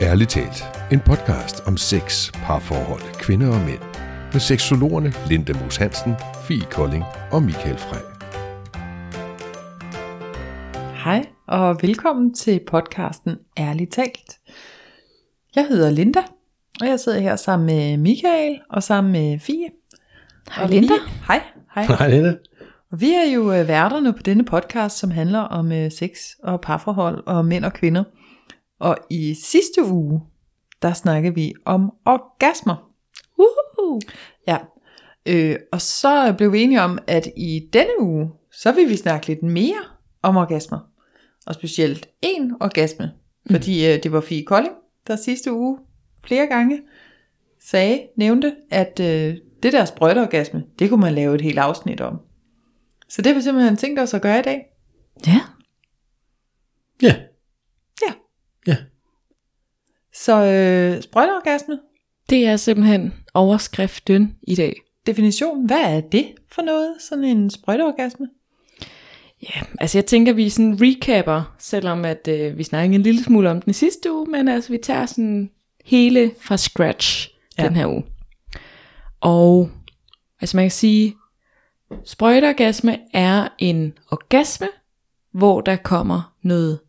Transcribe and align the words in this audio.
Ærligt 0.00 0.30
talt, 0.30 0.64
en 0.92 1.00
podcast 1.00 1.66
om 1.66 1.76
sex, 1.76 2.32
parforhold, 2.32 3.20
kvinder 3.20 3.48
og 3.48 3.60
mænd. 3.60 3.78
Med 4.32 4.40
seksologerne 4.40 5.12
Linda 5.28 5.52
Moos 5.60 5.76
Hansen, 5.76 6.14
Fie 6.44 6.64
Kolding 6.70 7.04
og 7.32 7.42
Michael 7.42 7.78
Frey. 7.78 8.04
Hej 11.04 11.26
og 11.46 11.78
velkommen 11.82 12.34
til 12.34 12.60
podcasten 12.66 13.36
Ærligt 13.58 13.92
talt. 13.92 14.38
Jeg 15.56 15.66
hedder 15.66 15.90
Linda, 15.90 16.20
og 16.80 16.86
jeg 16.86 17.00
sidder 17.00 17.20
her 17.20 17.36
sammen 17.36 17.66
med 17.66 17.96
Michael 17.96 18.60
og 18.70 18.82
sammen 18.82 19.12
med 19.12 19.38
Fie. 19.38 19.68
Hej 20.50 20.64
Og 20.64 20.70
Linda. 20.70 20.94
Vi, 20.94 21.10
hej, 21.26 21.40
hej. 21.74 21.84
Hej 21.84 22.08
Linda. 22.08 22.34
Og 22.92 23.00
vi 23.00 23.10
er 23.12 23.34
jo 23.34 23.52
øh, 23.52 23.68
værterne 23.68 24.12
på 24.12 24.22
denne 24.22 24.44
podcast, 24.44 24.98
som 24.98 25.10
handler 25.10 25.40
om 25.40 25.72
øh, 25.72 25.92
sex 25.92 26.10
og 26.42 26.60
parforhold 26.60 27.22
og 27.26 27.44
mænd 27.44 27.64
og 27.64 27.72
kvinder. 27.72 28.04
Og 28.78 28.96
i 29.10 29.34
sidste 29.34 29.84
uge, 29.84 30.20
der 30.82 30.92
snakkede 30.92 31.34
vi 31.34 31.54
om 31.64 31.90
orgasmer. 32.04 32.92
Uhuhu. 33.38 34.00
Ja, 34.46 34.58
øh, 35.26 35.56
og 35.72 35.80
så 35.80 36.34
blev 36.38 36.52
vi 36.52 36.62
enige 36.62 36.82
om, 36.82 36.98
at 37.06 37.28
i 37.36 37.68
denne 37.72 38.00
uge, 38.00 38.30
så 38.52 38.72
vil 38.72 38.88
vi 38.88 38.96
snakke 38.96 39.26
lidt 39.26 39.42
mere 39.42 39.84
om 40.22 40.36
orgasmer. 40.36 40.78
Og 41.46 41.54
specielt 41.54 42.08
én 42.26 42.56
orgasme. 42.60 43.12
Fordi 43.50 43.86
øh, 43.86 44.02
det 44.02 44.12
var 44.12 44.20
Fie 44.20 44.44
Kolding, 44.44 44.74
der 45.06 45.16
sidste 45.16 45.52
uge 45.52 45.78
flere 46.24 46.46
gange 46.46 46.80
sagde, 47.60 48.06
nævnte, 48.16 48.54
at 48.70 49.00
øh, 49.00 49.36
det 49.62 49.72
der 49.72 49.84
sprøjteorgasme, 49.84 50.64
det 50.78 50.90
kunne 50.90 51.00
man 51.00 51.14
lave 51.14 51.34
et 51.34 51.40
helt 51.40 51.58
afsnit 51.58 52.00
om. 52.00 52.20
Så 53.08 53.22
det 53.22 53.26
har 53.32 53.34
vi 53.34 53.42
simpelthen 53.42 53.76
tænkt 53.76 54.00
os 54.00 54.14
at 54.14 54.22
gøre 54.22 54.38
i 54.38 54.42
dag. 54.42 54.66
Ja. 55.26 55.40
Ja. 57.02 57.14
Ja. 58.68 58.76
Så 60.14 60.44
øh, 60.44 61.02
sprøjteorgasme, 61.02 61.78
Det 62.30 62.46
er 62.46 62.56
simpelthen 62.56 63.14
overskriften 63.34 64.36
i 64.42 64.54
dag. 64.54 64.76
definition, 65.06 65.66
hvad 65.66 65.96
er 65.96 66.00
det 66.00 66.26
for 66.52 66.62
noget, 66.62 66.94
sådan 67.00 67.24
en 67.24 67.50
sprøjteorgasme? 67.50 68.28
Ja, 69.42 69.60
altså 69.80 69.98
jeg 69.98 70.06
tænker, 70.06 70.32
vi 70.32 70.48
sådan 70.48 70.78
recapper, 70.80 71.54
selvom 71.58 72.04
at 72.04 72.28
øh, 72.28 72.58
vi 72.58 72.62
snakkede 72.62 72.94
en 72.94 73.02
lille 73.02 73.24
smule 73.24 73.50
om 73.50 73.62
den 73.62 73.70
i 73.70 73.74
sidste 73.74 74.12
uge, 74.12 74.26
men 74.26 74.48
altså 74.48 74.72
vi 74.72 74.78
tager 74.78 75.06
sådan 75.06 75.50
hele 75.84 76.30
fra 76.40 76.56
scratch 76.56 77.30
ja. 77.58 77.64
den 77.64 77.76
her 77.76 77.86
uge. 77.86 78.04
Og 79.20 79.70
altså 80.40 80.56
man 80.56 80.64
kan 80.64 80.70
sige, 80.70 81.16
sprøjteorgasme 82.04 82.98
er 83.14 83.48
en 83.58 83.98
orgasme, 84.10 84.68
hvor 85.32 85.60
der 85.60 85.76
kommer 85.76 86.34
noget 86.42 86.80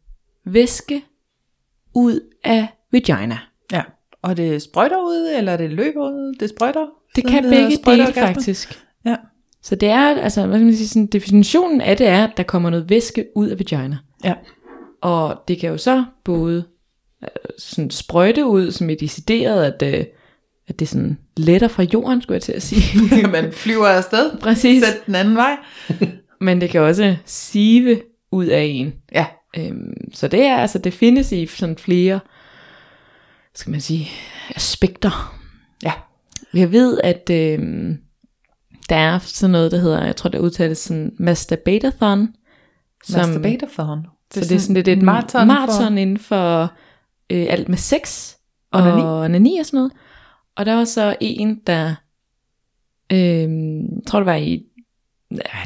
væske 0.46 1.04
ud 1.96 2.20
af 2.44 2.68
vagina. 2.92 3.38
Ja, 3.72 3.82
og 4.22 4.38
det 4.38 4.62
sprøjter 4.62 4.98
ud, 4.98 5.34
eller 5.38 5.58
det 5.58 5.72
løber 5.72 6.10
ud, 6.10 6.36
det 6.40 6.50
sprøjter? 6.50 6.86
Det 7.16 7.28
kan 7.28 7.44
hedder 7.44 7.70
begge 7.70 7.92
dele 7.92 8.14
faktisk. 8.14 8.84
Ja. 9.06 9.16
Så 9.62 9.76
det 9.76 9.90
er, 9.90 10.22
altså, 10.22 10.48
hvad 10.48 10.58
skal 10.58 10.66
man 10.66 10.76
sige, 10.76 10.88
sådan, 10.88 11.06
definitionen 11.08 11.82
af 11.82 11.98
det 11.98 12.08
er, 12.08 12.24
at 12.24 12.38
der 12.38 12.44
kommer 12.44 12.70
noget 12.70 12.90
væske 12.90 13.26
ud 13.36 13.48
af 13.48 13.60
vagina. 13.60 13.98
Ja. 14.24 14.34
Og 15.02 15.44
det 15.48 15.60
kan 15.60 15.70
jo 15.70 15.78
så 15.78 16.04
både 16.24 16.64
øh, 17.24 17.30
sådan 17.58 17.90
sprøjte 17.90 18.46
ud, 18.46 18.72
som 18.72 18.90
er 18.90 18.96
decideret, 18.96 19.66
at, 19.66 20.00
øh, 20.00 20.06
at 20.68 20.80
det 20.80 20.88
sådan 20.88 21.18
letter 21.38 21.68
fra 21.68 21.84
jorden, 21.84 22.22
skulle 22.22 22.36
jeg 22.36 22.42
til 22.42 22.52
at 22.52 22.62
sige. 22.62 23.28
Man 23.28 23.52
flyver 23.52 23.88
afsted, 23.88 24.38
Præcis. 24.38 24.84
sæt 24.84 25.06
den 25.06 25.16
anden 25.16 25.36
vej. 25.36 25.58
Men 26.42 26.62
det 26.62 26.70
kan 26.70 26.82
også 26.82 27.16
sive 27.26 28.02
ud 28.32 28.46
af 28.46 28.62
en. 28.62 28.94
Ja, 29.12 29.26
Øhm, 29.58 29.94
så 30.14 30.28
det 30.28 30.42
er 30.46 30.56
altså, 30.58 30.78
det 30.80 30.94
findes 30.94 31.32
i 31.32 31.46
sådan 31.46 31.78
flere, 31.78 32.20
skal 33.56 33.72
man 33.72 33.82
sige, 33.82 34.08
aspekter. 34.56 35.36
ja, 35.84 35.94
Jeg 36.54 36.72
ved, 36.72 37.00
at 37.04 37.30
øhm, 37.32 37.98
der 38.90 38.96
er 38.96 39.20
sådan 39.20 39.52
noget, 39.52 39.72
der 39.72 39.78
hedder, 39.78 40.06
jeg 40.06 40.16
tror, 40.16 40.30
det 40.30 40.40
udtales 40.40 40.78
sådan 40.78 41.12
masturbatathon. 41.20 42.28
som- 43.04 43.20
Masturbatathon. 43.20 44.06
Så 44.34 44.40
det 44.40 44.52
er 44.52 44.60
sådan 44.60 44.74
lidt 44.74 44.88
et 44.88 45.02
maraton, 45.02 45.48
maraton 45.48 45.98
inden 45.98 46.18
for 46.18 46.74
øh, 47.30 47.46
alt 47.50 47.70
med 47.70 47.78
sex 47.78 48.34
og 48.72 48.82
Onani. 49.24 49.58
og 49.60 49.66
sådan 49.66 49.78
noget. 49.78 49.92
Og 50.56 50.66
der 50.66 50.74
var 50.76 50.86
så 50.86 51.16
en, 51.22 51.62
der, 51.68 51.96
øh, 53.12 53.20
jeg 53.20 54.04
tror 54.08 54.20
det 54.20 54.26
var 54.26 54.36
i, 54.36 54.64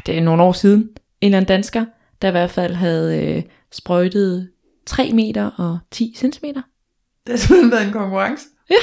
det 0.06 0.18
er 0.18 0.22
nogle 0.22 0.42
år 0.42 0.52
siden, 0.52 0.80
en 0.80 0.88
eller 1.20 1.36
anden 1.36 1.48
dansker, 1.48 1.84
der 2.22 2.28
i 2.28 2.30
hvert 2.30 2.50
fald 2.50 2.74
havde 2.74 3.18
øh, 3.36 3.42
sprøjtet 3.74 4.50
3 4.86 5.10
meter 5.12 5.50
og 5.50 5.78
10 5.90 6.14
centimeter. 6.16 6.62
Det 7.26 7.32
har 7.32 7.36
simpelthen 7.38 7.70
været 7.70 7.86
en 7.86 7.92
konkurrence. 7.92 8.44
Ja. 8.70 8.76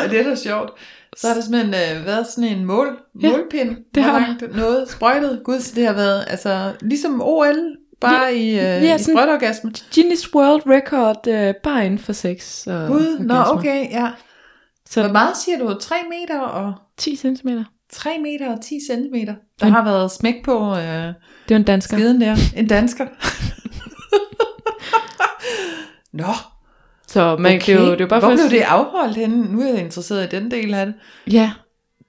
det 0.10 0.20
er 0.20 0.24
da 0.24 0.34
sjovt. 0.34 0.70
Så 1.16 1.26
har 1.26 1.34
der 1.34 1.40
simpelthen 1.42 1.74
øh, 1.98 2.06
været 2.06 2.26
sådan 2.26 2.50
en 2.58 2.64
mål, 2.64 2.98
Ja, 3.22 3.30
målpind. 3.30 3.76
det 3.94 4.02
har 4.02 4.18
langt 4.20 4.56
noget 4.56 4.90
sprøjtet. 4.90 5.40
Gud, 5.44 5.60
så 5.60 5.74
det 5.74 5.86
har 5.86 5.92
været 5.92 6.24
altså, 6.28 6.72
ligesom 6.80 7.22
OL, 7.22 7.76
bare 8.00 8.24
Ja, 8.24 8.28
i, 8.28 8.48
øh, 8.50 8.84
ja, 8.84 8.96
i 8.96 9.02
sprøjteorgasme. 9.02 9.72
Guinness 9.94 10.34
World 10.34 10.62
Record 10.66 11.26
øh, 11.28 11.54
bare 11.62 11.86
inden 11.86 11.98
for 11.98 12.12
sex. 12.12 12.66
Og 12.66 12.88
Gud, 12.88 13.18
nå 13.18 13.34
orgasmer. 13.34 13.58
okay, 13.58 13.90
ja. 13.90 14.10
Så 14.88 15.02
Hvor 15.02 15.12
meget 15.12 15.36
siger 15.36 15.58
du? 15.58 15.78
3 15.80 15.96
meter 16.10 16.40
og 16.40 16.74
10 16.96 17.16
centimeter. 17.16 17.64
3 17.92 18.10
meter 18.22 18.52
og 18.56 18.60
10 18.64 18.78
centimeter. 18.90 19.34
Der 19.60 19.66
Men- 19.66 19.72
har 19.74 19.84
været 19.84 20.10
smæk 20.10 20.34
på 20.44 20.70
øh, 20.76 20.76
Det 20.78 21.14
var 21.50 21.56
en 21.56 21.62
dansker. 21.62 21.96
skeden 21.96 22.20
der. 22.20 22.36
En 22.56 22.66
dansker. 22.66 23.06
Nå, 26.12 26.24
Så 27.08 27.36
man, 27.36 27.56
okay. 27.56 27.72
det, 27.72 27.80
er 27.80 27.84
det 27.90 27.94
er 27.94 28.00
jo 28.00 28.06
bare 28.06 28.20
Hvor 28.20 28.28
for 28.28 28.32
at 28.44 28.50
blev 28.50 28.60
det 28.60 28.64
afholdt 28.66 29.16
henne? 29.16 29.52
Nu 29.52 29.60
er 29.62 29.66
jeg 29.68 29.80
interesseret 29.80 30.32
i 30.32 30.36
den 30.36 30.50
del 30.50 30.74
af 30.74 30.86
det. 30.86 30.94
Ja, 31.32 31.50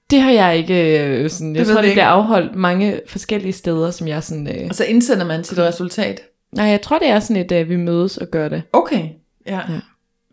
det 0.09 0.21
har 0.21 0.31
jeg 0.31 0.57
ikke 0.57 0.99
øh, 1.05 1.29
sådan, 1.29 1.55
jeg 1.55 1.65
Det 1.65 1.73
tror 1.73 1.81
det 1.81 1.91
bliver 1.91 2.05
afholdt 2.07 2.55
mange 2.55 3.01
forskellige 3.07 3.53
steder, 3.53 3.91
som 3.91 4.07
jeg 4.07 4.23
sådan, 4.23 4.47
øh, 4.47 4.65
Og 4.69 4.75
så 4.75 4.85
indsender 4.85 5.25
man 5.25 5.43
sit 5.43 5.59
resultat. 5.59 6.21
nej, 6.55 6.65
jeg 6.65 6.81
tror 6.81 6.99
det 6.99 7.07
er 7.07 7.19
sådan 7.19 7.45
et, 7.45 7.51
øh, 7.51 7.69
vi 7.69 7.75
mødes 7.75 8.17
og 8.17 8.27
gør 8.27 8.49
det. 8.49 8.63
Okay, 8.73 9.05
ja. 9.47 9.59
Ja. 9.69 9.79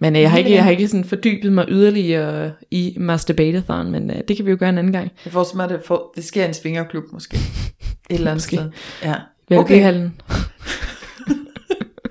Men 0.01 0.17
øh, 0.17 0.23
jeg 0.23 0.31
har 0.31 0.39
ikke, 0.39 0.51
jeg 0.53 0.65
har 0.65 0.71
ikke 0.71 0.89
sådan 0.89 1.05
fordybet 1.05 1.53
mig 1.53 1.65
yderligere 1.69 2.53
i 2.71 2.95
Masturbatathon, 3.01 3.91
men 3.91 4.11
øh, 4.11 4.17
det 4.29 4.37
kan 4.37 4.47
vi 4.47 4.51
jo 4.51 4.57
gøre 4.61 4.69
en 4.69 4.79
anden 4.79 4.93
gang. 4.93 5.11
Jeg 5.25 5.33
får 5.33 5.45
som 5.45 5.61
at 5.61 5.71
det, 5.71 5.81
får, 5.85 6.13
det 6.17 6.25
sker 6.25 6.45
i 6.45 6.49
en 6.49 6.55
svingerklub 6.55 7.05
måske. 7.13 7.37
Et 7.37 7.43
eller 8.15 8.31
andet 8.31 8.37
Måske. 8.37 8.57
sted. 8.57 8.71
Ja. 9.03 9.15
Valbyhallen. 9.51 10.21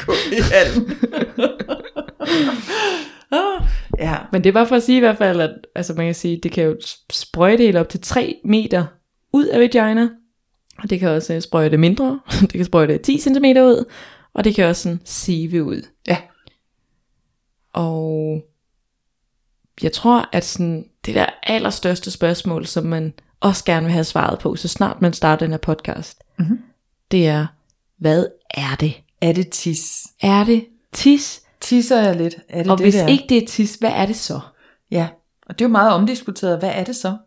Gå 0.05 0.13
i 0.37 0.41
hallen. 0.51 0.91
ja. 3.99 4.15
Men 4.31 4.43
det 4.43 4.49
er 4.49 4.53
bare 4.53 4.67
for 4.67 4.75
at 4.75 4.83
sige 4.83 4.97
i 4.97 4.99
hvert 4.99 5.17
fald, 5.17 5.41
at 5.41 5.51
altså 5.75 5.93
man 5.93 6.05
kan 6.05 6.15
sige, 6.15 6.39
det 6.43 6.51
kan 6.51 6.63
jo 6.63 6.75
sprøjte 7.11 7.63
helt 7.63 7.77
op 7.77 7.89
til 7.89 8.01
3 8.01 8.35
meter 8.45 8.85
ud 9.33 9.45
af 9.45 9.59
vagina, 9.59 10.09
og 10.83 10.89
det 10.89 10.99
kan 10.99 11.09
også 11.09 11.33
øh, 11.33 11.41
sprøjte 11.41 11.77
mindre, 11.77 12.19
det 12.41 12.51
kan 12.53 12.65
sprøjte 12.65 12.97
10 12.97 13.19
cm 13.19 13.45
ud, 13.45 13.85
og 14.33 14.43
det 14.43 14.55
kan 14.55 14.65
også 14.65 14.83
sådan 14.83 15.01
sive 15.05 15.63
ud. 15.63 15.81
Ja. 16.07 16.17
Og 17.81 18.43
jeg 19.81 19.91
tror, 19.93 20.29
at 20.33 20.45
sådan, 20.45 20.85
det 21.05 21.15
der 21.15 21.25
allerstørste 21.43 22.11
spørgsmål, 22.11 22.65
som 22.65 22.85
man 22.85 23.13
også 23.39 23.65
gerne 23.65 23.85
vil 23.85 23.93
have 23.93 24.03
svaret 24.03 24.39
på, 24.39 24.55
så 24.55 24.67
snart 24.67 25.01
man 25.01 25.13
starter 25.13 25.45
den 25.45 25.51
her 25.51 25.57
podcast, 25.57 26.23
Mhm. 26.39 26.59
det 27.11 27.27
er, 27.27 27.45
hvad 27.99 28.25
er 28.49 28.75
det? 28.79 28.93
Er 29.21 29.31
det 29.33 29.49
tis? 29.49 30.03
Er 30.21 30.43
det 30.43 30.65
tis? 30.93 31.41
Tisser 31.61 32.01
jeg 32.01 32.15
lidt? 32.15 32.35
Er 32.49 32.63
det 32.63 32.71
Og 32.71 32.77
det 32.77 32.85
hvis 32.85 32.95
der? 32.95 33.07
ikke 33.07 33.25
det 33.29 33.43
er 33.43 33.47
tis, 33.47 33.75
hvad 33.75 33.91
er 33.91 34.05
det 34.05 34.15
så? 34.15 34.39
Ja, 34.91 35.07
og 35.47 35.59
det 35.59 35.65
er 35.65 35.69
jo 35.69 35.71
meget 35.71 35.91
omdiskuteret. 35.91 36.59
Hvad 36.59 36.71
er 36.73 36.83
det 36.83 36.95
så? 36.95 37.17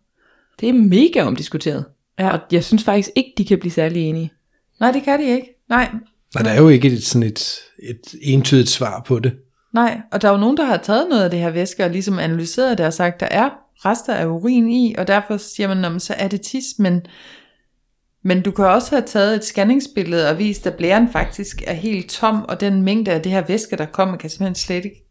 Det 0.61 0.69
er 0.69 0.73
mega 0.73 1.23
omdiskuteret. 1.23 1.85
Ja. 2.19 2.31
Og 2.31 2.39
jeg 2.53 2.65
synes 2.65 2.85
faktisk 2.85 3.11
ikke, 3.17 3.33
de 3.39 3.45
kan 3.45 3.59
blive 3.59 3.73
særlig 3.73 4.03
enige. 4.03 4.33
Nej, 4.81 4.91
det 4.93 5.03
kan 5.03 5.21
de 5.21 5.25
ikke. 5.25 5.47
Nej, 5.69 5.91
Nej, 6.35 6.43
der 6.43 6.51
er 6.51 6.61
jo 6.61 6.69
ikke 6.69 6.89
et, 6.89 7.03
sådan 7.05 7.23
et, 7.29 7.59
et 7.83 8.15
entydigt 8.23 8.69
svar 8.69 9.03
på 9.07 9.19
det. 9.19 9.33
Nej. 9.75 10.01
Og 10.13 10.23
der 10.23 10.29
er 10.29 10.33
jo 10.33 10.39
nogen, 10.39 10.57
der 10.57 10.65
har 10.65 10.77
taget 10.77 11.07
noget 11.11 11.25
af 11.25 11.31
det 11.31 11.39
her 11.39 11.51
væske 11.51 11.85
og 11.85 11.91
ligesom 11.91 12.19
analyseret 12.19 12.79
det 12.79 12.87
og 12.87 12.93
sagt, 12.93 13.21
der 13.21 13.29
er 13.31 13.51
rester 13.85 14.15
af 14.15 14.27
urin 14.27 14.69
i, 14.71 14.95
og 14.99 15.07
derfor 15.07 15.37
siger 15.37 15.69
man, 15.69 15.77
"Nå, 15.77 15.89
men 15.89 16.01
så 16.01 16.15
er 16.19 16.29
det 16.29 16.41
tis, 16.41 16.65
men, 16.79 17.03
men 18.25 18.43
du 18.43 18.51
kan 18.51 18.65
også 18.65 18.91
have 18.91 19.03
taget 19.07 19.35
et 19.37 19.45
scanningsbillede 19.45 20.29
og 20.31 20.39
vist, 20.39 20.67
at 20.67 20.75
blæren 20.75 21.13
faktisk 21.13 21.63
er 21.67 21.73
helt 21.75 22.11
tom, 22.11 22.43
og 22.49 22.61
den 22.61 22.83
mængde 22.83 23.11
af 23.11 23.23
det 23.23 23.33
her 23.33 23.43
væske, 23.47 23.77
der 23.77 23.87
kommer, 23.87 24.17
kan 24.17 24.31
simpelthen 24.31 24.55
slet 24.55 24.85
ikke 24.85 25.07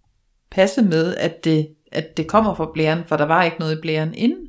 passe 0.52 0.82
med, 0.82 1.16
at 1.16 1.44
det, 1.44 1.68
at 1.92 2.18
det 2.18 2.28
kommer 2.28 2.56
fra 2.56 2.72
blæren, 2.74 3.00
for 3.08 3.18
der 3.18 3.26
var 3.26 3.44
ikke 3.44 3.58
noget 3.60 3.78
i 3.78 3.82
blæren 3.82 4.14
inden. 4.14 4.46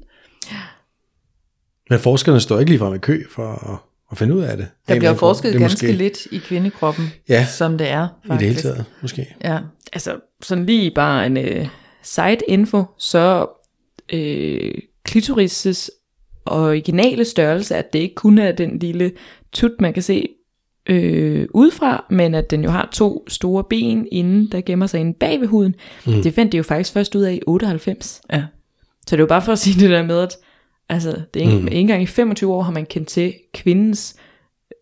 Men 1.91 1.99
forskerne 1.99 2.41
står 2.41 2.59
ikke 2.59 2.71
ligefrem 2.71 2.95
i 2.95 2.99
kø 2.99 3.23
for 3.31 3.73
at, 3.73 3.79
at 4.13 4.19
finde 4.19 4.35
ud 4.35 4.43
af 4.43 4.57
det. 4.57 4.69
Der 4.89 4.99
bliver 4.99 5.15
forsket 5.15 5.53
det 5.53 5.61
ganske 5.61 5.87
måske, 5.87 5.93
lidt 5.99 6.27
i 6.33 6.39
kvindekroppen, 6.39 7.13
Ja. 7.29 7.47
som 7.47 7.79
det 7.79 7.89
er, 7.91 8.09
I 8.25 8.29
faktisk. 8.29 8.41
det 8.41 8.49
hele 8.49 8.61
taget, 8.75 8.85
måske. 9.03 9.35
Ja. 9.45 9.59
Altså, 9.93 10.21
sådan 10.43 10.67
lige 10.67 10.91
bare 10.91 11.27
en 11.27 11.37
øh, 11.37 11.69
side 12.03 12.39
info, 12.49 12.85
så 12.99 13.47
øh, 14.13 14.75
klitoris' 15.09 15.89
originale 16.47 17.25
størrelse, 17.25 17.77
at 17.77 17.93
det 17.93 17.99
ikke 17.99 18.15
kun 18.15 18.39
er 18.39 18.53
den 18.53 18.79
lille 18.79 19.13
tut, 19.53 19.81
man 19.81 19.93
kan 19.93 20.03
se 20.03 20.29
øh, 20.87 21.49
udefra, 21.55 22.05
men 22.11 22.35
at 22.35 22.51
den 22.51 22.65
jo 22.65 22.71
har 22.71 22.89
to 22.93 23.25
store 23.29 23.65
ben 23.65 24.09
inden, 24.13 24.49
der 24.53 24.61
gemmer 24.61 24.87
sig 24.87 25.01
inde 25.01 25.15
bag 25.15 25.41
ved 25.41 25.47
huden. 25.49 25.75
Mm. 26.07 26.23
Det 26.23 26.35
fandt 26.35 26.53
de 26.53 26.57
jo 26.57 26.63
faktisk 26.63 26.93
først 26.93 27.15
ud 27.15 27.23
af 27.23 27.33
i 27.33 27.41
98. 27.47 28.23
Ja. 28.33 28.45
Så 29.07 29.17
det 29.17 29.21
er 29.21 29.25
jo 29.25 29.27
bare 29.27 29.43
for 29.43 29.53
at 29.53 29.59
sige 29.59 29.81
det 29.81 29.91
der 29.91 30.03
med, 30.03 30.19
at 30.19 30.37
altså, 30.89 31.11
det 31.35 31.43
er 31.43 31.47
ikke, 31.47 31.61
mm. 31.61 31.67
ikke 31.67 31.81
engang 31.81 32.03
i 32.03 32.07
25 32.07 32.53
år 32.53 32.63
har 32.63 32.73
man 32.73 32.87
kendt 32.87 33.09
til 33.09 33.35
kvindens 33.55 34.17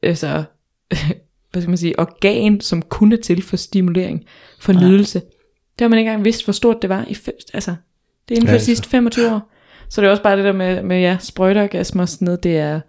altså, 0.03 0.45
hvad 1.53 1.63
skal 1.63 1.71
man 1.71 1.79
sige, 1.79 1.99
organ, 1.99 2.61
som 2.61 2.83
kun 2.83 3.13
er 3.13 3.17
til 3.17 3.43
for 3.43 3.57
stimulering, 3.57 4.25
for 4.61 4.73
Nej. 4.73 4.83
nydelse. 4.85 5.21
Det 5.79 5.81
har 5.85 5.89
man 5.89 5.99
ikke 5.99 6.09
engang 6.11 6.25
vidst, 6.25 6.45
hvor 6.45 6.53
stort 6.53 6.83
det 6.83 6.91
var. 6.91 7.05
I, 7.09 7.17
altså, 7.55 7.75
det 8.29 8.35
er 8.35 8.37
inden 8.37 8.47
for 8.49 8.53
Ja, 8.55 8.59
de 8.59 8.65
sidste 8.65 8.89
25 8.89 9.33
år. 9.35 9.53
Så 9.91 10.01
det 10.01 10.07
er 10.07 10.11
også 10.11 10.23
bare 10.23 10.37
det 10.37 10.45
der 10.45 10.53
med, 10.53 10.83
med 10.83 11.01
ja, 11.01 11.17
sprøjteorgasmer 11.21 12.03
og 12.03 12.09
sådan 12.09 12.25
noget, 12.25 12.43
det 12.43 12.57
er, 12.57 12.81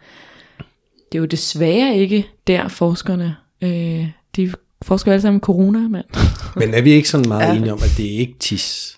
det 1.11 1.17
er 1.17 1.19
jo 1.19 1.25
desværre 1.25 1.97
ikke 1.97 2.27
der 2.47 2.67
forskerne, 2.67 3.35
øh, 3.61 4.07
de 4.35 4.53
forsker 4.81 5.11
alle 5.11 5.21
sammen 5.21 5.41
corona, 5.41 5.79
mand. 5.79 6.05
Men 6.59 6.73
er 6.73 6.81
vi 6.81 6.91
ikke 6.91 7.09
sådan 7.09 7.27
meget 7.27 7.41
Ja. 7.41 7.51
ja. 7.51 7.57
enige 7.57 7.73
om, 7.73 7.79
at 7.83 7.93
det 7.97 8.05
er 8.15 8.19
ikke 8.19 8.35
tis? 8.39 8.97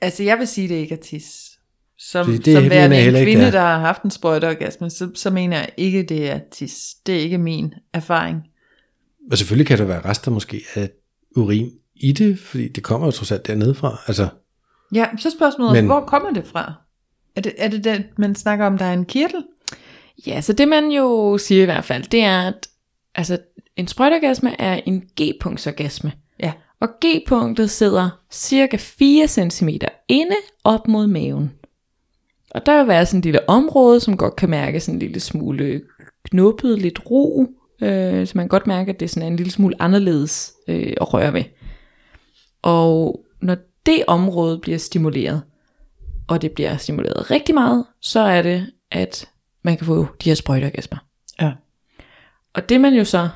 Altså, 0.00 0.22
jeg 0.22 0.38
vil 0.38 0.46
sige, 0.46 0.68
det 0.68 0.74
ikke 0.74 0.94
er 0.94 0.98
tis. 1.02 1.50
Som, 1.98 2.26
Det- 2.26 2.44
det, 2.44 2.54
som 2.54 2.70
værende 2.70 2.96
jeg 2.96 3.06
en 3.08 3.24
kvinde, 3.24 3.44
er. 3.44 3.50
der 3.50 3.60
har 3.60 3.78
haft 3.78 4.02
en 4.02 4.10
sprøjteorgasme, 4.10 4.90
så, 4.90 5.10
så 5.14 5.30
mener 5.30 5.56
jeg 5.56 5.68
ikke, 5.76 6.02
det 6.02 6.30
er 6.30 6.38
tis. 6.52 6.94
Det 7.06 7.16
er 7.16 7.20
ikke 7.20 7.38
min 7.38 7.74
erfaring. 7.94 8.42
Og 9.30 9.38
selvfølgelig 9.38 9.66
kan 9.66 9.78
der 9.78 9.84
være 9.84 10.04
rester 10.04 10.30
måske 10.30 10.62
af 10.74 10.90
urin 11.36 11.70
i 11.94 12.12
det, 12.12 12.38
fordi 12.38 12.68
det 12.68 12.82
kommer 12.82 13.06
jo 13.06 13.10
trods 13.10 13.32
alt 13.32 13.46
dernede 13.46 13.74
fra. 13.74 13.96
Altså, 14.06 14.28
Ja, 14.94 15.06
så 15.18 15.30
spørgsmålet, 15.30 15.72
Men... 15.72 15.86
Hvor 15.86 16.00
kommer 16.00 16.30
det 16.30 16.46
fra? 16.46 16.72
Er 17.36 17.40
det, 17.40 17.52
er 17.58 17.68
det 17.68 17.84
det, 17.84 18.04
man 18.18 18.34
snakker 18.34 18.66
om, 18.66 18.78
der 18.78 18.84
er 18.84 18.92
en 18.92 19.04
kirtel? 19.04 19.44
Ja, 20.26 20.40
så 20.40 20.52
det 20.52 20.68
man 20.68 20.90
jo 20.90 21.38
siger 21.38 21.62
i 21.62 21.64
hvert 21.64 21.84
fald, 21.84 22.02
det 22.02 22.20
er, 22.20 22.40
at 22.40 22.68
altså, 23.14 23.38
en 23.76 23.88
sprøjteorgasme 23.88 24.60
er 24.60 24.80
en 24.86 25.02
G-punktsorgasme. 25.20 26.12
Ja. 26.40 26.52
Og 26.80 26.88
G-punktet 27.04 27.70
sidder 27.70 28.10
cirka 28.30 28.76
4 28.76 29.28
cm 29.28 29.68
inde 30.08 30.36
op 30.64 30.88
mod 30.88 31.06
maven. 31.06 31.52
Og 32.50 32.66
der 32.66 32.78
vil 32.78 32.88
være 32.88 33.06
sådan 33.06 33.18
et 33.18 33.24
lille 33.24 33.48
område, 33.48 34.00
som 34.00 34.16
godt 34.16 34.36
kan 34.36 34.50
mærke 34.50 34.80
sådan 34.80 34.94
en 34.94 34.98
lille 34.98 35.20
smule 35.20 35.82
knuppet, 36.24 36.78
lidt 36.78 37.10
ro. 37.10 37.46
Øh, 37.82 38.26
så 38.26 38.32
man 38.34 38.44
kan 38.44 38.48
godt 38.48 38.66
mærke, 38.66 38.90
at 38.92 39.00
det 39.00 39.10
sådan 39.10 39.22
er 39.22 39.26
en 39.26 39.36
lille 39.36 39.52
smule 39.52 39.82
anderledes 39.82 40.52
øh, 40.68 40.92
at 41.00 41.14
røre 41.14 41.32
ved. 41.32 41.44
Og 42.62 43.24
når 43.42 43.56
det 43.86 44.04
område 44.06 44.58
bliver 44.58 44.78
stimuleret, 44.78 45.42
og 46.28 46.42
det 46.42 46.52
bliver 46.52 46.76
stimuleret 46.76 47.30
rigtig 47.30 47.54
meget, 47.54 47.84
så 48.00 48.20
er 48.20 48.42
det, 48.42 48.66
at 48.90 49.28
man 49.62 49.76
kan 49.76 49.86
få 49.86 50.06
de 50.24 50.30
her 50.30 50.34
sprøjteorgasmer. 50.34 50.98
Ja. 51.40 51.52
Og 52.54 52.68
det 52.68 52.80
man 52.80 52.94
jo 52.94 53.04
så, 53.04 53.28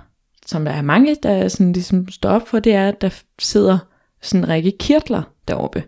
som 0.47 0.65
der 0.65 0.73
er 0.73 0.83
mange, 0.83 1.17
der 1.23 1.49
sådan 1.49 1.73
ligesom 1.73 2.09
står 2.09 2.31
op 2.31 2.49
for, 2.49 2.59
det 2.61 2.75
er, 2.75 2.89
at 2.89 3.01
der 3.01 3.21
sidder 3.39 3.79
sådan 4.23 4.45
en 4.45 4.49
række 4.49 4.73
kirtler 4.81 5.23
deroppe. 5.49 5.85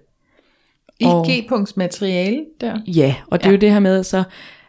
I 1.01 1.05
Og- 1.05 1.27
G-punkts 1.29 1.77
materiale 1.77 2.45
der? 2.61 2.79
Ja, 2.87 3.15
og 3.31 3.39
det 3.39 3.45
Ja. 3.45 3.49
er 3.49 3.53
jo 3.53 3.59
det 3.61 3.71
her 3.73 3.81
med 3.81 4.05
så, 4.05 4.23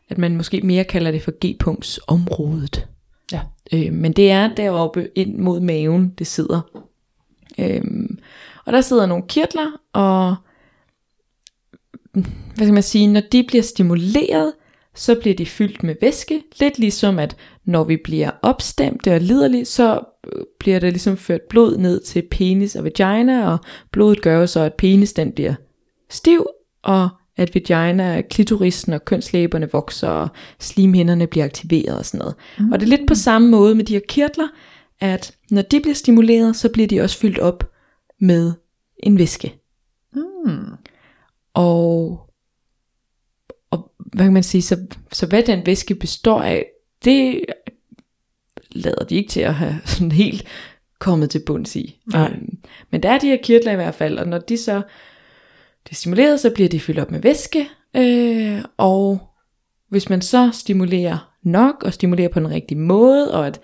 at 0.09 0.17
man 0.17 0.35
måske 0.37 0.61
mere 0.61 0.83
kalder 0.83 1.11
det 1.11 1.21
for 1.21 1.31
G-punktsområdet. 1.45 2.87
Øh, 3.73 3.93
men 3.93 4.13
det 4.13 4.31
er 4.31 4.55
deroppe 4.55 5.09
ind 5.15 5.37
mod 5.37 5.59
maven, 5.59 6.13
det 6.17 6.27
sidder. 6.27 6.61
Øh, 7.59 7.81
og 8.65 8.73
der 8.73 8.81
sidder 8.81 9.05
nogle 9.05 9.23
kirtler, 9.27 9.71
og 9.93 10.35
hvad 12.55 12.65
skal 12.65 12.73
man 12.73 12.83
sige, 12.83 13.07
når 13.07 13.21
de 13.31 13.43
bliver 13.43 13.63
stimuleret, 13.63 14.53
så 14.95 15.15
bliver 15.19 15.35
de 15.35 15.45
fyldt 15.45 15.83
med 15.83 15.95
væske. 16.01 16.43
Lidt 16.59 16.79
ligesom 16.79 17.19
at 17.19 17.35
når 17.65 17.83
vi 17.83 17.97
bliver 18.03 18.31
opstemte 18.41 19.13
og 19.13 19.21
liderlige, 19.21 19.65
så 19.65 19.99
øh, 20.33 20.43
bliver 20.59 20.79
der 20.79 20.89
ligesom 20.89 21.17
ført 21.17 21.41
blod 21.41 21.77
ned 21.77 21.99
til 22.01 22.27
penis 22.31 22.75
og 22.75 22.83
vagina, 22.83 23.51
og 23.51 23.57
blodet 23.91 24.21
gør 24.21 24.39
jo 24.39 24.47
så, 24.47 24.59
at 24.59 24.73
penis 24.73 25.13
den 25.13 25.31
bliver 25.31 25.53
stiv, 26.09 26.47
og 26.83 27.09
at 27.37 27.55
vagina, 27.55 28.21
klitorisen 28.21 28.93
og 28.93 29.05
kønslæberne 29.05 29.71
vokser, 29.71 30.07
og 30.07 30.27
slimhinderne 30.59 31.27
bliver 31.27 31.45
aktiveret 31.45 31.97
og 31.97 32.05
sådan 32.05 32.17
noget. 32.17 32.35
Mm. 32.59 32.71
Og 32.71 32.79
det 32.79 32.85
er 32.85 32.97
lidt 32.97 33.07
på 33.07 33.15
samme 33.15 33.49
måde 33.49 33.75
med 33.75 33.85
de 33.85 33.93
her 33.93 34.01
kirtler, 34.07 34.47
at 34.99 35.35
når 35.51 35.61
de 35.61 35.79
bliver 35.79 35.95
stimuleret, 35.95 36.55
så 36.55 36.69
bliver 36.69 36.87
de 36.87 37.01
også 37.01 37.17
fyldt 37.17 37.39
op 37.39 37.71
med 38.19 38.53
en 39.03 39.17
væske. 39.17 39.53
Hmm. 40.11 40.65
Og, 41.53 42.19
og 43.71 43.91
hvad 43.97 44.25
kan 44.25 44.33
man 44.33 44.43
sige, 44.43 44.61
så, 44.61 44.77
så 45.11 45.25
hvad 45.25 45.43
den 45.43 45.65
væske 45.65 45.95
består 45.95 46.41
af, 46.41 46.65
det 47.05 47.45
lader 48.71 49.05
de 49.05 49.15
ikke 49.15 49.29
til 49.29 49.41
at 49.41 49.53
have 49.53 49.75
sådan 49.85 50.11
helt 50.11 50.43
kommet 50.99 51.29
til 51.29 51.41
bunds 51.45 51.75
i. 51.75 51.99
Nej. 52.05 52.31
Øhm, 52.31 52.57
men 52.91 53.03
der 53.03 53.09
er 53.09 53.19
de 53.19 53.27
her 53.27 53.37
kirtler 53.43 53.71
i 53.71 53.75
hvert 53.75 53.95
fald, 53.95 54.17
og 54.17 54.27
når 54.27 54.37
de 54.37 54.57
så 54.57 54.81
det 55.87 55.91
er 55.91 55.95
stimuleret, 55.95 56.39
så 56.39 56.49
bliver 56.49 56.69
det 56.69 56.81
fyldt 56.81 56.99
op 56.99 57.11
med 57.11 57.19
væske, 57.19 57.69
øh, 57.95 58.61
og 58.77 59.19
hvis 59.89 60.09
man 60.09 60.21
så 60.21 60.49
stimulerer 60.53 61.33
nok, 61.43 61.83
og 61.83 61.93
stimulerer 61.93 62.29
på 62.29 62.39
den 62.39 62.49
rigtige 62.49 62.77
måde, 62.77 63.33
og 63.33 63.47
at 63.47 63.61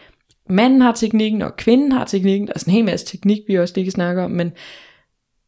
manden 0.49 0.81
har 0.81 0.91
teknikken, 0.91 1.41
og 1.41 1.57
kvinden 1.57 1.91
har 1.91 2.05
teknikken, 2.05 2.47
der 2.47 2.53
er 2.55 2.59
sådan 2.59 2.71
en 2.71 2.75
hel 2.75 2.85
masse 2.85 3.05
teknik, 3.05 3.39
vi 3.47 3.59
også 3.59 3.73
ikke 3.77 3.91
snakker 3.91 4.23
om, 4.23 4.31
men 4.31 4.51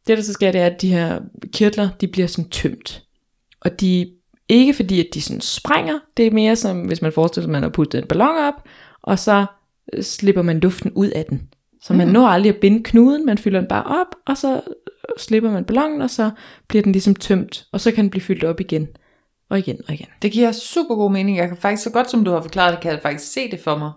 det 0.06 0.18
der 0.18 0.22
så 0.22 0.32
sker, 0.32 0.52
det 0.52 0.60
er, 0.60 0.66
at 0.66 0.82
de 0.82 0.92
her 0.92 1.20
kirtler, 1.52 1.88
de 2.00 2.08
bliver 2.08 2.26
sådan 2.26 2.50
tømt. 2.50 3.02
Og 3.60 3.80
de 3.80 4.12
ikke 4.48 4.74
fordi, 4.74 5.00
at 5.00 5.06
de 5.14 5.22
sådan 5.22 5.40
sprænger, 5.40 5.98
det 6.16 6.26
er 6.26 6.30
mere 6.30 6.56
som, 6.56 6.80
hvis 6.80 7.02
man 7.02 7.12
forestiller 7.12 7.44
sig, 7.44 7.48
at 7.48 7.52
man 7.52 7.62
har 7.62 7.70
puttet 7.70 7.98
en 7.98 8.08
ballon 8.08 8.38
op, 8.38 8.68
og 9.02 9.18
så 9.18 9.46
slipper 10.00 10.42
man 10.42 10.60
luften 10.60 10.92
ud 10.92 11.08
af 11.08 11.24
den. 11.30 11.48
Så 11.86 11.92
man 11.94 12.06
Mm. 12.06 12.12
når 12.12 12.26
aldrig 12.26 12.54
at 12.54 12.60
binde 12.60 12.82
knuden, 12.84 13.26
man 13.26 13.38
fylder 13.38 13.60
den 13.60 13.68
bare 13.68 13.82
op, 13.84 14.14
og 14.26 14.36
så 14.36 14.60
slipper 15.18 15.50
man 15.50 15.64
ballonen, 15.64 16.02
og 16.02 16.10
så 16.10 16.30
bliver 16.68 16.82
den 16.82 16.92
ligesom 16.92 17.14
tømt, 17.14 17.66
og 17.72 17.80
så 17.80 17.92
kan 17.92 18.04
den 18.04 18.10
blive 18.10 18.22
fyldt 18.22 18.44
op 18.44 18.60
igen, 18.60 18.88
og 19.48 19.58
igen 19.58 19.80
og 19.88 19.94
igen. 19.94 20.06
Det 20.22 20.32
giver 20.32 20.52
super 20.52 20.94
god 20.94 21.10
mening. 21.12 21.36
Jeg 21.36 21.48
kan 21.48 21.56
faktisk, 21.56 21.82
så 21.82 21.90
godt 21.90 22.10
som 22.10 22.24
du 22.24 22.30
har 22.30 22.42
forklaret 22.42 22.72
det, 22.74 22.80
kan 22.82 22.92
jeg 22.92 23.02
faktisk 23.02 23.32
se 23.32 23.50
det 23.50 23.60
for 23.60 23.78
mig. 23.78 23.92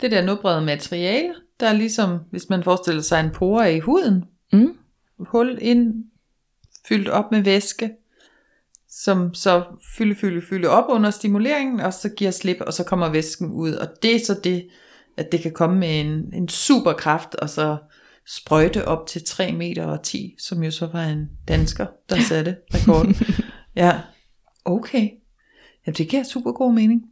Det 0.00 0.10
der 0.10 0.24
nubrede 0.24 0.60
materiale, 0.64 1.34
der 1.60 1.66
er 1.68 1.72
ligesom, 1.72 2.18
hvis 2.30 2.48
man 2.48 2.62
forestiller 2.62 3.02
sig 3.02 3.20
en 3.20 3.30
pore 3.30 3.76
i 3.76 3.80
huden, 3.80 4.24
Mm. 4.52 4.74
hul 5.18 5.58
ind, 5.60 5.94
fyldt 6.88 7.08
op 7.08 7.32
med 7.32 7.42
væske, 7.42 7.90
som 8.90 9.34
så 9.34 9.62
fylde, 9.96 10.14
fylde, 10.14 10.42
fylde 10.48 10.68
op 10.68 10.84
under 10.88 11.10
stimuleringen, 11.10 11.80
og 11.80 11.92
så 11.92 12.08
giver 12.08 12.30
slip, 12.30 12.56
og 12.60 12.72
så 12.72 12.84
kommer 12.84 13.08
væsken 13.08 13.50
ud. 13.52 13.72
Og 13.72 13.88
det 14.02 14.14
er 14.14 14.18
så 14.24 14.40
det, 14.44 14.68
at 15.16 15.32
det 15.32 15.40
kan 15.40 15.52
komme 15.52 15.78
med 15.78 16.00
en, 16.00 16.34
en 16.34 16.48
super 16.48 16.92
kraft, 16.92 17.34
og 17.34 17.50
så 17.50 17.76
sprøjte 18.26 18.88
op 18.88 19.06
til 19.06 19.24
3 19.24 19.52
meter 19.52 19.86
og 19.86 20.02
10, 20.02 20.34
som 20.38 20.62
jo 20.62 20.70
så 20.70 20.86
var 20.86 21.04
en 21.04 21.30
dansker, 21.48 21.86
der 22.10 22.20
satte 22.20 22.56
rekorden. 22.74 23.16
ja, 23.82 24.00
okay. 24.64 25.10
Jamen, 25.86 25.96
det 25.96 26.08
giver 26.08 26.22
super 26.22 26.52
god 26.52 26.74
mening. 26.74 27.02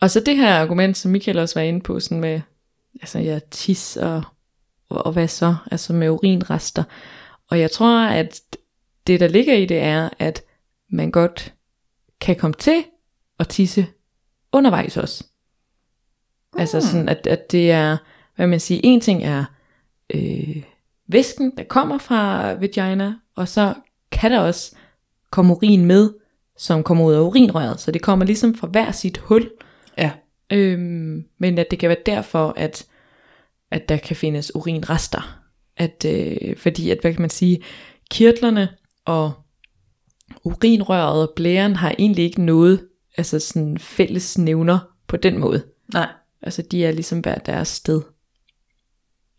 Og 0.00 0.10
så 0.10 0.20
det 0.20 0.36
her 0.36 0.54
argument, 0.54 0.96
som 0.96 1.10
Michael 1.10 1.38
også 1.38 1.60
var 1.60 1.64
inde 1.64 1.80
på, 1.80 2.00
sådan 2.00 2.20
med, 2.20 2.40
altså 2.94 3.18
ja, 3.18 3.40
tis 3.50 3.96
og, 3.96 4.22
og, 4.88 5.06
og 5.06 5.12
hvad 5.12 5.28
så, 5.28 5.56
altså 5.70 5.92
med 5.92 6.10
urinrester. 6.10 6.84
Og 7.50 7.60
jeg 7.60 7.70
tror, 7.70 8.04
at 8.04 8.40
det 9.06 9.20
der 9.20 9.28
ligger 9.28 9.54
i 9.54 9.66
det 9.66 9.78
er, 9.78 10.08
at 10.18 10.42
man 10.90 11.10
godt 11.10 11.54
kan 12.20 12.36
komme 12.36 12.54
til 12.58 12.84
at 13.38 13.48
tisse 13.48 13.86
undervejs 14.52 14.96
også. 14.96 15.24
Mm. 16.58 16.60
Altså 16.60 16.80
sådan, 16.80 17.08
at, 17.08 17.26
at 17.26 17.52
det 17.52 17.70
er, 17.70 17.96
hvad 18.36 18.46
man 18.46 18.60
siger, 18.60 18.80
en 18.84 19.00
ting 19.00 19.24
er 19.24 19.44
øh, 20.14 20.62
væsken, 21.06 21.52
der 21.56 21.64
kommer 21.64 21.98
fra 21.98 22.52
vagina, 22.52 23.14
og 23.36 23.48
så 23.48 23.74
kan 24.12 24.30
der 24.30 24.40
også 24.40 24.74
komme 25.30 25.52
urin 25.52 25.84
med, 25.84 26.10
som 26.56 26.82
kommer 26.82 27.04
ud 27.04 27.12
af 27.12 27.20
urinrøret. 27.20 27.80
Så 27.80 27.90
det 27.90 28.02
kommer 28.02 28.24
ligesom 28.24 28.54
fra 28.54 28.66
hver 28.66 28.92
sit 28.92 29.18
hul. 29.18 29.50
Ja. 29.98 30.10
Øhm, 30.52 31.24
men 31.38 31.58
at 31.58 31.70
det 31.70 31.78
kan 31.78 31.88
være 31.88 31.98
derfor, 32.06 32.52
at, 32.56 32.86
at 33.70 33.88
der 33.88 33.96
kan 33.96 34.16
findes 34.16 34.54
urinrester. 34.54 35.40
At, 35.76 36.04
øh, 36.04 36.56
fordi 36.56 36.90
at, 36.90 36.98
hvad 37.00 37.12
kan 37.12 37.20
man 37.20 37.30
sige, 37.30 37.62
kirtlerne 38.10 38.68
og 39.04 39.32
urinrøret 40.44 41.28
og 41.28 41.32
blæren 41.36 41.76
har 41.76 41.94
egentlig 41.98 42.24
ikke 42.24 42.42
noget 42.42 42.88
altså 43.16 43.38
sådan 43.38 43.78
fælles 43.78 44.38
nævner 44.38 44.78
på 45.06 45.16
den 45.16 45.38
måde. 45.38 45.62
Nej. 45.92 46.08
Altså 46.42 46.62
de 46.62 46.84
er 46.84 46.90
ligesom 46.92 47.18
hver 47.20 47.38
deres 47.38 47.68
sted. 47.68 48.02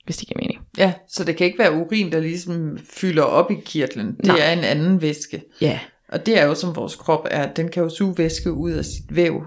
Hvis 0.05 0.17
det 0.17 0.27
giver 0.27 0.39
mening. 0.41 0.59
Ja, 0.77 0.93
så 1.09 1.23
det 1.23 1.37
kan 1.37 1.45
ikke 1.47 1.59
være 1.59 1.73
urin, 1.73 2.11
der 2.11 2.19
ligesom 2.19 2.77
fylder 2.89 3.23
op 3.23 3.51
i 3.51 3.55
kirtlen. 3.65 4.07
Det 4.17 4.25
Nej. 4.25 4.39
er 4.39 4.51
en 4.53 4.63
anden 4.63 5.01
væske. 5.01 5.43
Ja. 5.61 5.79
Og 6.09 6.25
det 6.25 6.39
er 6.39 6.45
jo 6.45 6.55
som 6.55 6.75
vores 6.75 6.95
krop 6.95 7.27
er, 7.31 7.53
den 7.53 7.69
kan 7.69 7.83
jo 7.83 7.89
suge 7.89 8.17
væske 8.17 8.51
ud 8.53 8.71
af 8.71 8.85
sit 8.85 9.15
væv 9.15 9.43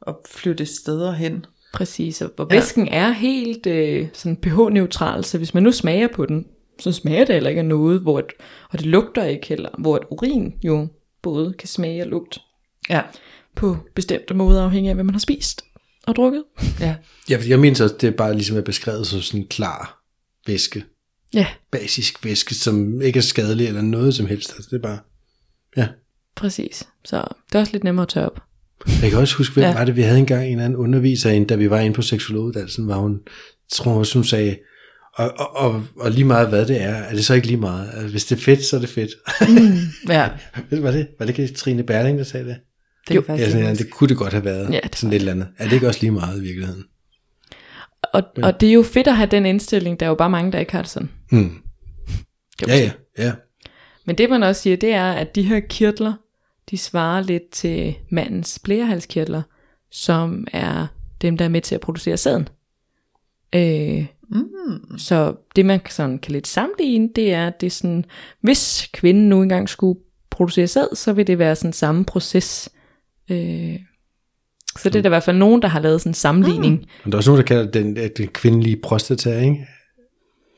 og 0.00 0.20
flytte 0.28 0.66
steder 0.66 1.12
hen. 1.12 1.44
Præcis, 1.74 2.22
og 2.22 2.30
hvor 2.36 2.46
Ja. 2.50 2.56
væsken 2.56 2.88
er 2.88 3.10
helt 3.10 3.66
øh, 3.66 4.08
sådan 4.12 4.36
pH-neutral, 4.36 5.24
så 5.24 5.38
hvis 5.38 5.54
man 5.54 5.62
nu 5.62 5.72
smager 5.72 6.08
på 6.14 6.26
den, 6.26 6.46
så 6.80 6.92
smager 6.92 7.24
det 7.24 7.34
heller 7.34 7.50
ikke 7.50 7.58
af 7.60 7.64
noget, 7.66 8.00
hvor 8.00 8.18
et, 8.18 8.26
og 8.70 8.78
det 8.78 8.86
lugter 8.86 9.24
ikke 9.24 9.46
heller, 9.46 9.68
hvor 9.78 9.96
et 9.96 10.02
urin 10.10 10.54
jo 10.64 10.88
både 11.22 11.54
kan 11.58 11.68
smage 11.68 12.02
og 12.02 12.08
lugte 12.08 12.40
Ja. 12.90 13.02
på 13.54 13.76
bestemte 13.94 14.34
måder, 14.34 14.64
afhængig 14.64 14.88
af, 14.90 14.94
hvad 14.96 15.04
man 15.04 15.14
har 15.14 15.20
spist. 15.20 15.64
Og 16.06 16.16
drukket. 16.16 16.44
Ja. 16.80 16.94
Ja, 17.30 17.38
jeg 17.48 17.60
mener 17.60 17.76
så, 17.76 17.94
det 18.00 18.06
er 18.06 18.10
bare 18.10 18.34
ligesom 18.34 18.56
er 18.56 18.60
beskrevet 18.60 19.06
som 19.06 19.20
sådan 19.20 19.40
en 19.40 19.46
klar 19.46 20.02
væske. 20.46 20.84
Ja, 21.34 21.46
Basisk 21.72 22.24
væske, 22.24 22.54
som 22.54 23.00
ikke 23.02 23.18
er 23.18 23.22
skadelig 23.22 23.66
eller 23.66 23.82
noget 23.82 24.14
som 24.14 24.26
helst. 24.26 24.50
Altså, 24.56 24.68
det 24.70 24.76
er 24.76 24.82
bare... 24.82 24.98
Ja. 25.76 25.88
præcis. 26.36 26.88
Så 27.04 27.16
det 27.48 27.54
er 27.54 27.60
også 27.60 27.72
lidt 27.72 27.84
nemmere 27.84 28.02
at 28.02 28.08
tørre 28.08 28.26
op. 28.26 28.40
Jeg 29.02 29.10
kan 29.10 29.18
også 29.18 29.36
huske, 29.36 29.54
hvem 29.54 29.64
Ja. 29.64 29.72
var 29.74 29.84
det, 29.84 29.96
vi 29.96 30.02
havde 30.02 30.18
engang 30.18 30.44
en 30.46 30.50
eller 30.52 30.64
anden 30.64 30.76
underviser, 30.76 31.30
inde, 31.30 31.46
da 31.46 31.54
vi 31.54 31.70
var 31.70 31.80
inde 31.80 31.94
på 31.94 32.02
seksologuddannelsen, 32.02 32.88
var 32.88 32.96
hun, 32.96 33.20
tror 33.72 33.92
hun, 33.92 34.06
hun 34.14 34.24
sagde, 34.24 34.56
og, 35.14 35.32
og, 35.38 35.56
og, 35.56 35.84
og 36.00 36.10
lige 36.10 36.24
meget 36.24 36.48
hvad 36.48 36.66
det 36.66 36.82
er, 36.82 36.94
er 36.94 37.14
det 37.14 37.24
så 37.24 37.34
ikke 37.34 37.46
lige 37.46 37.56
meget. 37.56 37.90
Altså, 37.92 38.08
hvis 38.08 38.24
det 38.24 38.36
er 38.36 38.40
fedt, 38.40 38.64
så 38.64 38.76
er 38.76 38.80
det 38.80 38.88
fedt. 38.88 39.10
Ja, 40.08 40.28
var 40.82 40.90
det, 40.90 41.08
var 41.18 41.26
det 41.26 41.38
ikke 41.38 41.54
Trine 41.54 41.82
Berling, 41.82 42.18
der 42.18 42.24
sagde 42.24 42.46
det? 42.46 42.56
Det 43.08 43.14
Jo. 43.14 43.22
faktisk 43.26 43.46
Ja, 43.46 43.50
sådan, 43.50 43.66
ja, 43.66 43.74
det 43.74 43.90
kunne 43.90 44.08
det 44.08 44.16
godt 44.16 44.32
have 44.32 44.44
været. 44.44 44.72
Ja, 44.72 44.80
det 44.82 44.96
sådan 44.96 45.10
lidt 45.10 45.20
eller 45.20 45.32
andet. 45.32 45.48
Er 45.58 45.64
det 45.64 45.72
ikke 45.72 45.88
også 45.88 46.00
lige 46.00 46.10
meget 46.10 46.38
i 46.38 46.42
virkeligheden? 46.42 46.84
Og, 48.02 48.22
og 48.42 48.60
det 48.60 48.68
er 48.68 48.72
jo 48.72 48.82
fedt 48.82 49.06
at 49.06 49.16
have 49.16 49.26
den 49.30 49.46
indstilling. 49.46 50.00
Der 50.00 50.06
er 50.06 50.10
jo 50.10 50.14
bare 50.14 50.30
mange, 50.30 50.52
der 50.52 50.58
ikke 50.58 50.72
har 50.72 50.82
det 50.82 50.90
sådan. 50.90 51.10
Mm. 51.30 51.38
man 51.38 52.68
Ja, 52.68 52.76
ja, 52.76 52.90
ja. 53.18 53.32
Men 54.06 54.18
det 54.18 54.30
man 54.30 54.42
også 54.42 54.62
siger, 54.62 54.76
det 54.76 54.92
er, 54.92 55.12
at 55.12 55.34
de 55.34 55.42
her 55.42 55.60
kirtler, 55.60 56.12
de 56.70 56.78
svarer 56.78 57.22
lidt 57.22 57.50
til 57.50 57.94
mandens 58.10 58.58
blærehalskirtler, 58.64 59.42
som 59.90 60.46
er 60.52 60.86
dem, 61.22 61.36
der 61.36 61.44
er 61.44 61.48
med 61.48 61.60
til 61.60 61.74
at 61.74 61.80
producere 61.80 62.16
sæden. 62.16 62.48
Øh, 63.54 64.06
Mm. 64.28 64.98
så 64.98 65.34
det 65.56 65.66
man 65.66 65.80
sådan 65.90 66.18
kan 66.18 66.32
lidt 66.32 66.46
sammenligne, 66.46 67.08
det 67.16 67.32
er, 67.32 67.46
at 67.46 67.60
det 67.60 67.66
er 67.66 67.70
sådan, 67.70 68.04
hvis 68.40 68.88
kvinden 68.92 69.28
nu 69.28 69.42
engang 69.42 69.68
skulle 69.68 70.00
producere 70.30 70.66
sæd, 70.66 70.96
så 70.96 71.12
vil 71.12 71.26
det 71.26 71.38
være 71.38 71.56
sådan 71.56 71.72
samme 71.72 72.04
proces. 72.04 72.68
Øh, 73.30 73.74
så 74.78 74.88
det 74.90 74.96
er 74.98 75.02
der 75.02 75.08
i 75.08 75.10
hvert 75.10 75.22
fald 75.22 75.36
nogen, 75.36 75.62
der 75.62 75.68
har 75.68 75.80
lavet 75.80 76.00
sådan 76.00 76.10
en 76.10 76.14
sammenligning. 76.14 76.74
Mm. 76.74 76.86
Og 77.04 77.12
der 77.12 77.12
er 77.12 77.16
også 77.16 77.30
nogen, 77.30 77.40
der 77.42 77.46
kalder 77.46 77.70
den, 77.70 77.96
øh, 77.98 78.10
den 78.16 78.28
kvindelige 78.28 78.76
prostata, 78.82 79.40
ikke? 79.40 79.66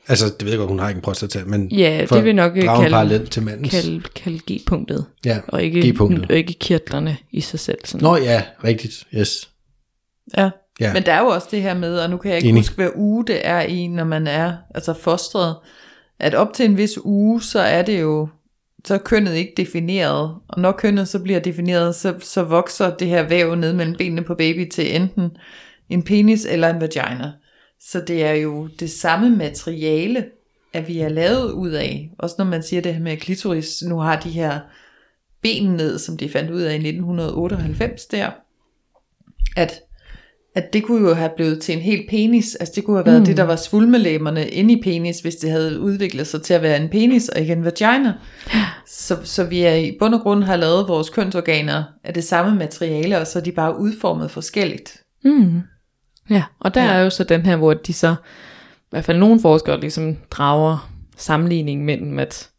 Altså, 0.07 0.25
det 0.25 0.41
ved 0.45 0.49
jeg 0.51 0.57
godt, 0.57 0.69
hun 0.69 0.79
har 0.79 0.89
ikke 0.89 0.97
en 0.97 1.01
prostata, 1.01 1.43
men 1.45 1.71
Ja, 1.71 2.05
for 2.07 2.15
det 2.15 2.25
vil 2.25 2.35
nok 2.35 2.57
at 2.57 2.65
drage 2.65 2.81
kalde- 2.81 2.93
parallel 2.93 3.27
til 3.27 3.43
mandens. 3.43 3.71
Kalde, 3.71 4.01
kalde 4.15 4.39
G-punktet, 4.51 5.05
ja, 5.25 5.39
og 5.47 5.63
ikke, 5.63 5.91
G-punktet. 5.93 6.31
og 6.31 6.37
ikke 6.37 6.53
kirtlerne 6.53 7.17
i 7.31 7.41
sig 7.41 7.59
selv. 7.59 7.77
Sådan. 7.85 8.03
Nå 8.03 8.15
ja, 8.17 8.43
rigtigt, 8.63 9.07
yes. 9.15 9.49
Ja. 10.37 10.49
Ja. 10.79 10.93
Men 10.93 11.03
der 11.05 11.13
er 11.13 11.19
jo 11.19 11.27
også 11.27 11.47
det 11.51 11.61
her 11.61 11.73
med, 11.73 11.99
og 11.99 12.09
nu 12.09 12.17
kan 12.17 12.29
jeg 12.31 12.37
ikke 12.37 12.49
Enig. 12.49 12.59
huske, 12.61 12.75
hvad 12.75 12.89
uge 12.95 13.25
det 13.27 13.47
er 13.47 13.61
i, 13.61 13.87
når 13.87 14.03
man 14.03 14.27
er 14.27 14.53
altså 14.75 14.93
fostret, 14.93 15.55
at 16.19 16.35
op 16.35 16.53
til 16.53 16.65
en 16.65 16.77
vis 16.77 16.97
uge, 17.03 17.41
så 17.41 17.59
er 17.59 17.81
det 17.81 18.01
jo, 18.01 18.29
så 18.89 18.93
er 18.93 18.97
kønnet 18.97 19.35
ikke 19.35 19.53
defineret, 19.57 20.35
og 20.47 20.61
når 20.61 20.71
kønnet 20.71 21.07
så 21.07 21.19
bliver 21.19 21.39
defineret, 21.39 21.95
så, 21.95 22.15
så 22.19 22.43
vokser 22.43 22.97
det 22.97 23.07
her 23.07 23.23
væv 23.23 23.55
ned 23.55 23.73
mellem 23.73 23.95
benene 23.97 24.21
på 24.21 24.35
baby 24.35 24.69
til 24.69 24.95
enten 24.95 25.31
en 25.89 26.03
penis 26.03 26.45
eller 26.45 26.69
en 26.69 26.81
vagina. 26.81 27.31
Så 27.79 28.01
det 28.07 28.25
er 28.25 28.33
jo 28.33 28.67
det 28.79 28.89
samme 28.89 29.29
materiale, 29.29 30.25
at 30.73 30.87
vi 30.87 30.99
er 30.99 31.09
lavet 31.09 31.51
ud 31.51 31.69
af. 31.69 32.11
Også 32.17 32.35
når 32.37 32.45
man 32.45 32.63
siger 32.63 32.81
det 32.81 32.93
her 32.93 33.01
med 33.01 33.17
klitoris, 33.17 33.83
nu 33.87 33.99
har 33.99 34.19
de 34.19 34.29
her 34.29 34.59
ben 35.41 35.63
ned, 35.63 35.99
som 35.99 36.17
de 36.17 36.29
fandt 36.29 36.51
ud 36.51 36.61
af 36.61 36.71
i 36.71 36.75
1998 36.75 38.05
der, 38.05 38.31
at 39.57 39.81
at 40.63 40.73
det 40.73 40.83
kunne 40.83 41.09
jo 41.09 41.13
have 41.13 41.29
blevet 41.35 41.61
til 41.61 41.75
en 41.75 41.81
helt 41.81 42.09
penis, 42.09 42.55
altså 42.55 42.73
det 42.75 42.83
kunne 42.83 42.97
have 42.97 43.05
været 43.05 43.19
mm. 43.19 43.25
det, 43.25 43.37
der 43.37 43.43
var 43.43 43.55
svulmelæmerne 43.55 44.49
inde 44.49 44.73
i 44.73 44.81
penis, 44.83 45.19
hvis 45.19 45.35
det 45.35 45.51
havde 45.51 45.79
udviklet 45.79 46.27
sig 46.27 46.41
til 46.41 46.53
at 46.53 46.61
være 46.61 46.77
en 46.81 46.89
penis 46.89 47.29
og 47.29 47.39
ikke 47.41 47.53
en 47.53 47.65
vagina. 47.65 48.13
Så, 48.87 49.17
så 49.23 49.43
vi 49.43 49.61
er 49.61 49.75
i 49.75 49.95
bund 49.99 50.15
og 50.15 50.21
grund 50.21 50.43
har 50.43 50.55
lavet 50.55 50.87
vores 50.87 51.09
kønsorganer 51.09 51.83
af 52.03 52.13
det 52.13 52.23
samme 52.23 52.55
materiale, 52.57 53.19
og 53.19 53.27
så 53.27 53.39
er 53.39 53.43
de 53.43 53.51
bare 53.51 53.79
udformet 53.79 54.31
forskelligt. 54.31 55.03
Mm. 55.23 55.61
Ja, 56.29 56.43
og 56.59 56.73
der 56.75 56.83
Ja. 56.83 56.91
er 56.91 56.99
jo 56.99 57.09
så 57.09 57.23
den 57.23 57.45
her, 57.45 57.55
hvor 57.55 57.73
de 57.73 57.93
så, 57.93 58.15
i 58.77 58.89
hvert 58.89 59.05
fald 59.05 59.17
nogle 59.17 59.39
forskere 59.39 59.79
ligesom 59.79 60.17
drager 60.31 60.91
sammenligning 61.17 61.85
mellem, 61.85 62.19
at, 62.19 62.49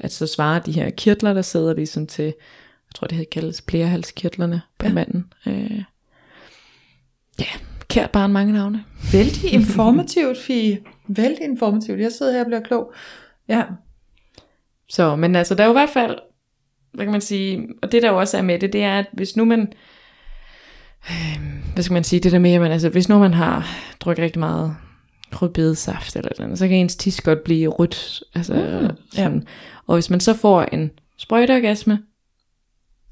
at 0.00 0.12
så 0.12 0.26
svarer 0.26 0.58
de 0.58 0.72
her 0.72 0.90
kirtler, 0.90 1.32
der 1.32 1.42
sidder 1.42 1.74
ligesom 1.74 2.06
til, 2.06 2.24
jeg 2.24 2.94
tror 2.94 3.06
det 3.06 3.16
hedder 3.16 3.30
kaldes 3.40 3.62
blærehalskirtlerne 3.62 4.60
på 4.78 4.86
ja. 4.86 4.92
manden. 4.92 5.32
Øh, 5.46 5.82
ja, 7.40 7.46
kært 7.88 8.10
barn 8.10 8.32
mange 8.32 8.52
navne. 8.52 8.84
Vældig 9.12 9.52
informativt, 9.52 10.38
Fie. 10.38 10.78
Vældig 11.08 11.44
informativt. 11.44 12.00
Jeg 12.00 12.12
sidder 12.12 12.32
her 12.32 12.40
og 12.40 12.46
bliver 12.46 12.60
klog. 12.60 12.92
Ja, 13.48 13.62
Så, 14.88 15.16
men 15.16 15.36
altså, 15.36 15.54
der 15.54 15.62
er 15.62 15.66
jo 15.66 15.72
i 15.72 15.80
hvert 15.80 15.90
fald, 15.90 16.18
hvad 16.92 17.04
kan 17.04 17.12
man 17.12 17.20
sige, 17.20 17.68
og 17.82 17.92
det 17.92 18.02
der 18.02 18.10
jo 18.10 18.18
også 18.18 18.38
er 18.38 18.42
med 18.42 18.58
det, 18.58 18.72
det 18.72 18.82
er, 18.82 18.98
at 18.98 19.06
hvis 19.12 19.36
nu 19.36 19.44
man, 19.44 19.72
øh, 21.10 21.40
hvad 21.74 21.84
skal 21.84 21.94
man 21.94 22.04
sige, 22.04 22.20
det 22.20 22.32
der 22.32 22.38
med, 22.38 22.52
at 22.52 22.60
man, 22.60 22.72
altså, 22.72 22.88
hvis 22.88 23.08
nu 23.08 23.18
man 23.18 23.34
har 23.34 23.66
drukket 24.00 24.22
rigtig 24.24 24.40
meget 24.40 24.76
rødbedesaft 25.32 26.16
eller 26.16 26.28
et 26.28 26.32
eller 26.32 26.44
andet, 26.44 26.58
så 26.58 26.68
kan 26.68 26.76
ens 26.76 26.96
tis 26.96 27.20
godt 27.20 27.44
blive 27.44 27.68
rødt. 27.68 28.22
Altså, 28.34 28.54
mm, 28.54 28.96
sådan. 29.12 29.46
Og 29.86 29.96
hvis 29.96 30.10
man 30.10 30.20
så 30.20 30.34
får 30.34 30.62
en 30.62 30.90
sprøjteorgasme, 31.18 32.02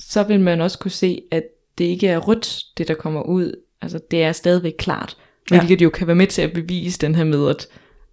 så 0.00 0.23
vil 0.23 0.40
man 0.40 0.61
også 0.61 0.78
kunne 0.78 0.90
se, 0.90 1.23
at 1.32 1.42
det 1.78 1.85
ikke 1.85 2.08
er 2.08 2.18
rødt, 2.18 2.64
det 2.78 2.88
der 2.88 2.94
kommer 2.94 3.23
ud. 3.23 3.52
Altså, 3.82 4.00
det 4.11 4.23
er 4.23 4.32
stadigvæk 4.32 4.75
klart. 4.78 5.16
Ja. 5.50 5.58
Hvilket 5.58 5.82
jo 5.82 5.90
kan 5.90 6.06
være 6.06 6.16
med 6.16 6.26
til 6.26 6.42
at 6.42 6.52
bevise 6.52 6.99
den 6.99 7.14
her 7.14 7.25
med, 7.25 7.49
at, 7.50 7.66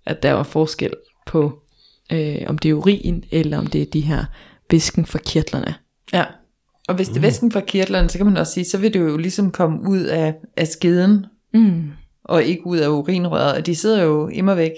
at 0.06 0.24
der 0.24 0.34
var 0.34 0.44
forskel 0.44 0.94
på, 1.26 1.60
øh, 2.12 2.36
om 2.48 2.58
det 2.58 2.70
er 2.70 2.74
urin, 2.74 3.24
eller 3.32 3.58
om 3.58 3.68
det 3.68 3.82
er 3.82 3.86
de 3.86 4.02
her 4.02 4.26
væsken 4.72 5.06
fra 5.06 5.20
kirtlerne. 5.26 5.76
ja. 6.14 6.24
Og 6.88 6.96
hvis 6.96 7.08
det 7.08 7.18
er 7.18 7.22
væsken 7.22 7.52
fra 7.52 7.60
kirtlerne, 7.60 8.10
så 8.10 8.18
kan 8.18 8.26
man 8.26 8.38
også 8.38 8.54
sige, 8.54 8.66
så 8.66 8.78
vil 8.78 8.94
det 8.94 9.00
jo 9.00 9.18
ligesom 9.18 9.52
komme 9.52 9.90
ud 9.90 10.00
af, 10.00 10.36
af 10.58 10.68
skeden, 10.68 11.26
Mm. 11.54 11.84
og 12.24 12.44
ikke 12.44 12.68
ud 12.68 12.78
af 12.78 12.88
urinrøret. 12.88 13.54
Og 13.54 13.66
de 13.66 13.76
sidder 13.76 14.04
jo 14.04 14.28
immer 14.28 14.56
væk. 14.56 14.72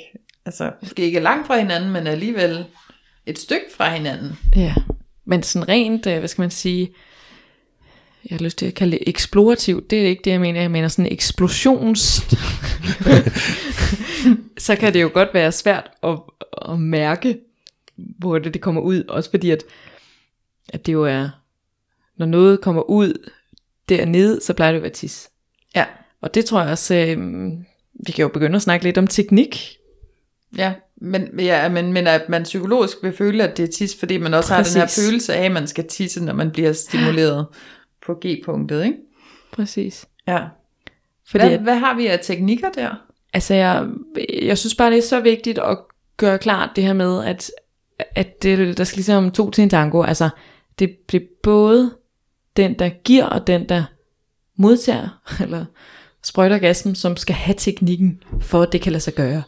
Altså, 0.45 0.71
måske 0.81 1.01
ikke 1.01 1.19
langt 1.19 1.47
fra 1.47 1.57
hinanden, 1.59 1.91
men 1.91 2.07
alligevel 2.07 2.65
et 3.25 3.39
stykke 3.39 3.65
fra 3.77 3.93
hinanden. 3.95 4.31
Ja, 4.55 4.73
men 5.25 5.43
sådan 5.43 5.67
rent, 5.69 6.07
øh, 6.07 6.19
hvad 6.19 6.27
skal 6.27 6.41
man 6.41 6.51
sige, 6.51 6.89
jeg 8.29 8.37
har 8.37 8.43
lyst 8.43 8.57
til 8.57 8.65
at 8.65 8.73
kalde 8.73 8.91
det 8.91 9.03
eksplorativt, 9.07 9.89
det 9.89 10.01
er 10.01 10.07
ikke 10.07 10.21
det, 10.23 10.31
jeg 10.31 10.41
mener, 10.41 10.61
jeg 10.61 10.71
mener 10.71 10.87
sådan 10.87 11.11
eksplosions... 11.11 11.99
så 14.57 14.75
kan 14.75 14.93
det 14.93 15.01
jo 15.01 15.11
godt 15.13 15.29
være 15.33 15.51
svært 15.51 15.89
at, 16.03 16.19
at 16.69 16.79
mærke, 16.79 17.39
hvor 17.95 18.39
det, 18.39 18.53
det 18.53 18.61
kommer 18.61 18.81
ud, 18.81 19.03
også 19.03 19.29
fordi 19.29 19.51
at, 19.51 19.63
at 20.69 20.85
det 20.85 20.93
jo 20.93 21.03
er, 21.03 21.29
når 22.17 22.25
noget 22.25 22.61
kommer 22.61 22.81
ud 22.81 23.31
dernede, 23.89 24.41
så 24.41 24.53
plejer 24.53 24.71
det 24.71 24.77
at 24.77 24.83
være 24.83 24.91
tis. 24.91 25.29
Ja. 25.75 25.85
Og 26.21 26.33
det 26.33 26.45
tror 26.45 26.61
jeg 26.61 26.71
også, 26.71 26.95
øh, 26.95 27.17
vi 28.05 28.11
kan 28.11 28.23
jo 28.23 28.27
begynde 28.27 28.55
at 28.55 28.61
snakke 28.61 28.85
lidt 28.85 28.97
om 28.97 29.07
teknik, 29.07 29.77
Ja, 30.57 30.73
men, 31.01 31.39
ja, 31.39 31.69
men, 31.69 31.93
men 31.93 32.07
at 32.07 32.29
man 32.29 32.43
psykologisk 32.43 32.97
vil 33.03 33.13
føle, 33.13 33.43
at 33.43 33.57
det 33.57 33.63
er 33.63 33.71
tis, 33.71 33.95
fordi 33.99 34.17
man 34.17 34.33
også 34.33 34.53
Præcis. 34.53 34.73
har 34.73 34.81
den 34.81 34.89
her 34.89 35.03
følelse 35.03 35.35
af, 35.35 35.45
at 35.45 35.51
man 35.51 35.67
skal 35.67 35.87
tisse, 35.87 36.23
når 36.23 36.33
man 36.33 36.51
bliver 36.51 36.73
stimuleret 36.73 37.45
på 38.07 38.13
G-punktet, 38.25 38.85
ikke? 38.85 38.97
præcis. 39.51 40.05
Ja. 40.27 40.39
Fordi 41.27 41.47
Hvad, 41.47 41.57
hvad 41.57 41.75
har 41.75 41.95
vi 41.95 42.07
af 42.07 42.19
teknikker 42.23 42.69
der? 42.69 42.95
Altså, 43.33 43.53
jeg, 43.53 43.87
jeg 44.41 44.57
synes 44.57 44.75
bare, 44.75 44.91
det 44.91 44.97
er 44.97 45.01
så 45.01 45.19
vigtigt 45.19 45.59
at 45.59 45.77
gøre 46.17 46.37
klart 46.37 46.69
det 46.75 46.83
her 46.83 46.93
med, 46.93 47.25
at, 47.25 47.51
at 48.15 48.43
det, 48.43 48.77
der 48.77 48.83
skal 48.83 48.97
ligesom 48.97 49.31
to 49.31 49.51
til 49.51 49.61
en 49.61 49.69
tango. 49.69 50.03
Altså, 50.03 50.29
det, 50.79 51.11
det 51.11 51.21
er 51.21 51.25
både 51.43 51.91
den, 52.57 52.79
der 52.79 52.89
giver, 52.89 53.25
og 53.25 53.47
den, 53.47 53.69
der 53.69 53.83
modtager, 54.55 55.21
eller 55.43 55.65
sprøjter 56.23 56.57
gassen, 56.57 56.95
som 56.95 57.17
skal 57.17 57.35
have 57.35 57.55
teknikken, 57.57 58.23
for 58.41 58.61
at 58.61 58.71
det 58.71 58.81
kan 58.81 58.91
lade 58.91 59.03
sig 59.03 59.13
gøre. 59.13 59.43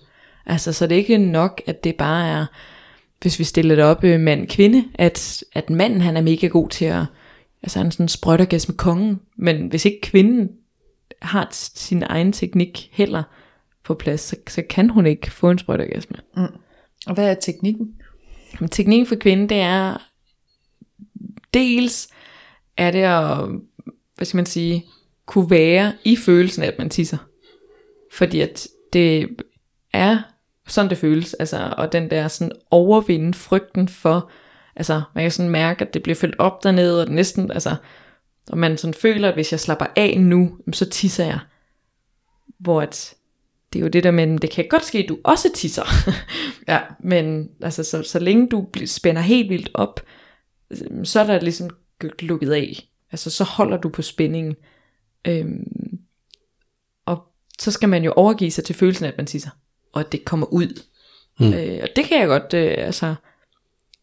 Altså, 0.46 0.74
så 0.74 0.88
det 0.88 0.96
er 0.96 1.00
ikke 1.00 1.18
nok, 1.18 1.62
at 1.68 1.84
det 1.84 1.96
bare 1.96 2.28
er, 2.28 2.46
hvis 3.22 3.39
vi 3.39 3.44
stiller 3.44 3.75
det 3.75 3.84
op 3.84 4.04
øh, 4.04 4.20
mand-kvinde, 4.20 4.86
at, 4.96 5.44
at 5.54 5.70
manden 5.70 6.01
han 6.01 6.18
er 6.18 6.22
mega 6.22 6.48
god 6.48 6.70
til 6.70 6.86
at, 6.86 7.04
altså 7.63 7.80
er 7.80 7.89
sådan 7.89 8.08
sprøjter 8.08 8.66
med 8.68 8.78
kongen, 8.78 9.20
men 9.36 9.68
hvis 9.68 9.86
ikke 9.86 10.01
kvinden 10.01 10.50
har 11.22 11.48
sin 11.51 12.04
egen 12.04 12.32
teknik 12.32 12.89
heller 12.92 13.24
på 13.84 13.94
plads, 13.94 14.22
så, 14.22 14.36
så 14.48 14.63
kan 14.70 14.89
hun 14.89 15.06
ikke 15.06 15.32
få 15.32 15.50
en 15.50 15.58
sprøjteorgasme. 15.58 16.18
Og 17.08 17.13
hvad 17.13 17.30
er 17.30 17.34
teknikken? 17.34 17.96
Men 18.60 18.70
teknikken 18.70 19.08
for 19.08 19.16
kvinden, 19.16 19.50
det 19.50 19.60
er 19.60 19.98
dels 21.54 22.10
er 22.78 22.92
det 22.92 23.04
at, 23.04 23.50
hvad 24.16 24.25
skal 24.25 24.38
man 24.38 24.46
sige, 24.46 24.86
kunne 25.25 25.50
være 25.50 25.94
i 26.04 26.16
følelsen 26.16 26.63
af, 26.63 26.68
at 26.68 26.78
man 26.78 26.89
tisser. 26.89 27.18
Fordi 28.13 28.39
at 28.42 28.68
det 28.94 29.30
er 29.94 30.22
sådan 30.68 30.89
det 30.89 30.98
føles, 30.98 31.34
altså, 31.34 31.74
og 31.78 31.92
den 31.92 32.10
der 32.10 32.28
sådan 32.28 32.51
overvinde 32.72 33.34
frygten 33.34 33.88
for, 33.88 34.32
altså 34.80 35.02
man 35.16 35.24
kan 35.24 35.32
sådan 35.32 35.52
mærke, 35.52 35.86
at 35.86 35.94
det 35.94 36.04
bliver 36.04 36.16
fyldt 36.16 36.36
op 36.40 36.64
dernede, 36.64 37.02
og 37.02 37.08
det 37.08 37.16
næsten, 37.16 37.52
altså, 37.52 37.76
og 38.50 38.58
man 38.58 38.78
sådan 38.78 38.94
føler, 38.94 39.28
at 39.28 39.34
hvis 39.34 39.52
jeg 39.52 39.60
slapper 39.60 39.86
af 39.96 40.22
nu, 40.22 40.58
så 40.74 40.90
tisser 40.90 41.26
jeg. 41.26 41.40
Hvor 42.60 42.82
at, 42.82 43.16
det 43.74 43.80
er 43.80 43.84
jo 43.84 43.90
det 43.90 44.04
der 44.04 44.12
med, 44.12 44.40
det 44.40 44.52
kan 44.52 44.66
godt 44.70 44.86
ske, 44.86 44.98
at 44.98 45.10
du 45.10 45.18
også 45.24 45.48
tisser. 45.56 45.86
Ja. 46.68 46.80
Men 47.00 47.50
altså, 47.62 47.84
så, 47.84 48.04
så 48.04 48.20
længe 48.20 48.50
du 48.50 48.68
spænder 48.86 49.22
helt 49.22 49.50
vildt 49.50 49.70
op, 49.74 50.02
øhm, 50.72 51.06
så 51.06 51.20
er 51.20 51.24
der 51.24 51.40
ligesom 51.40 51.70
lukket 52.20 52.52
af. 52.52 52.90
Altså, 53.12 53.30
så 53.30 53.44
holder 53.44 53.78
du 53.78 53.90
på 53.90 54.02
spændingen. 54.02 54.56
Øhm, 55.28 56.00
så 57.60 57.72
skal 57.72 57.90
man 57.90 58.04
jo 58.04 58.14
overgive 58.16 58.52
sig 58.52 58.64
til 58.64 58.76
følelsen 58.76 59.06
af, 59.06 59.10
at 59.10 59.18
man 59.18 59.26
tisser, 59.26 59.50
og 59.94 60.00
at 60.00 60.12
det 60.12 60.26
kommer 60.26 60.48
ud. 60.54 60.82
Mm. 61.40 61.54
Øh, 61.54 61.80
og 61.82 61.90
det 61.96 62.06
kan 62.06 62.20
jeg 62.20 62.28
godt, 62.28 62.54
øh, 62.54 62.76
altså, 62.78 63.16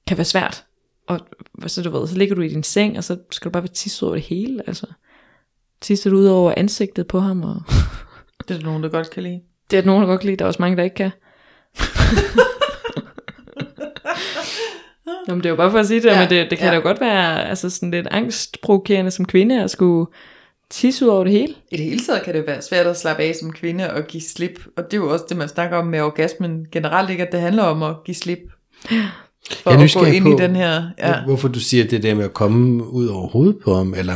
kan 0.07 0.17
være 0.17 0.25
svært. 0.25 0.65
Og 1.07 1.21
så 1.67 1.83
du 1.83 1.91
ved, 1.91 2.09
så 2.09 2.17
ligger 2.19 2.35
du 2.35 2.41
i 2.41 2.49
din 2.49 2.63
seng, 2.63 2.99
og 2.99 3.05
så 3.05 3.19
skal 3.31 3.45
du 3.49 3.53
bare 3.53 3.63
være 3.63 3.73
tisse 3.73 4.07
over 4.07 4.15
det 4.15 4.25
hele, 4.25 4.63
altså. 4.67 4.87
Tisser 5.81 6.11
du 6.11 6.17
ud 6.17 6.27
over 6.27 6.55
ansigtet 6.57 7.07
på 7.07 7.21
ham, 7.21 7.43
og 7.43 7.63
Det 8.49 8.55
er 8.55 8.59
der 8.59 8.67
nogen, 8.67 8.83
der 8.83 8.89
godt 8.89 9.11
kan 9.11 9.23
lide. 9.23 9.41
det 9.71 9.77
er 9.77 9.81
der 9.81 9.87
nogen, 9.87 10.03
der 10.03 10.09
godt 10.09 10.21
kan 10.21 10.27
lide, 10.27 10.37
der 10.37 10.45
er 10.45 10.47
også 10.47 10.63
mange, 10.63 10.77
der 10.77 10.83
ikke 10.83 10.97
kan. 10.97 11.11
Nå, 15.29 15.35
men 15.35 15.37
det 15.39 15.47
er 15.47 15.51
jo 15.51 15.57
bare 15.57 15.71
for 15.71 15.79
at 15.79 15.87
sige 15.87 16.01
det, 16.03 16.09
Ja, 16.09 16.21
men 16.21 16.31
det, 16.31 16.51
det 16.51 16.59
kan 16.59 16.69
ja. 16.69 16.75
da 16.75 16.81
godt 16.81 17.01
være 17.01 17.49
altså 17.49 17.71
sådan 17.71 17.91
lidt 17.91 18.07
angstprovokerende 18.11 19.11
som 19.11 19.25
kvinde 19.25 19.63
at 19.63 19.71
skulle 19.71 20.07
tisse 20.71 21.05
ud 21.05 21.11
over 21.11 21.25
det 21.25 21.33
hele. 21.33 21.55
I 21.71 21.77
det 21.77 21.85
hele 21.85 22.01
taget 22.01 22.23
kan 22.23 22.35
det 22.35 22.47
være 22.47 22.63
svært 22.63 22.87
at 22.87 22.97
slappe 22.99 23.23
af 23.23 23.35
som 23.35 23.53
kvinde 23.53 23.93
og 23.93 24.05
give 24.07 24.23
slip. 24.23 24.61
Og 24.77 24.85
det 24.85 24.93
er 24.93 24.97
jo 24.97 25.13
også 25.13 25.25
det, 25.29 25.37
man 25.37 25.49
snakker 25.49 25.77
om 25.77 25.87
med 25.87 26.01
orgasmen 26.01 26.67
generelt, 26.73 27.11
ikke? 27.11 27.27
At 27.27 27.33
det 27.33 27.41
handler 27.41 27.63
om 27.63 27.83
at 27.83 27.97
give 28.05 28.15
slip. 28.15 28.39
For 29.63 29.71
Jeg 29.71 29.71
er 29.71 29.73
at 29.73 29.79
gå 29.79 29.83
nysgerrig 29.85 30.15
ind 30.15 30.25
på, 30.25 30.39
i 30.39 30.43
den 30.43 30.57
her... 30.57 30.83
Ja. 30.99 31.15
Hvorfor 31.27 31.49
du 31.49 31.61
siger 31.61 31.85
det 31.85 32.03
der 32.03 32.15
med 32.15 32.25
at 32.25 32.33
komme 32.35 32.91
ud 32.93 33.07
over 33.07 33.29
hovedet 33.29 33.57
på 33.65 33.75
ham, 33.77 33.95
eller 33.97 34.15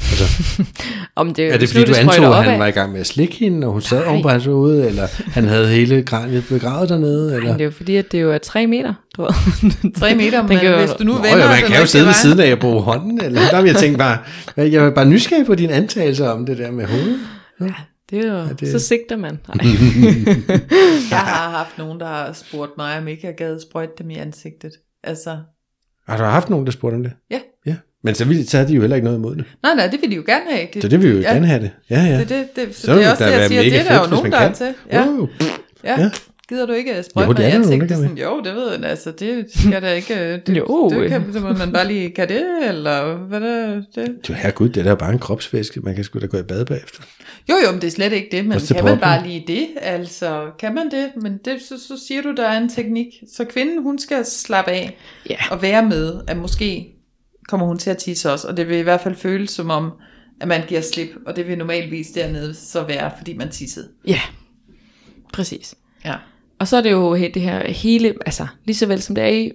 altså, 0.00 0.24
Om 1.16 1.34
det, 1.34 1.54
er 1.54 1.58
det 1.58 1.68
fordi 1.68 1.84
du 1.84 1.94
antog, 1.98 2.38
at 2.38 2.44
han 2.44 2.60
var 2.60 2.66
i 2.66 2.70
gang 2.70 2.92
med 2.92 3.00
at 3.00 3.06
slikke 3.06 3.34
hende, 3.36 3.66
og 3.66 3.72
hun 3.72 3.82
sad 3.82 3.98
Nej. 3.98 4.08
oven 4.08 4.22
på 4.22 4.28
hans 4.28 4.44
hoved, 4.44 4.86
eller 4.86 5.06
han 5.32 5.44
havde 5.48 5.68
hele 5.68 6.02
kraniet 6.02 6.44
begravet 6.48 6.88
dernede, 6.88 7.34
eller? 7.36 7.48
Nej, 7.48 7.52
det 7.52 7.60
er 7.60 7.64
jo 7.64 7.70
fordi, 7.70 7.96
at 7.96 8.12
det 8.12 8.22
jo 8.22 8.32
er 8.32 8.38
3 8.38 8.66
meter, 8.66 8.94
du 9.16 9.22
ved. 9.22 9.30
Tre 10.00 10.14
meter, 10.14 10.38
Den 10.46 10.48
men 10.48 10.58
jo- 10.66 10.78
hvis 10.78 10.90
du 10.90 11.04
nu 11.04 11.12
Nå, 11.12 11.18
vender 11.18 11.38
ja, 11.38 11.48
man 11.48 11.70
kan 11.70 11.80
jo 11.80 11.86
sidde 11.86 12.06
ved 12.06 12.14
siden 12.14 12.40
af 12.40 12.52
og 12.52 12.58
bruge 12.58 12.82
hånden, 12.82 13.20
eller 13.24 13.40
der 13.50 13.62
vil 13.62 13.70
jeg 13.70 13.76
tænke 13.80 13.98
bare, 13.98 14.18
jeg 14.56 14.82
var 14.82 14.90
bare 14.90 15.06
nysgerrig 15.06 15.46
på 15.46 15.54
dine 15.54 15.72
antagelser 15.72 16.28
om 16.28 16.46
det 16.46 16.58
der 16.58 16.70
med 16.70 16.86
hovedet. 16.86 17.16
Det 18.10 18.18
er 18.26 18.32
jo, 18.32 18.48
det- 18.48 18.60
det... 18.60 18.72
så 18.72 18.78
sigter 18.78 19.16
man. 19.16 19.38
Nej. 19.48 19.66
Jeg 21.10 21.18
har 21.18 21.50
haft 21.50 21.78
nogen, 21.78 22.00
der 22.00 22.06
har 22.06 22.32
spurgt 22.32 22.70
mig, 22.76 22.98
om 22.98 23.08
ikke 23.08 23.26
jeg 23.26 23.34
gad 23.34 23.60
sprøjte 23.60 23.92
dem 23.98 24.10
i 24.10 24.16
ansigtet. 24.16 24.72
Altså, 25.04 25.38
Har 26.08 26.16
du 26.16 26.22
haft 26.24 26.50
nogen, 26.50 26.66
der 26.66 26.72
spurgte 26.72 26.94
om 26.94 27.02
det? 27.02 27.12
Ja. 27.30 27.40
ja. 27.66 27.76
Men 28.04 28.14
så, 28.14 28.24
ville, 28.24 28.46
så 28.46 28.56
havde 28.56 28.68
de 28.68 28.74
jo 28.74 28.80
heller 28.80 28.96
ikke 28.96 29.04
noget 29.04 29.18
imod 29.18 29.36
det. 29.36 29.44
nej, 29.62 29.74
nej, 29.74 29.86
det 29.86 30.00
vil 30.02 30.10
de 30.10 30.16
jo 30.16 30.22
gerne 30.26 30.50
have. 30.50 30.68
Så 30.82 30.88
det 30.88 31.02
vil 31.02 31.10
vi 31.10 31.14
jo 31.16 31.20
ja, 31.22 31.32
gerne 31.32 31.46
have 31.46 31.62
det. 31.62 31.70
Ja, 31.90 32.00
ja. 32.02 32.18
Det, 32.18 32.28
det, 32.28 32.48
det, 32.56 32.74
så, 32.76 32.86
Så 32.86 32.94
det 32.94 33.04
er 33.04 33.10
også 33.10 33.24
det 33.24 33.32
det, 33.32 33.38
jeg 33.40 33.48
siger, 33.48 33.62
det 33.62 33.78
er 33.80 33.84
der 33.84 34.00
jo 34.04 34.10
nogen, 34.10 34.32
der 34.32 34.38
er 34.38 34.52
til. 34.52 34.74
Ja, 34.92 35.06
Wow. 35.08 35.28
ja. 35.84 36.00
Ja. 36.00 36.10
Gider 36.50 36.66
du 36.66 36.72
ikke 36.72 37.02
sprøjte 37.02 37.26
Jo, 37.26 37.32
mig 37.32 37.36
det 37.36 37.42
i 37.42 37.46
er 37.46 37.50
der 37.50 37.58
der 37.58 37.64
ansigtet? 37.64 37.88
kan, 37.88 37.96
Sådan, 37.96 38.18
jo, 38.18 38.40
det 38.44 38.54
ved 38.54 38.72
jeg, 38.72 38.84
altså, 38.84 39.10
det 39.10 39.46
skal 39.54 39.82
da 39.82 39.92
ikke, 39.92 40.36
det, 40.46 40.56
Jo, 40.56 40.90
det 40.90 41.08
kan, 41.10 41.32
så 41.32 41.40
må 41.40 41.52
man 41.52 41.72
bare 41.72 41.86
lige, 41.88 42.10
kan 42.10 42.28
det, 42.28 42.44
eller 42.68 43.14
hvad 43.16 43.40
det, 43.40 43.86
det? 43.94 44.28
Du 44.28 44.32
herregud, 44.32 44.68
det 44.68 44.80
er 44.80 44.84
da 44.84 44.94
bare 44.94 45.12
en 45.12 45.18
kropsvæske. 45.18 45.80
Man 45.80 45.94
kan 45.94 46.04
sgu 46.04 46.18
da 46.18 46.26
gå 46.26 46.38
i 46.38 46.42
bad 46.42 46.64
bagefter. 46.64 47.02
Jo, 47.48 47.54
jo, 47.66 47.72
men 47.72 47.80
det 47.80 47.86
er 47.86 47.90
slet 47.90 48.12
ikke 48.12 48.28
det, 48.32 48.44
men 48.44 48.52
Også 48.52 48.74
kan 48.74 48.84
man 48.84 48.98
bare 48.98 49.26
lige 49.26 49.44
det, 49.46 49.66
altså, 49.80 50.50
kan 50.58 50.74
man 50.74 50.90
det, 50.90 51.10
men 51.22 51.38
det, 51.44 51.60
så, 51.68 51.74
så 51.88 52.04
siger 52.08 52.22
du, 52.22 52.34
der 52.36 52.46
er 52.48 52.58
en 52.60 52.68
teknik, 52.68 53.06
så 53.32 53.44
kvinden, 53.44 53.82
hun 53.82 53.98
skal 53.98 54.24
slappe 54.26 54.70
af, 54.70 54.96
Ja. 55.30 55.36
og 55.50 55.62
være 55.62 55.86
med, 55.86 56.20
at 56.28 56.36
måske 56.36 56.86
kommer 57.48 57.66
hun 57.66 57.78
til 57.78 57.90
at 57.90 57.96
tisse 57.98 58.32
også, 58.32 58.48
og 58.48 58.56
det 58.56 58.68
vil 58.68 58.76
i 58.76 58.82
hvert 58.82 59.00
fald 59.00 59.14
føles 59.14 59.50
som 59.50 59.70
om, 59.70 59.90
at 60.40 60.48
man 60.48 60.60
giver 60.68 60.80
slip, 60.80 61.08
og 61.26 61.36
det 61.36 61.48
vil 61.48 61.58
normalvis 61.58 62.06
dernede 62.08 62.54
så 62.54 62.82
være, 62.82 63.10
fordi 63.18 63.36
man 63.36 63.48
tissede. 63.50 63.88
Ja, 64.06 64.20
præcis. 65.32 65.74
Ja. 66.04 66.14
Og 66.60 66.68
så 66.68 66.76
er 66.76 66.80
det 66.80 66.90
jo 66.90 67.16
det 67.16 67.42
her 67.42 67.72
hele, 67.72 68.14
altså 68.26 68.46
lige 68.64 68.76
så 68.76 68.86
vel 68.86 69.02
som 69.02 69.14
det 69.14 69.24
er 69.24 69.28
i 69.28 69.52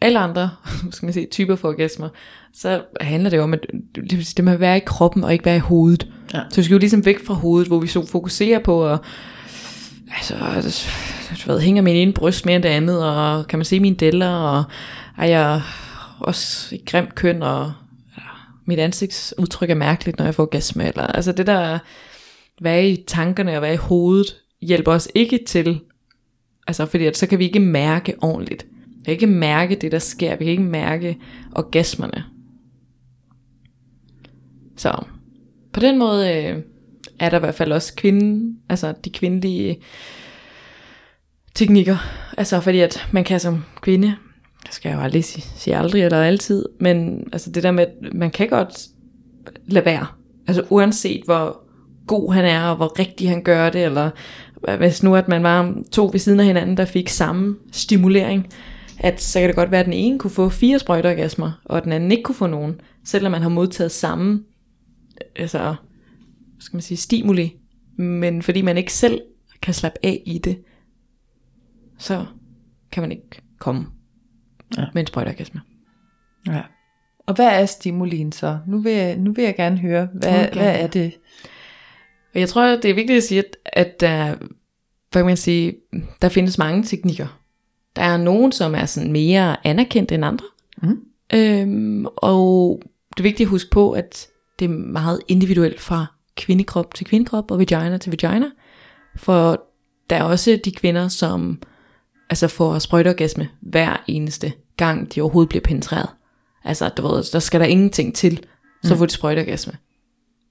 alle 0.00 0.18
andre 0.18 0.50
skal 0.90 1.06
man 1.06 1.12
sige, 1.12 1.26
typer 1.26 1.56
for 1.56 1.68
orgasmer, 1.68 2.08
så 2.54 2.82
handler 3.00 3.30
det 3.30 3.36
jo 3.36 3.42
om, 3.42 3.54
at 3.54 3.66
det, 3.94 4.32
det 4.36 4.44
må 4.44 4.54
være 4.54 4.76
i 4.76 4.82
kroppen 4.86 5.24
og 5.24 5.32
ikke 5.32 5.44
være 5.44 5.56
i 5.56 5.60
hovedet. 5.60 6.06
Ja. 6.34 6.40
Så 6.50 6.56
vi 6.56 6.62
skal 6.62 6.74
jo 6.74 6.78
ligesom 6.78 7.04
væk 7.04 7.26
fra 7.26 7.34
hovedet, 7.34 7.68
hvor 7.68 7.80
vi 7.80 7.86
så 7.86 8.06
fokuserer 8.06 8.58
på 8.58 8.88
at 8.88 8.98
altså, 10.16 10.88
du 11.46 11.52
ved, 11.52 11.60
hænger 11.60 11.82
min 11.82 11.96
ene 11.96 12.12
bryst 12.12 12.46
mere 12.46 12.56
end 12.56 12.62
det 12.62 12.68
andet, 12.68 13.04
og 13.04 13.46
kan 13.46 13.58
man 13.58 13.64
se 13.64 13.80
mine 13.80 13.96
deller, 13.96 14.28
og 14.28 14.64
er 15.18 15.26
jeg 15.26 15.62
også 16.18 16.74
i 16.74 16.82
grim 16.86 17.06
køn, 17.14 17.42
og 17.42 17.72
ja, 18.16 18.22
mit 18.64 18.78
ansigtsudtryk 18.78 19.70
er 19.70 19.74
mærkeligt, 19.74 20.18
når 20.18 20.24
jeg 20.24 20.34
får 20.34 20.42
orgasme, 20.42 20.88
eller 20.88 21.06
altså 21.06 21.32
det 21.32 21.46
der, 21.46 21.78
være 22.60 22.88
i 22.88 23.04
tankerne 23.06 23.56
og 23.56 23.62
være 23.62 23.74
i 23.74 23.76
hovedet, 23.76 24.36
hjælper 24.62 24.92
os 24.92 25.08
ikke 25.14 25.38
til, 25.46 25.80
altså 26.66 26.86
fordi 26.86 27.06
at 27.06 27.16
så 27.16 27.26
kan 27.26 27.38
vi 27.38 27.44
ikke 27.44 27.60
mærke 27.60 28.14
ordentligt. 28.22 28.66
Vi 28.98 29.04
kan 29.04 29.12
ikke 29.12 29.26
mærke 29.26 29.74
det, 29.74 29.92
der 29.92 29.98
sker. 29.98 30.36
Vi 30.36 30.44
kan 30.44 30.50
ikke 30.50 30.62
mærke 30.62 31.18
orgasmerne. 31.54 32.24
Så 34.76 35.04
på 35.72 35.80
den 35.80 35.98
måde 35.98 36.34
øh, 36.34 36.62
er 37.18 37.30
der 37.30 37.36
i 37.36 37.40
hvert 37.40 37.54
fald 37.54 37.72
også 37.72 37.94
kvinden, 37.96 38.58
altså 38.68 38.94
de 39.04 39.10
kvindelige 39.10 39.78
teknikker. 41.54 41.96
Altså 42.38 42.60
fordi 42.60 42.80
at 42.80 43.08
man 43.12 43.24
kan 43.24 43.40
som 43.40 43.64
kvinde, 43.80 44.06
jeg 44.64 44.72
skal 44.72 44.92
jo 44.92 45.00
aldrig 45.00 45.24
sige, 45.24 45.42
sige 45.56 45.76
aldrig 45.76 46.02
eller 46.02 46.22
altid, 46.22 46.64
men 46.80 47.24
altså 47.32 47.50
det 47.50 47.62
der 47.62 47.70
med, 47.70 47.86
at 47.86 48.14
man 48.14 48.30
kan 48.30 48.48
godt 48.48 48.86
lade 49.66 49.84
være. 49.84 50.06
Altså 50.46 50.64
uanset 50.70 51.22
hvor 51.24 51.62
god 52.06 52.32
han 52.32 52.44
er, 52.44 52.62
og 52.62 52.76
hvor 52.76 52.98
rigtig 52.98 53.28
han 53.28 53.42
gør 53.42 53.70
det, 53.70 53.84
eller 53.84 54.10
hvis 54.78 55.02
nu 55.02 55.14
at 55.16 55.28
man 55.28 55.42
var 55.42 55.74
to 55.92 56.08
ved 56.12 56.18
siden 56.18 56.40
af 56.40 56.46
hinanden, 56.46 56.76
der 56.76 56.84
fik 56.84 57.08
samme 57.08 57.56
stimulering, 57.72 58.48
at 58.98 59.22
så 59.22 59.38
kan 59.38 59.48
det 59.48 59.56
godt 59.56 59.70
være, 59.70 59.80
at 59.80 59.86
den 59.86 59.92
ene 59.92 60.18
kunne 60.18 60.30
få 60.30 60.48
fire 60.48 60.78
sprøjteorgasmer, 60.78 61.60
og 61.64 61.84
den 61.84 61.92
anden 61.92 62.10
ikke 62.10 62.22
kunne 62.22 62.34
få 62.34 62.46
nogen, 62.46 62.80
selvom 63.04 63.32
man 63.32 63.42
har 63.42 63.48
modtaget 63.48 63.92
samme 63.92 64.44
altså, 65.36 65.58
hvad 65.58 66.60
skal 66.60 66.76
man 66.76 66.82
sige, 66.82 66.98
stimuli, 66.98 67.56
men 67.96 68.42
fordi 68.42 68.62
man 68.62 68.76
ikke 68.76 68.92
selv 68.92 69.20
kan 69.62 69.74
slappe 69.74 69.98
af 70.02 70.22
i 70.26 70.38
det, 70.38 70.58
så 71.98 72.26
kan 72.92 73.00
man 73.00 73.12
ikke 73.12 73.42
komme 73.58 73.86
ja. 74.76 74.84
med 74.94 75.02
en 75.02 75.06
sprøjteorgasme. 75.06 75.60
ja. 76.46 76.62
Og 77.26 77.34
hvad 77.34 77.46
er 77.46 77.66
stimulien 77.66 78.32
så? 78.32 78.58
Nu 78.66 78.78
vil 78.80 78.92
jeg, 78.92 79.16
nu 79.16 79.32
vil 79.32 79.44
jeg 79.44 79.56
gerne 79.56 79.78
høre, 79.78 80.08
hvad, 80.14 80.46
Okay. 80.46 80.60
hvad 80.60 80.80
er 80.80 80.86
det? 80.86 81.18
Og 82.34 82.40
jeg 82.40 82.48
tror, 82.48 82.62
det 82.62 82.84
er 82.84 82.94
vigtigt 82.94 83.16
at 83.16 83.22
sige, 83.22 83.38
at, 83.38 83.56
at 83.64 84.00
der, 84.00 84.36
hvad 85.10 85.22
kan 85.22 85.26
man 85.26 85.36
sige, 85.36 85.76
der 86.22 86.28
findes 86.28 86.58
mange 86.58 86.82
teknikker. 86.82 87.40
Der 87.96 88.02
er 88.02 88.16
nogen, 88.16 88.52
som 88.52 88.74
er 88.74 88.86
sådan 88.86 89.12
mere 89.12 89.66
anerkendt 89.66 90.12
end 90.12 90.24
andre. 90.24 90.46
Mhm. 90.82 91.00
Øhm, 91.34 92.06
og 92.06 92.82
det 93.10 93.20
er 93.20 93.22
vigtigt 93.22 93.46
at 93.46 93.50
huske 93.50 93.70
på, 93.70 93.92
at 93.92 94.28
det 94.58 94.64
er 94.64 94.68
meget 94.68 95.20
individuelt 95.28 95.80
fra 95.80 96.06
kvindekrop 96.36 96.94
til 96.94 97.06
kvindekrop 97.06 97.50
og 97.50 97.58
vagina 97.58 97.98
til 97.98 98.10
vagina. 98.10 98.46
For 99.16 99.64
der 100.10 100.16
er 100.16 100.22
også 100.22 100.60
de 100.64 100.72
kvinder, 100.72 101.08
som 101.08 101.62
altså 102.30 102.48
får 102.48 102.78
sprøjteorgasme 102.78 103.48
hver 103.60 104.04
eneste 104.06 104.52
gang, 104.76 105.14
de 105.14 105.20
overhovedet 105.20 105.48
bliver 105.48 105.62
penetreret. 105.62 106.08
Altså, 106.64 106.88
du 106.88 107.02
ved, 107.02 107.32
der 107.32 107.38
skal 107.38 107.60
der 107.60 107.66
ingenting 107.66 108.14
til, 108.14 108.46
så 108.82 108.96
får 108.96 109.06
de 109.06 109.12
sprøjteorgasme. 109.12 109.72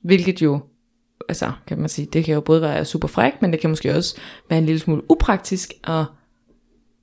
Hvilket 0.04 0.42
jo 0.42 0.60
altså 1.30 1.52
kan 1.68 1.80
man 1.80 1.90
sige, 1.90 2.08
det 2.14 2.26
kan 2.26 2.34
jo 2.34 2.42
både 2.42 2.62
være 2.62 2.86
super 2.86 3.08
fræk, 3.08 3.42
men 3.42 3.52
det 3.52 3.60
kan 3.60 3.70
måske 3.70 3.96
også 3.96 4.18
være 4.50 4.60
en 4.60 4.66
lille 4.66 4.80
smule 4.80 5.12
upraktisk 5.12 5.74
at 5.84 6.06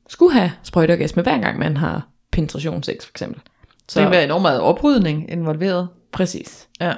skulle 0.08 0.32
have 0.32 0.52
sprøjteorgasme 0.62 1.22
hver 1.22 1.40
gang 1.40 1.58
man 1.58 1.76
har 1.76 2.08
penetrationssex 2.32 3.04
for 3.04 3.10
eksempel. 3.12 3.40
Så 3.88 3.94
Så 3.94 4.00
det 4.00 4.04
kan 4.06 4.12
være 4.12 4.24
enormt 4.24 4.42
meget 4.42 4.60
oprydning 4.60 5.30
involveret. 5.32 5.88
præcis. 6.12 6.68
Ja. 6.80 6.92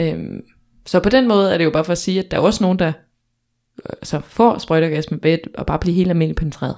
Øhm, 0.00 0.40
så 0.86 1.00
på 1.00 1.08
den 1.08 1.28
måde 1.28 1.52
er 1.54 1.58
det 1.58 1.64
jo 1.64 1.70
bare 1.70 1.84
for 1.84 1.92
at 1.92 1.98
sige, 1.98 2.18
at 2.24 2.30
der 2.30 2.36
er 2.36 2.40
også 2.40 2.64
nogen, 2.64 2.78
der 2.78 2.92
altså, 3.88 4.20
får 4.24 4.58
sprøjteorgasme 4.58 5.18
ved 5.22 5.38
at 5.54 5.66
bare 5.66 5.78
blive 5.78 5.94
helt 5.94 6.10
almindeligt 6.10 6.38
penetreret. 6.38 6.76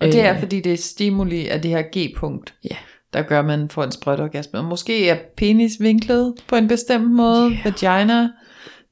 Og 0.00 0.06
det 0.06 0.20
er, 0.20 0.32
Øh, 0.34 0.38
fordi 0.40 0.60
det 0.60 0.72
er 0.72 0.76
stimuli 0.76 1.48
af 1.48 1.62
det 1.62 1.70
her 1.70 1.82
G-punkt, 1.96 2.54
Ja. 2.70 2.76
der 3.12 3.22
gør, 3.22 3.38
at 3.38 3.44
man 3.44 3.68
får 3.68 3.84
en 3.84 3.92
sprøjteorgasme. 3.92 4.58
Og 4.58 4.64
måske 4.64 5.08
er 5.08 5.16
penis 5.36 5.72
vinklet 5.80 6.34
på 6.48 6.56
en 6.56 6.68
bestemt 6.68 7.10
måde, 7.10 7.48
Ja. 7.48 7.58
vagina, 7.64 8.28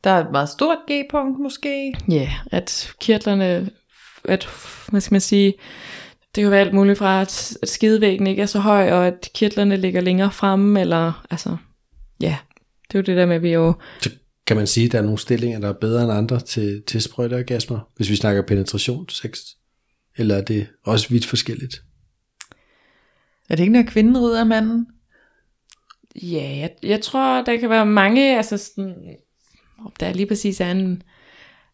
der 0.07 0.13
er 0.13 0.25
et 0.25 0.33
meget 0.33 0.49
stort 0.49 0.79
G-punkt 0.91 1.41
måske. 1.41 1.95
Ja, 2.09 2.33
at 2.51 2.93
kirtlerne, 3.01 3.71
at, 4.25 4.49
hvad 4.89 5.01
skal 5.01 5.15
man 5.15 5.21
sige, 5.21 5.55
det 6.35 6.43
kan 6.43 6.51
være 6.51 6.61
alt 6.61 6.75
muligt 6.75 6.99
fra, 6.99 7.21
at, 7.21 7.59
at 7.63 7.69
skidevæggen 7.69 8.27
ikke 8.27 8.43
er 8.43 8.47
så 8.47 8.59
høj, 8.59 8.93
og 8.93 9.07
at 9.07 9.29
kirtlerne 9.35 9.77
ligger 9.77 10.01
længere 10.01 10.33
fremme, 10.33 10.81
eller 10.81 11.27
altså, 11.31 11.57
ja, 12.21 12.37
det 12.89 12.95
er 12.95 12.99
jo 12.99 13.03
det 13.03 13.17
der 13.17 13.27
med, 13.27 13.37
at 13.37 13.43
vi 13.43 13.53
jo, 13.53 13.75
Så 14.01 14.11
kan 14.47 14.57
man 14.57 14.67
sige, 14.67 14.87
at 14.87 14.93
der 14.93 14.99
er 14.99 15.03
nogle 15.03 15.19
stillinger, 15.19 15.61
der 15.61 15.69
er 15.69 15.73
bedre 15.81 16.03
end 16.03 16.13
andre 16.13 16.41
til, 16.41 16.83
til 16.87 17.03
sprøjteorgasmer, 17.03 17.81
hvis 17.97 18.11
vi 18.11 18.17
snakker 18.17 18.43
penetrationssex? 18.43 19.39
Eller 20.17 20.37
er 20.37 20.43
det 20.43 20.67
også 20.85 21.09
vidt 21.09 21.27
forskelligt? 21.27 21.83
Er 23.51 23.57
det 23.57 23.61
ikke, 23.61 23.73
når 23.73 23.83
kvinden 23.83 24.19
rider 24.19 24.45
manden? 24.45 24.87
ja, 26.23 26.57
jeg, 26.61 26.71
jeg 26.83 27.01
tror, 27.01 27.43
der 27.43 27.57
kan 27.57 27.71
være 27.71 27.87
mange, 27.87 28.37
altså 28.37 28.57
sådan, 28.57 29.17
om 29.85 29.93
der 30.01 30.13
lige 30.13 30.27
præcis 30.27 30.61
er 30.61 30.71
en, 30.71 31.03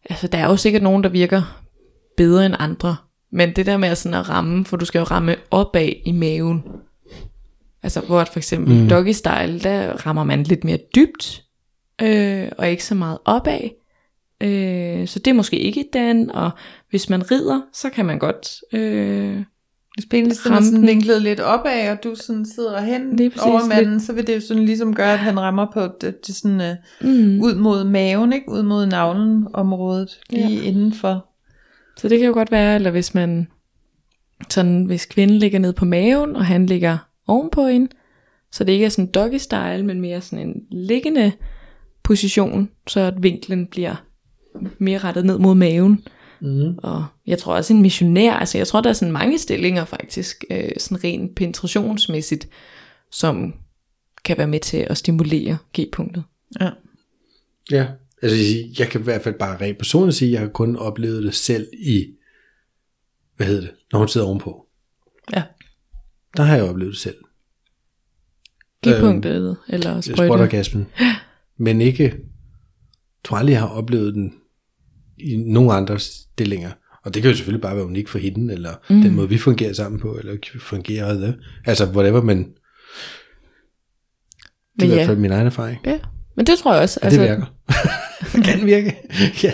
altså 0.09 0.27
der 0.27 0.37
er 0.37 0.45
jo 0.45 0.57
sikkert 0.57 0.83
nogen, 0.83 1.03
der 1.03 1.09
virker 1.09 1.63
bedre 2.17 2.45
end 2.45 2.55
andre, 2.59 2.95
men 3.31 3.55
det 3.55 3.65
der 3.65 3.77
med 3.77 3.89
at, 3.89 3.97
sådan 3.97 4.19
at 4.19 4.29
ramme, 4.29 4.65
for 4.65 4.77
du 4.77 4.85
skal 4.85 4.99
jo 4.99 5.05
ramme 5.05 5.35
opad 5.51 5.89
i 6.05 6.11
maven, 6.11 6.63
altså 7.83 7.99
hvor 7.99 8.23
for 8.23 8.39
eksempel 8.39 8.81
mm. 8.81 8.89
doggy 8.89 9.11
style, 9.11 9.59
der 9.59 10.05
rammer 10.05 10.23
man 10.23 10.43
lidt 10.43 10.63
mere 10.63 10.79
dybt, 10.95 11.43
øh, 12.01 12.47
og 12.57 12.69
ikke 12.69 12.85
så 12.85 12.95
meget 12.95 13.17
opad, 13.25 13.69
Øh, 14.43 15.07
så 15.07 15.19
det 15.19 15.27
er 15.27 15.33
måske 15.35 15.59
ikke 15.59 15.85
den, 15.93 16.31
og 16.31 16.51
hvis 16.89 17.09
man 17.09 17.31
rider, 17.31 17.61
så 17.73 17.89
kan 17.89 18.05
man 18.05 18.19
godt... 18.19 18.47
Øh, 18.73 19.43
Hvis 19.95 20.05
penisen 20.05 20.53
er 20.53 20.61
sådan 20.61 20.87
vinklet 20.87 21.21
lidt 21.21 21.39
opad, 21.39 21.91
og 21.91 22.03
du 22.03 22.15
sådan 22.15 22.45
sidder 22.45 22.81
hen 22.81 23.15
Lige 23.15 23.29
præcis, 23.29 23.43
over 23.43 23.65
manden, 23.67 23.99
så 23.99 24.13
vil 24.13 24.27
det 24.27 24.35
jo 24.35 24.41
sådan 24.41 24.63
ligesom 24.63 24.95
gøre, 24.95 25.13
at 25.13 25.19
han 25.19 25.39
rammer 25.39 25.67
på 25.73 25.87
det, 26.01 26.27
det 26.27 26.35
sådan, 26.35 26.77
uh, 27.01 27.07
mm, 27.09 27.41
ud 27.41 27.55
mod 27.55 27.83
maven, 27.83 28.33
ikke? 28.33 28.49
ud 28.51 28.63
mod 28.63 28.85
navlen 28.85 29.47
området, 29.53 30.19
lige 30.29 30.47
Ja. 30.49 30.61
indenfor. 30.61 31.25
Så 31.97 32.09
det 32.09 32.19
kan 32.19 32.27
jo 32.27 32.33
godt 32.33 32.51
være, 32.51 32.75
eller 32.75 32.91
hvis 32.91 33.13
man, 33.13 33.47
sådan 34.49 34.85
hvis 34.85 35.05
kvinden 35.05 35.37
ligger 35.37 35.59
ned 35.59 35.73
på 35.73 35.85
maven, 35.85 36.35
og 36.35 36.45
han 36.45 36.65
ligger 36.65 36.97
ovenpå 37.27 37.67
hende, 37.67 37.87
så 38.51 38.63
det 38.63 38.71
ikke 38.71 38.85
er 38.85 38.89
sådan 38.89 39.11
doggy 39.11 39.37
style, 39.37 39.83
men 39.85 40.01
mere 40.01 40.21
sådan 40.21 40.47
en 40.47 40.55
liggende 40.71 41.31
position, 42.03 42.69
så 42.87 42.99
at 42.99 43.23
vinklen 43.23 43.67
bliver 43.67 43.95
mere 44.77 44.97
rettet 44.97 45.25
ned 45.25 45.39
mod 45.39 45.55
maven. 45.55 46.03
Mm. 46.43 46.77
Og 46.77 47.05
jeg 47.27 47.39
tror 47.39 47.55
også 47.55 47.73
en 47.73 47.81
missionær, 47.81 48.33
altså 48.33 48.57
jeg 48.57 48.67
tror 48.67 48.81
der 48.81 48.89
er 48.89 48.93
sådan 48.93 49.11
mange 49.11 49.39
stillinger 49.39 49.85
faktisk, 49.85 50.43
øh, 50.49 50.71
sådan 50.77 51.03
rent 51.03 51.35
penetrationsmæssigt, 51.35 52.49
som 53.11 53.53
kan 54.25 54.37
være 54.37 54.47
med 54.47 54.59
til 54.59 54.77
at 54.77 54.97
stimulere 54.97 55.57
G-punktet. 55.79 56.23
Ja. 56.59 56.69
Ja, 57.71 57.87
altså 58.21 58.37
jeg 58.79 58.87
kan 58.87 59.01
i 59.01 59.03
hvert 59.03 59.21
fald 59.21 59.39
bare 59.39 59.61
rent 59.61 59.77
personligt 59.77 60.17
sige, 60.17 60.29
at 60.29 60.33
jeg 60.33 60.41
har 60.41 60.47
kun 60.47 60.75
oplevet 60.75 61.23
det 61.23 61.35
selv 61.35 61.67
i, 61.73 62.07
hvad 63.35 63.47
hedder 63.47 63.61
det, 63.61 63.71
når 63.91 63.99
hun 63.99 64.07
sidder 64.07 64.27
ovenpå. 64.27 64.65
Ja. 65.33 65.43
Der 66.37 66.43
har 66.43 66.55
jeg 66.55 66.63
oplevet 66.63 66.91
det 66.91 66.99
selv. 66.99 67.17
G-punktet, 68.87 69.47
øhm, 69.47 69.55
eller 69.67 70.01
sprøjten. 70.01 70.27
Sprøjtergasmen. 70.27 70.87
Men 71.57 71.81
ikke, 71.81 72.03
jeg 72.03 72.13
tror 73.23 73.37
aldrig, 73.37 73.53
jeg 73.53 73.61
har 73.61 73.67
oplevet 73.67 74.13
den 74.13 74.33
i 75.17 75.37
nogen 75.37 75.71
andre 75.71 75.99
stillinger. 76.33 76.71
Og 77.03 77.13
det 77.13 77.21
kan 77.21 77.31
jo 77.31 77.37
selvfølgelig 77.37 77.61
bare 77.61 77.75
være 77.75 77.85
unikt 77.85 78.09
for 78.09 78.19
hende, 78.19 78.53
eller 78.53 78.73
mm. 78.89 79.01
den 79.01 79.15
måde, 79.15 79.29
vi 79.29 79.37
fungerer 79.37 79.73
sammen 79.73 79.99
på, 79.99 80.13
eller 80.15 80.37
fungerer 80.59 81.13
det. 81.13 81.35
Altså, 81.65 81.85
whatever, 81.85 82.21
men 82.21 82.37
det 82.37 82.45
er 82.45 82.51
Men 84.79 84.85
i 84.85 84.87
hvert 84.87 84.97
ja. 85.01 85.07
fald 85.07 85.17
min 85.17 85.31
egen 85.31 85.45
erfaring. 85.45 85.79
Ja, 85.85 85.99
men 86.35 86.45
det 86.45 86.59
tror 86.59 86.73
jeg 86.73 86.81
også. 86.83 86.99
Ja, 87.03 87.09
det 87.09 87.19
virker. 87.19 87.45
kan 88.45 88.65
virke. 88.65 88.95
ja. 89.43 89.53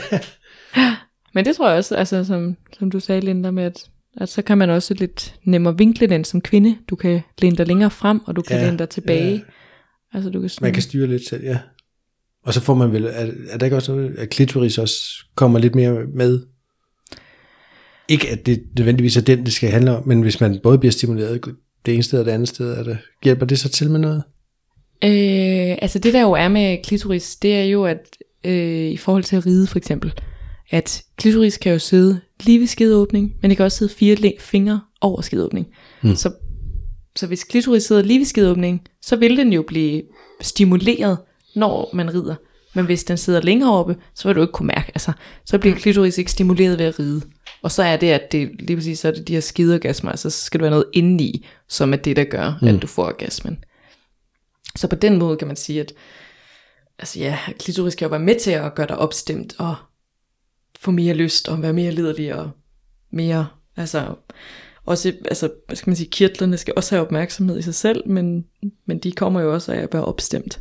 Men 1.34 1.46
det 1.46 1.56
tror 1.56 1.70
jeg 1.70 1.78
også, 1.78 1.96
altså 1.96 2.24
som, 2.24 2.58
som 2.80 2.92
du 2.92 3.00
sagde, 3.00 3.22
Linda, 3.22 3.52
med 3.52 3.64
at, 3.64 3.90
at 4.18 4.30
så 4.30 4.42
kan 4.42 4.58
man 4.58 4.70
også 4.70 4.94
lidt 4.94 5.36
nemmere 5.44 5.78
vinkle 5.78 6.08
den 6.08 6.24
som 6.24 6.42
kvinde. 6.42 6.78
Du 6.90 6.96
kan 6.96 7.22
læne 7.42 7.56
dig 7.56 7.68
længere 7.68 7.92
frem, 7.92 8.20
og 8.26 8.36
du 8.36 8.42
kan 8.42 8.56
Ja, 8.56 8.62
ja, 8.62 8.68
læne 8.68 8.80
dig 8.80 8.90
tilbage. 8.90 9.26
ja. 9.32 9.32
Ja. 9.32 9.40
Altså 10.14 10.30
du 10.30 10.40
kan 10.40 10.50
sådan, 10.50 10.66
Man 10.66 10.74
kan 10.74 10.82
styre 10.82 11.08
lidt 11.08 11.28
selv, 11.30 11.44
ja. 11.44 11.60
Og 12.44 12.54
så 12.54 12.62
får 12.62 12.74
man 12.74 12.92
vel, 12.92 13.06
er, 13.06 13.32
er 13.50 13.58
der 13.58 13.66
ikke 13.66 13.76
også 13.76 13.96
noget, 13.96 14.16
at 14.18 14.30
klitoris 14.30 14.78
også 14.78 15.26
kommer 15.36 15.60
lidt 15.60 15.76
mere 15.76 16.06
med? 16.16 16.42
Ikke 18.10 18.30
at 18.30 18.46
det 18.46 18.64
nødvendigvis 18.78 19.18
er 19.18 19.22
den, 19.22 19.46
det 19.46 19.54
skal 19.54 19.70
handle 19.70 19.98
om, 19.98 20.08
men 20.08 20.22
hvis 20.22 20.42
man 20.42 20.60
både 20.64 20.78
bliver 20.78 20.92
stimuleret 20.92 21.42
det 21.86 21.94
ene 21.94 22.04
sted 22.04 22.20
og 22.20 22.26
det 22.26 22.32
andet 22.32 22.50
sted, 22.50 22.78
er 22.78 22.84
det, 22.84 22.98
hjælper 23.24 23.46
det 23.46 23.60
så 23.60 23.70
til 23.70 23.92
med 23.92 24.00
noget? 24.00 24.24
Øh, 25.04 25.78
altså 25.82 26.00
det 26.00 26.14
der 26.14 26.22
jo 26.22 26.32
er 26.32 26.48
med 26.48 26.78
klitoris, 26.84 27.36
det 27.36 27.56
er 27.56 27.64
jo, 27.64 27.86
at 27.86 28.18
øh, 28.44 28.92
i 28.92 28.98
forhold 28.98 29.24
til 29.24 29.36
at 29.36 29.46
ride 29.46 29.68
for 29.68 29.78
eksempel, 29.78 30.14
at 30.70 31.04
klitoris 31.18 31.58
kan 31.58 31.72
jo 31.72 31.80
sidde 31.80 32.20
lige 32.46 32.60
ved 32.60 32.68
skedeåbning, 32.68 33.34
men 33.42 33.50
det 33.50 33.58
kan 33.58 33.66
også 33.66 33.78
sidde 33.78 33.94
fire 33.94 34.34
fingre 34.40 34.82
over 35.02 35.22
skedeåbning. 35.22 35.68
Mm. 36.04 36.16
Så, 36.16 36.32
så 37.16 37.28
hvis 37.28 37.44
klitoris 37.44 37.84
sidder 37.84 38.02
lige 38.02 38.20
ved 38.20 38.26
skedeåbning, 38.26 38.82
så 39.02 39.16
vil 39.16 39.38
den 39.38 39.54
jo 39.54 39.62
blive 39.68 40.02
stimuleret, 40.42 41.18
når 41.56 41.90
man 41.94 42.14
rider. 42.14 42.36
Men 42.80 42.86
hvis 42.86 43.04
den 43.04 43.18
sidder 43.18 43.42
længere 43.42 43.74
oppe, 43.74 43.96
så 44.16 44.28
vil 44.28 44.36
du 44.36 44.42
ikke 44.42 44.52
kunne 44.52 44.68
mærke, 44.68 44.92
altså, 44.96 45.12
så 45.46 45.58
bliver 45.58 45.76
klitoris 45.76 46.18
ikke 46.18 46.32
stimuleret 46.32 46.80
ved 46.80 46.86
at 46.86 47.00
ride. 47.00 47.22
Og 47.62 47.72
så 47.72 47.84
er 47.84 47.98
det, 47.98 48.12
at 48.12 48.32
det 48.32 48.52
lige 48.60 48.78
præcis 48.78 49.00
så 49.00 49.08
er 49.08 49.12
det 49.12 49.28
de 49.28 49.34
her 49.34 50.06
altså 50.08 50.30
så 50.30 50.46
skal 50.46 50.60
der 50.60 50.64
være 50.64 50.72
noget 50.72 50.86
indeni, 50.94 51.46
som 51.68 51.94
er 51.94 51.98
det, 51.98 52.16
der 52.16 52.24
gør, 52.24 52.60
mm. 52.62 52.68
at 52.68 52.82
du 52.82 52.88
får 52.88 53.06
orgasmen. 53.06 53.64
Så 54.76 54.88
på 54.88 54.96
den 54.96 55.20
måde 55.20 55.38
kan 55.38 55.48
man 55.48 55.56
sige, 55.56 55.80
at 55.80 55.94
altså 57.00 57.20
ja, 57.20 57.38
klitoris 57.60 57.96
kan 57.96 58.06
jo 58.06 58.10
være 58.10 58.20
med 58.20 58.40
til 58.40 58.52
at 58.52 58.76
gøre 58.76 58.88
dig 58.88 58.98
opstemt 58.98 59.56
og 59.58 59.76
få 60.80 60.92
mere 60.92 61.14
lyst 61.14 61.50
og 61.50 61.62
være 61.62 61.74
mere 61.74 61.92
liderlig 61.92 62.36
og 62.36 62.50
mere, 63.12 63.48
altså 63.78 64.16
også, 64.86 65.14
altså, 65.26 65.52
hvad 65.68 65.76
skal 65.76 65.90
man 65.90 65.96
sige, 65.96 66.10
kirtlerne 66.10 66.58
skal 66.58 66.74
også 66.78 66.96
have 66.96 67.06
opmærksomhed 67.06 67.58
i 67.58 67.62
sig 67.62 67.76
selv, 67.76 68.10
men, 68.10 68.46
men 68.86 69.00
de 69.00 69.12
kommer 69.12 69.42
jo 69.42 69.54
også 69.54 69.74
af 69.74 69.78
at 69.78 69.94
være 69.94 70.06
opstemt. 70.06 70.60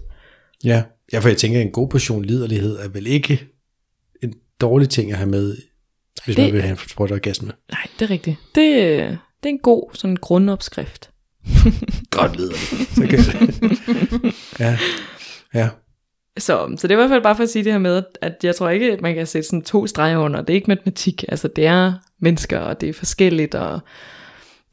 Ja. 0.64 0.82
Ja, 1.12 1.18
for 1.18 1.28
jeg 1.28 1.36
tænker, 1.36 1.60
at 1.60 1.66
en 1.66 1.72
god 1.72 1.88
portion 1.88 2.24
liderlighed 2.24 2.78
er 2.78 2.88
vel 2.88 3.06
ikke 3.06 3.46
en 4.22 4.34
dårlig 4.60 4.88
ting 4.88 5.10
at 5.12 5.16
have 5.18 5.30
med, 5.30 5.56
hvis 6.24 6.36
Det- 6.36 6.44
man 6.44 6.52
vil 6.52 6.62
have 6.62 6.70
en 6.72 6.78
sprøjterorgasme. 6.88 7.52
Nej, 7.72 7.86
det 7.98 8.04
er 8.04 8.10
rigtigt. 8.10 8.36
Det, 8.54 8.64
det 9.42 9.48
er 9.48 9.48
en 9.48 9.58
god 9.58 9.90
sådan 9.94 10.16
grundopskrift. 10.16 11.10
Godt 12.10 12.36
liderlig. 12.36 12.58
Så 12.94 13.06
kan 13.10 13.18
det. 13.18 14.34
ja. 14.60 14.78
Ja. 15.54 15.68
Så, 16.38 16.74
så 16.76 16.86
det 16.88 16.94
er 16.94 16.98
i 16.98 17.00
hvert 17.00 17.10
fald 17.10 17.22
bare 17.22 17.36
for 17.36 17.42
at 17.42 17.50
sige 17.50 17.64
det 17.64 17.72
her 17.72 17.78
med, 17.78 17.96
at- 17.96 18.18
at 18.22 18.34
jeg 18.42 18.54
tror 18.56 18.68
ikke, 18.70 18.92
at 18.92 19.00
man 19.00 19.14
kan 19.14 19.26
sætte 19.26 19.48
sådan 19.48 19.62
to 19.62 19.86
streger 19.86 20.18
under. 20.18 20.40
Det 20.42 20.50
er 20.50 20.54
ikke 20.54 20.68
matematik, 20.70 21.24
altså 21.28 21.48
det 21.56 21.66
er 21.66 21.92
mennesker, 22.20 22.58
og 22.58 22.80
det 22.80 22.88
er 22.88 22.92
forskelligt 22.92 23.54
og 23.54 23.80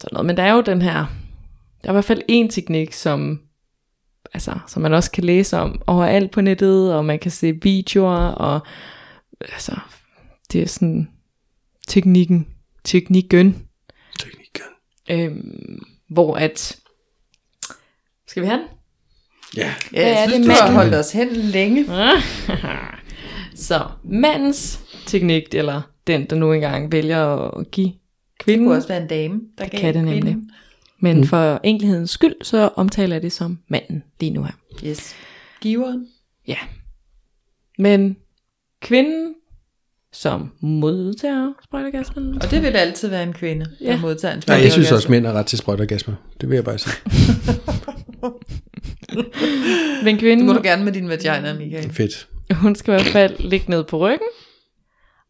sådan 0.02 0.10
noget. 0.14 0.26
Men 0.26 0.38
der 0.38 0.44
er 0.44 0.54
jo 0.54 0.62
den 0.62 0.82
her, 0.82 0.94
der 1.84 1.90
er 1.90 1.92
i 1.92 1.94
hvert 1.94 2.06
fald 2.06 2.22
en 2.28 2.50
teknik, 2.50 2.94
som, 2.94 3.40
altså, 4.36 4.52
som 4.68 4.82
man 4.82 4.94
også 4.94 5.12
kan 5.12 5.24
læse 5.24 5.58
om 5.58 5.82
overalt 5.88 6.32
på 6.32 6.42
nettet, 6.42 6.94
og 6.94 7.06
man 7.06 7.20
kan 7.20 7.32
se 7.32 7.60
videoer, 7.62 8.28
og 8.28 8.60
altså, 9.42 9.76
det 10.52 10.62
er 10.62 10.68
sådan 10.68 11.08
teknikken, 11.88 12.48
teknikken, 12.84 13.68
Teknikken. 14.20 14.62
øhm, 15.10 15.80
hvor 16.10 16.36
at, 16.36 16.76
skal 18.28 18.44
vi 18.44 18.48
have 18.48 18.60
den? 18.60 18.68
Ja. 19.58 19.74
Ja, 19.94 20.02
er 20.02 20.08
jeg 20.20 20.28
det, 20.28 20.34
synes, 20.34 20.48
du 20.48 20.54
har 20.66 20.72
holdt 20.74 20.96
os 20.96 21.12
hen 21.12 21.32
længe. 21.36 21.86
så 23.56 23.82
mandens 24.04 24.80
teknik, 25.06 25.44
eller 25.54 25.82
den, 26.08 26.26
der 26.30 26.36
nu 26.36 26.54
engang 26.54 26.92
vælger 26.92 27.26
at 27.60 27.72
give 27.72 27.88
Det 27.88 27.96
kvinden, 28.40 28.66
kunne 28.66 28.76
også 28.78 28.88
være 28.88 29.02
en 29.02 29.08
dame, 29.08 29.42
der 29.58 29.64
Det 29.64 29.72
gav 29.72 29.82
kan 29.82 29.94
det 29.94 30.04
nemlig. 30.04 30.22
kvinden. 30.24 30.52
Men 31.00 31.28
for 31.28 31.60
enkelhedens 31.64 32.10
skyld, 32.12 32.36
så 32.44 32.70
omtaler 32.76 33.16
jeg 33.16 33.22
det 33.24 33.32
som 33.32 33.60
manden 33.68 34.04
lige 34.20 34.30
nu 34.30 34.44
her. 34.44 34.52
Yes. 34.86 35.16
Giveren. 35.62 36.08
Ja. 36.48 36.58
Men 37.80 38.18
kvinden, 38.82 39.34
som 40.14 40.52
modtager 40.62 41.54
sprøjtegasmen, 41.64 42.42
Og 42.44 42.52
det 42.52 42.62
vil 42.62 42.68
altid 42.68 43.08
være 43.10 43.24
en 43.24 43.34
kvinde, 43.34 43.66
der 43.66 43.72
Ja. 43.82 44.00
modtager 44.02 44.34
en 44.34 44.44
Nej, 44.48 44.58
jeg 44.58 44.72
synes 44.72 44.92
også, 44.92 45.12
mænd 45.12 45.26
er 45.26 45.34
ret 45.34 45.46
til 45.46 45.58
sprøjterorgasme. 45.58 46.18
Det 46.42 46.50
vil 46.50 46.56
jeg 46.56 46.64
bare 46.64 46.78
sige. 46.78 46.94
men 50.04 50.14
Det 50.16 50.20
kvinden, 50.20 50.46
må 50.46 50.54
du 50.54 50.62
gerne 50.64 50.84
med 50.84 50.92
din 50.94 51.10
vagina, 51.10 51.54
Michael. 51.54 51.90
Fedt. 51.94 52.28
hun 52.52 52.76
skal 52.76 52.92
i 52.92 52.96
hvert 52.96 53.08
fald 53.12 53.36
ligge 53.40 53.70
ned 53.70 53.84
på 53.84 53.98
ryggen, 53.98 54.28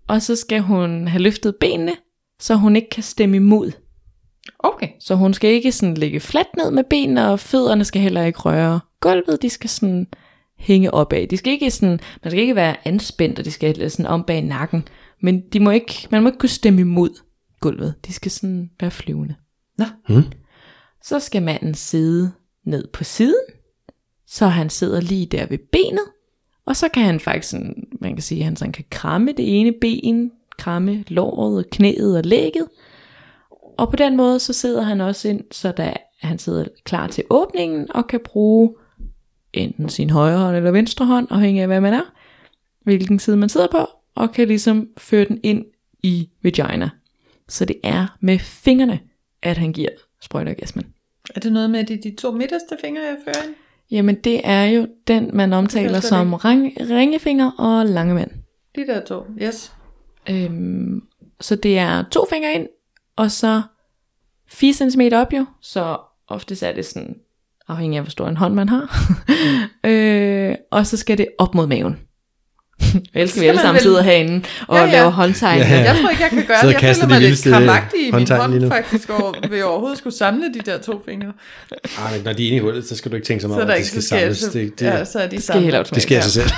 og 0.07 0.21
så 0.21 0.35
skal 0.35 0.59
hun 0.61 1.07
have 1.07 1.21
løftet 1.21 1.55
benene, 1.59 1.95
så 2.39 2.55
hun 2.55 2.75
ikke 2.75 2.89
kan 2.89 3.03
stemme 3.03 3.35
imod. 3.37 3.71
Okay. 4.59 4.87
Så 4.99 5.15
hun 5.15 5.33
skal 5.33 5.49
ikke 5.49 5.71
sådan 5.71 5.95
ligge 5.95 6.19
fladt 6.19 6.47
ned 6.57 6.71
med 6.71 6.83
benene, 6.89 7.29
og 7.29 7.39
fødderne 7.39 7.85
skal 7.85 8.01
heller 8.01 8.23
ikke 8.23 8.39
røre 8.39 8.79
gulvet. 8.99 9.41
De 9.41 9.49
skal 9.49 9.69
sådan 9.69 10.07
hænge 10.57 10.93
opad. 10.93 11.27
De 11.27 11.37
skal 11.37 11.53
ikke 11.53 11.71
sådan, 11.71 11.99
man 12.23 12.31
skal 12.31 12.41
ikke 12.41 12.55
være 12.55 12.87
anspændt, 12.87 13.39
og 13.39 13.45
de 13.45 13.51
skal 13.51 13.91
sådan 13.91 14.05
om 14.05 14.23
bag 14.23 14.41
nakken. 14.41 14.87
Men 15.21 15.41
de 15.53 15.59
må 15.59 15.71
ikke, 15.71 16.07
man 16.11 16.23
må 16.23 16.29
ikke 16.29 16.39
kunne 16.39 16.49
stemme 16.49 16.81
imod 16.81 17.09
gulvet. 17.59 17.95
De 18.07 18.13
skal 18.13 18.31
sådan 18.31 18.69
være 18.79 18.91
flyvende. 18.91 19.35
Nå. 19.77 19.85
Hmm. 20.07 20.23
Så 21.03 21.19
skal 21.19 21.43
manden 21.43 21.73
sidde 21.73 22.31
ned 22.65 22.87
på 22.87 23.03
siden, 23.03 23.43
så 24.27 24.47
han 24.47 24.69
sidder 24.69 25.01
lige 25.01 25.25
der 25.25 25.45
ved 25.45 25.57
benet. 25.71 26.05
Og 26.65 26.75
så 26.75 26.89
kan 26.89 27.03
han 27.03 27.19
faktisk 27.19 27.49
sådan, 27.49 27.87
man 28.01 28.13
kan 28.13 28.21
sige, 28.21 28.39
at 28.39 28.45
han 28.45 28.55
sådan 28.55 28.71
kan 28.71 28.85
kramme 28.89 29.31
det 29.31 29.59
ene 29.59 29.73
ben, 29.81 30.31
kramme 30.57 31.03
låret, 31.07 31.69
knæet 31.69 32.17
og 32.17 32.23
lægget. 32.23 32.67
Og 33.77 33.89
på 33.89 33.95
den 33.95 34.17
måde, 34.17 34.39
så 34.39 34.53
sidder 34.53 34.81
han 34.81 35.01
også 35.01 35.27
ind, 35.29 35.41
så 35.51 35.71
da 35.71 35.93
han 36.21 36.39
sidder 36.39 36.65
klar 36.83 37.07
til 37.07 37.23
åbningen, 37.29 37.95
og 37.95 38.07
kan 38.07 38.19
bruge 38.25 38.75
enten 39.53 39.89
sin 39.89 40.09
højre 40.09 40.37
hånd 40.37 40.55
eller 40.55 40.71
venstre 40.71 41.05
hånd, 41.05 41.27
afhængig 41.29 41.61
af 41.61 41.67
hvad 41.67 41.81
man 41.81 41.93
er, 41.93 42.13
hvilken 42.83 43.19
side 43.19 43.37
man 43.37 43.49
sidder 43.49 43.67
på, 43.71 43.87
og 44.15 44.31
kan 44.31 44.47
ligesom 44.47 44.87
føre 44.97 45.25
den 45.25 45.39
ind 45.43 45.65
i 46.03 46.29
vagina. 46.43 46.89
Så 47.49 47.65
det 47.65 47.75
er 47.83 48.17
med 48.19 48.39
fingrene, 48.39 48.99
at 49.41 49.57
han 49.57 49.73
giver 49.73 49.89
sprøjteorgasmen. 50.21 50.85
Er 51.35 51.39
det 51.39 51.53
noget 51.53 51.69
med, 51.69 51.79
at 51.79 51.87
det 51.87 51.97
er 51.97 52.01
de 52.01 52.15
to 52.15 52.31
midterste 52.31 52.77
fingre, 52.81 53.01
jeg 53.01 53.17
fører 53.25 53.45
ind? 53.47 53.55
Jamen 53.91 54.15
det 54.15 54.41
er 54.43 54.63
jo 54.63 54.87
den, 55.07 55.29
man 55.33 55.53
omtaler 55.53 55.99
som 55.99 56.33
ring, 56.33 56.73
ringefinger 56.79 57.51
og 57.51 57.85
langemand. 57.85 58.31
De 58.75 58.87
der 58.87 59.05
to, 59.05 59.23
yes. 59.41 59.73
Øhm, 60.29 61.03
så 61.41 61.55
det 61.55 61.77
er 61.77 62.03
to 62.11 62.25
fingre 62.29 62.53
ind, 62.53 62.67
og 63.17 63.31
så 63.31 63.61
4 64.49 64.73
cm 64.73 65.01
op 65.13 65.33
jo, 65.33 65.45
så 65.61 65.97
oftest 66.27 66.63
er 66.63 66.73
det 66.73 66.85
sådan, 66.85 67.15
afhængig 67.67 67.97
af 67.97 68.03
hvor 68.03 68.09
stor 68.11 68.27
en 68.27 68.37
hånd 68.37 68.53
man 68.53 68.69
har. 68.69 68.99
øh, 69.89 70.55
og 70.71 70.87
så 70.87 70.97
skal 70.97 71.17
det 71.17 71.27
op 71.39 71.55
mod 71.55 71.67
maven. 71.67 71.97
Jeg 72.81 73.01
elsker, 73.13 73.27
Skal 73.33 73.43
vi 73.43 73.47
alle 73.47 73.61
sammen 73.61 73.81
sidder 73.81 74.01
herinde 74.01 74.45
og 74.67 74.77
Ja, 74.77 74.83
ja. 74.85 74.91
laver 74.91 75.09
håndtegninger. 75.09 75.75
Ja, 75.75 75.81
ja. 75.81 75.91
Jeg 75.93 76.01
tror 76.01 76.09
ikke, 76.09 76.23
jeg 76.23 76.29
kan 76.29 76.45
gøre 76.45 76.57
det. 76.67 76.73
Jeg 76.83 76.95
føler 76.95 77.07
mig 77.07 77.21
lidt 77.21 77.43
kramagtig 77.43 77.99
i 78.01 78.05
min 78.05 78.13
håndtegn 78.13 78.39
lige 78.51 78.51
hånd, 78.51 78.61
nu. 78.63 78.69
faktisk, 78.69 79.09
over, 79.09 79.47
ved 79.49 79.63
overhovedet 79.63 79.97
skulle 79.97 80.15
samle 80.17 80.53
de 80.53 80.59
der 80.59 80.77
to 80.77 81.01
fingre. 81.05 81.33
Ej, 81.71 82.11
men 82.15 82.21
når 82.23 82.33
de 82.33 82.43
er 82.43 82.47
inde 82.47 82.57
i 82.57 82.59
hullet, 82.59 82.87
så 82.87 82.95
skal 82.95 83.11
du 83.11 83.15
ikke 83.15 83.25
tænke 83.27 83.41
så 83.41 83.47
Så 83.47 83.47
meget 83.47 83.67
der 83.67 83.73
at 83.73 83.77
de 83.77 83.79
ikke 83.79 83.89
skal 83.89 84.01
så 84.01 84.07
sker, 84.07 84.17
samles. 84.19 84.37
så, 84.37 84.49
Det, 84.53 84.79
det, 84.79 84.85
ja, 84.85 85.05
så 85.05 85.19
er 85.19 85.27
de 85.27 85.35
Det 85.35 85.43
sker 85.43 85.59
helt 85.59 85.75
automatisk. 85.75 86.09
det 86.09 86.23
sker 86.23 86.29
sig 86.29 86.31
selv. 86.31 86.49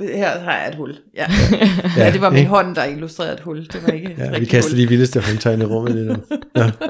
Her 0.00 0.38
har 0.38 0.58
jeg 0.58 0.68
et 0.68 0.74
hul. 0.74 0.96
Ja, 1.14 1.26
ja 1.96 2.12
det 2.12 2.20
var 2.20 2.30
min 2.30 2.38
ikke? 2.38 2.50
hånd, 2.50 2.74
der 2.74 2.84
illustrerede 2.84 3.32
et 3.32 3.40
hul. 3.40 3.66
Det 3.66 3.86
var 3.86 3.92
ikke 3.92 4.14
Ja, 4.18 4.38
vi 4.38 4.44
kaster 4.44 4.72
hul. 4.72 4.82
de 4.82 4.88
vildeste 4.88 5.20
håndtegn 5.20 5.62
i 5.62 5.64
rummet 5.64 5.94
lige 5.94 6.06
nu. 6.06 6.16
Ja. 6.56 6.70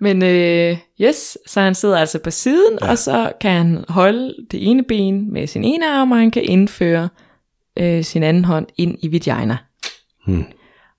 Men 0.00 0.24
øh, 0.24 0.78
yes, 1.00 1.38
så 1.46 1.60
han 1.60 1.74
sidder 1.74 1.98
altså 1.98 2.18
på 2.18 2.30
siden, 2.30 2.78
ja. 2.80 2.90
og 2.90 2.98
så 2.98 3.32
kan 3.40 3.50
han 3.50 3.84
holde 3.88 4.34
det 4.50 4.70
ene 4.70 4.84
ben 4.84 5.32
med 5.32 5.46
sin 5.46 5.64
ene 5.64 5.90
arm, 5.92 6.12
og 6.12 6.18
han 6.18 6.30
kan 6.30 6.42
indføre 6.44 7.08
øh, 7.78 8.04
sin 8.04 8.22
anden 8.22 8.44
hånd 8.44 8.66
ind 8.76 8.98
i 9.02 9.12
vagina. 9.12 9.56
Hmm. 10.26 10.44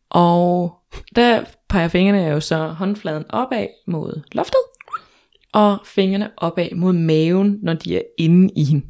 Og 0.09 0.73
der 1.15 1.43
peger 1.69 1.87
fingrene 1.87 2.23
jo 2.23 2.39
så 2.39 2.57
håndfladen 2.57 3.23
opad 3.29 3.67
mod 3.87 4.21
loftet, 4.31 4.59
og 5.53 5.77
fingrene 5.85 6.29
opad 6.37 6.69
mod 6.75 6.93
maven, 6.93 7.59
når 7.63 7.73
de 7.73 7.97
er 7.97 8.01
inde 8.17 8.53
i 8.55 8.63
hende. 8.63 8.85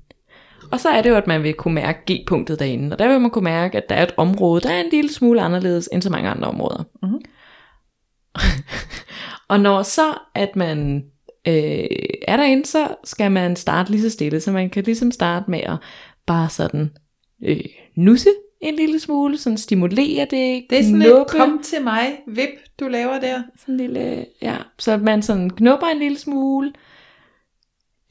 Og 0.71 0.79
så 0.79 0.89
er 0.89 1.01
det 1.01 1.09
jo, 1.09 1.15
at 1.15 1.27
man 1.27 1.43
vil 1.43 1.53
kunne 1.53 1.73
mærke 1.73 2.13
G-punktet 2.13 2.59
derinde, 2.59 2.93
og 2.93 2.99
der 2.99 3.07
vil 3.07 3.21
man 3.21 3.29
kunne 3.31 3.43
mærke, 3.43 3.77
at 3.77 3.89
der 3.89 3.95
er 3.95 4.03
et 4.03 4.13
område, 4.17 4.61
der 4.61 4.69
er 4.69 4.81
en 4.81 4.89
lille 4.91 5.13
smule 5.13 5.41
anderledes 5.41 5.89
end 5.93 6.01
så 6.01 6.09
mange 6.09 6.29
andre 6.29 6.47
områder. 6.47 6.83
Mhm. 7.03 7.21
og 9.49 9.59
når 9.59 9.83
så, 9.83 10.13
at 10.35 10.55
man 10.55 11.03
øh, 11.47 11.85
er 12.27 12.37
derinde, 12.37 12.65
så 12.65 12.87
skal 13.03 13.31
man 13.31 13.55
starte 13.55 13.91
lige 13.91 14.01
så 14.01 14.09
stille, 14.09 14.39
så 14.39 14.51
man 14.51 14.69
kan 14.69 14.83
ligesom 14.83 15.11
starte 15.11 15.51
med 15.51 15.59
at 15.59 15.77
bare 16.25 16.49
sådan 16.49 16.91
øh, 17.45 17.65
nusse 17.97 18.29
en 18.61 18.75
lille 18.75 18.99
smule, 18.99 19.37
sådan 19.37 19.57
stimulere 19.57 20.21
det, 20.21 20.65
Det 20.69 20.79
er 20.79 20.83
sådan 20.83 21.01
knuppe, 21.01 21.21
et 21.21 21.27
kom 21.27 21.59
til 21.63 21.83
mig 21.83 22.19
vip, 22.27 22.49
du 22.79 22.87
laver 22.87 23.19
der. 23.19 23.43
sådan 23.59 23.73
en 23.73 23.77
lille, 23.77 24.25
ja, 24.41 24.57
så 24.79 24.97
man 24.97 25.21
sådan 25.21 25.49
knupper 25.49 25.87
en 25.87 25.99
lille 25.99 26.17
smule, 26.17 26.73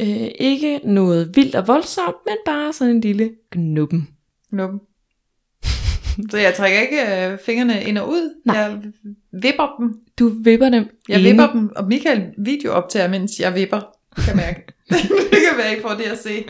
øh, 0.00 0.28
ikke 0.40 0.80
noget 0.84 1.36
vildt 1.36 1.54
og 1.54 1.68
voldsomt, 1.68 2.16
men 2.26 2.36
bare 2.46 2.72
sådan 2.72 2.94
en 2.94 3.00
lille 3.00 3.30
knuppen. 3.50 4.08
Knuppen. 4.50 4.80
Så 6.30 6.38
jeg 6.38 6.54
trækker 6.54 6.80
ikke 6.80 7.26
øh, 7.32 7.38
fingrene 7.46 7.84
ind 7.84 7.98
og 7.98 8.08
ud. 8.08 8.34
Nej. 8.44 8.56
Jeg 8.56 8.78
vipper 9.32 9.76
dem. 9.80 9.94
Du 10.18 10.28
vipper 10.28 10.68
dem 10.68 10.86
Jeg 11.08 11.18
inde. 11.18 11.30
vipper 11.30 11.52
dem, 11.52 11.70
og 11.76 11.88
Michael 11.88 12.22
videooptager, 12.38 13.08
mens 13.08 13.40
jeg 13.40 13.54
vipper. 13.54 13.80
Kan 14.16 14.24
jeg 14.28 14.36
mærke. 14.36 14.66
det 15.30 15.38
kan 15.48 15.58
være, 15.58 15.78
I 15.78 15.80
får 15.82 15.88
det 15.94 16.04
at 16.04 16.18
se. 16.18 16.44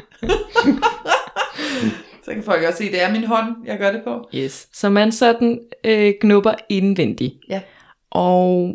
Så 2.24 2.30
kan 2.34 2.42
folk 2.42 2.62
også 2.64 2.78
se, 2.78 2.92
det 2.92 3.02
er 3.02 3.12
min 3.12 3.24
hånd, 3.24 3.48
jeg 3.66 3.78
gør 3.78 3.92
det 3.92 4.00
på. 4.04 4.28
Yes. 4.34 4.68
Så 4.72 4.88
man 4.90 5.12
sådan 5.12 5.60
øh, 5.84 6.12
knupper 6.20 6.54
indvendigt. 6.68 7.34
Ja. 7.48 7.60
Og 8.10 8.74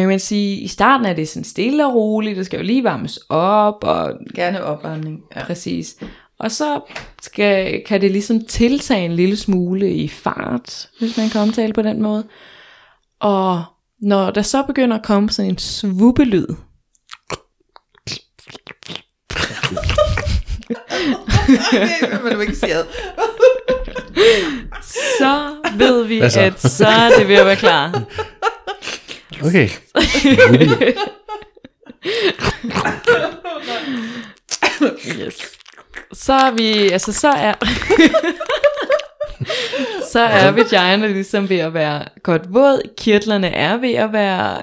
kan 0.00 0.08
man 0.08 0.20
sige, 0.20 0.56
i 0.60 0.68
starten 0.68 1.06
er 1.06 1.12
det 1.12 1.28
sådan 1.28 1.44
stille 1.44 1.86
og 1.86 1.94
roligt, 1.94 2.36
det 2.36 2.46
skal 2.46 2.56
jo 2.56 2.64
lige 2.64 2.84
varmes 2.84 3.18
op, 3.28 3.84
og 3.84 4.12
Gerne 4.34 4.64
opvarmning. 4.64 5.20
Ja. 5.36 5.44
præcis. 5.44 5.96
Og 6.38 6.50
så 6.50 6.80
skal, 7.22 7.82
kan 7.86 8.00
det 8.00 8.10
ligesom 8.10 8.44
tiltage 8.44 9.04
en 9.04 9.12
lille 9.12 9.36
smule 9.36 9.94
i 9.94 10.08
fart, 10.08 10.88
hvis 10.98 11.16
man 11.16 11.28
kan 11.28 11.40
omtale 11.40 11.72
på 11.72 11.82
den 11.82 12.02
måde. 12.02 12.24
Og 13.20 13.64
når 14.00 14.30
der 14.30 14.42
så 14.42 14.62
begynder 14.62 14.96
at 14.96 15.04
komme 15.04 15.30
sådan 15.30 15.50
en 15.50 15.58
svuppelyd, 15.58 16.46
det 22.12 22.24
vil 22.24 22.40
ikke 22.40 22.56
sige. 22.56 22.74
så 25.18 25.56
ved 25.76 26.04
vi, 26.04 26.30
så? 26.30 26.40
at 26.40 26.60
så 26.60 26.86
er 26.86 27.10
det 27.18 27.28
ved 27.28 27.36
at 27.36 27.46
være 27.46 27.56
klar. 27.56 28.02
Okay. 29.44 29.68
Yes. 35.20 35.58
Så 36.12 36.32
er 36.32 36.50
vi, 36.50 36.90
altså 36.90 37.12
så 37.12 37.28
er, 37.28 37.54
så 40.12 40.20
er 40.20 40.50
vagina 40.50 41.06
ligesom 41.06 41.48
ved 41.48 41.58
at 41.58 41.74
være 41.74 42.04
godt 42.22 42.54
våd, 42.54 42.82
kirtlerne 42.96 43.46
er 43.46 43.76
ved 43.76 43.94
at 43.94 44.12
være 44.12 44.62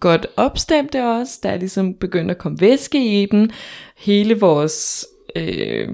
godt 0.00 0.26
opstemte 0.36 1.04
også, 1.04 1.38
der 1.42 1.48
er 1.48 1.56
ligesom 1.56 1.94
begyndt 1.94 2.30
at 2.30 2.38
komme 2.38 2.60
væske 2.60 3.22
i 3.22 3.26
den, 3.26 3.50
hele 3.96 4.40
vores, 4.40 5.06
øh, 5.36 5.88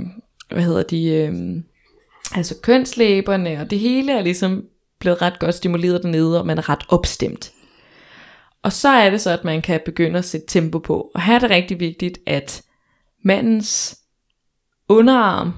hvad 0.50 0.62
hedder 0.62 0.82
de, 0.82 1.08
øh, 1.08 1.32
altså 2.34 2.54
kønslæberne, 2.62 3.60
og 3.60 3.70
det 3.70 3.78
hele 3.78 4.12
er 4.12 4.22
ligesom 4.22 4.64
blevet 5.00 5.22
ret 5.22 5.38
godt 5.38 5.54
stimuleret 5.54 6.02
dernede, 6.02 6.40
og 6.40 6.46
man 6.46 6.58
er 6.58 6.68
ret 6.68 6.84
opstemt. 6.88 7.52
Og 8.62 8.72
så 8.72 8.88
er 8.88 9.10
det 9.10 9.20
så, 9.20 9.30
at 9.30 9.44
man 9.44 9.62
kan 9.62 9.80
begynde 9.84 10.18
at 10.18 10.24
sætte 10.24 10.46
tempo 10.46 10.78
på. 10.78 11.10
Og 11.14 11.22
her 11.22 11.34
er 11.34 11.38
det 11.38 11.50
rigtig 11.50 11.80
vigtigt, 11.80 12.18
at 12.26 12.62
mandens 13.24 13.98
underarm 14.88 15.52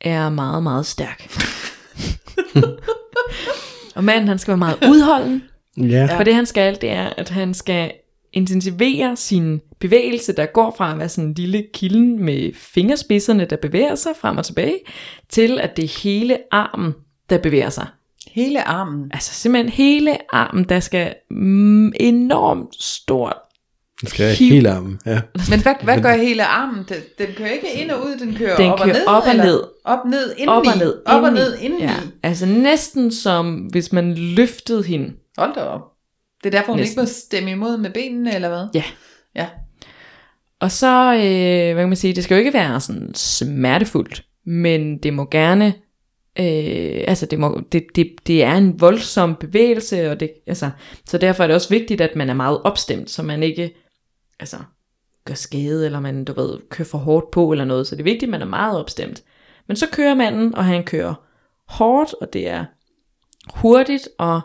er 0.00 0.28
meget, 0.28 0.62
meget 0.62 0.86
stærk. 0.86 1.30
og 3.96 4.04
manden, 4.04 4.28
han 4.28 4.38
skal 4.38 4.50
være 4.52 4.58
meget 4.58 4.84
udholden. 4.88 5.42
Ja. 5.76 6.18
For 6.18 6.24
det 6.24 6.34
han 6.34 6.46
skal, 6.46 6.80
det 6.80 6.90
er, 6.90 7.10
at 7.16 7.28
han 7.28 7.54
skal 7.54 7.92
intensivere 8.32 9.16
sin 9.16 9.60
bevægelse, 9.80 10.32
der 10.32 10.46
går 10.46 10.74
fra 10.76 10.92
at 10.92 10.98
være 10.98 11.08
sådan 11.08 11.28
en 11.28 11.34
lille 11.34 11.66
kilden 11.74 12.24
med 12.24 12.54
fingerspidserne, 12.54 13.44
der 13.44 13.56
bevæger 13.56 13.94
sig 13.94 14.12
frem 14.20 14.36
og 14.36 14.44
tilbage, 14.44 14.78
til 15.28 15.60
at 15.60 15.76
det 15.76 15.84
er 15.84 16.02
hele 16.02 16.38
armen, 16.50 16.92
der 17.30 17.38
bevæger 17.38 17.70
sig. 17.70 17.86
Hele 18.34 18.68
armen. 18.68 19.10
Altså 19.12 19.34
simpelthen 19.34 19.72
hele 19.72 20.34
armen, 20.34 20.64
der 20.64 20.80
skal 20.80 21.14
mm, 21.30 21.92
enormt 22.00 22.82
stort. 22.82 23.36
Den 24.00 24.08
skal 24.08 24.24
have 24.26 24.36
Hiv. 24.36 24.48
hele 24.52 24.70
armen. 24.70 25.00
Ja. 25.06 25.20
Men 25.50 25.62
hvad, 25.62 25.74
hvad 25.82 26.02
gør 26.02 26.16
hele 26.16 26.44
armen? 26.44 26.84
Den, 26.88 26.96
den 27.18 27.26
kører 27.36 27.50
ikke 27.50 27.72
ind 27.74 27.90
og 27.90 28.00
ud, 28.06 28.16
den 28.18 28.34
kører 28.34 28.56
Den 28.56 28.70
op 28.70 28.80
og 28.80 28.84
kører 28.84 28.94
ned? 28.96 29.06
op 29.06 29.22
og 29.22 29.30
eller? 29.30 29.44
ned. 29.44 29.62
Op, 29.84 29.98
ned, 30.06 30.34
indeni. 30.38 30.48
Op 30.48 30.66
og 30.66 30.78
ned. 30.78 31.02
Op 31.06 31.22
og 31.22 31.28
indeni. 31.28 31.44
ned, 31.44 31.58
indeni. 31.58 31.82
Ja, 31.82 31.94
altså 32.22 32.46
næsten 32.46 33.12
som 33.12 33.54
hvis 33.56 33.92
man 33.92 34.14
løftede 34.14 34.82
hende. 34.82 35.12
Hold 35.38 35.54
da 35.54 35.60
op. 35.60 35.80
Det 36.44 36.54
er 36.54 36.58
derfor, 36.58 36.72
hun 36.72 36.78
Næsten. 36.80 36.92
ikke 36.92 37.10
må 37.10 37.14
stemme 37.26 37.50
imod 37.50 37.76
med 37.76 37.90
benene, 37.90 38.34
eller 38.34 38.48
hvad? 38.48 38.66
Ja. 38.74 38.84
Ja. 39.36 39.46
Og 40.60 40.70
så, 40.70 41.12
øh, 41.14 41.72
hvad 41.74 41.82
kan 41.82 41.88
man 41.88 41.96
sige, 41.96 42.14
det 42.14 42.24
skal 42.24 42.34
jo 42.34 42.38
ikke 42.38 42.52
være 42.52 42.80
sådan 42.80 43.14
smertefuldt, 43.14 44.24
men 44.46 44.98
det 44.98 45.14
må 45.14 45.28
gerne, 45.30 45.74
øh, 46.38 47.04
altså 47.08 47.26
det, 47.26 47.38
må, 47.38 47.62
det, 47.72 47.86
det, 47.94 48.12
det 48.26 48.44
er 48.44 48.54
en 48.54 48.80
voldsom 48.80 49.36
bevægelse, 49.36 50.10
og 50.10 50.20
det, 50.20 50.32
altså, 50.46 50.70
så 51.06 51.18
derfor 51.18 51.42
er 51.42 51.46
det 51.46 51.54
også 51.54 51.68
vigtigt, 51.68 52.00
at 52.00 52.16
man 52.16 52.30
er 52.30 52.34
meget 52.34 52.62
opstemt, 52.62 53.10
så 53.10 53.22
man 53.22 53.42
ikke, 53.42 53.74
altså, 54.40 54.56
gør 55.24 55.34
skade, 55.34 55.86
eller 55.86 56.00
man, 56.00 56.24
du 56.24 56.32
ved, 56.32 56.58
kører 56.70 56.88
for 56.88 56.98
hårdt 56.98 57.30
på, 57.30 57.52
eller 57.52 57.64
noget, 57.64 57.86
så 57.86 57.94
det 57.94 58.00
er 58.00 58.04
vigtigt, 58.04 58.22
at 58.22 58.30
man 58.30 58.42
er 58.42 58.46
meget 58.46 58.80
opstemt. 58.80 59.22
Men 59.68 59.76
så 59.76 59.86
kører 59.92 60.14
manden, 60.14 60.54
og 60.54 60.64
han 60.64 60.84
kører 60.84 61.14
hårdt, 61.68 62.14
og 62.20 62.32
det 62.32 62.48
er 62.48 62.64
hurtigt, 63.54 64.08
og 64.18 64.40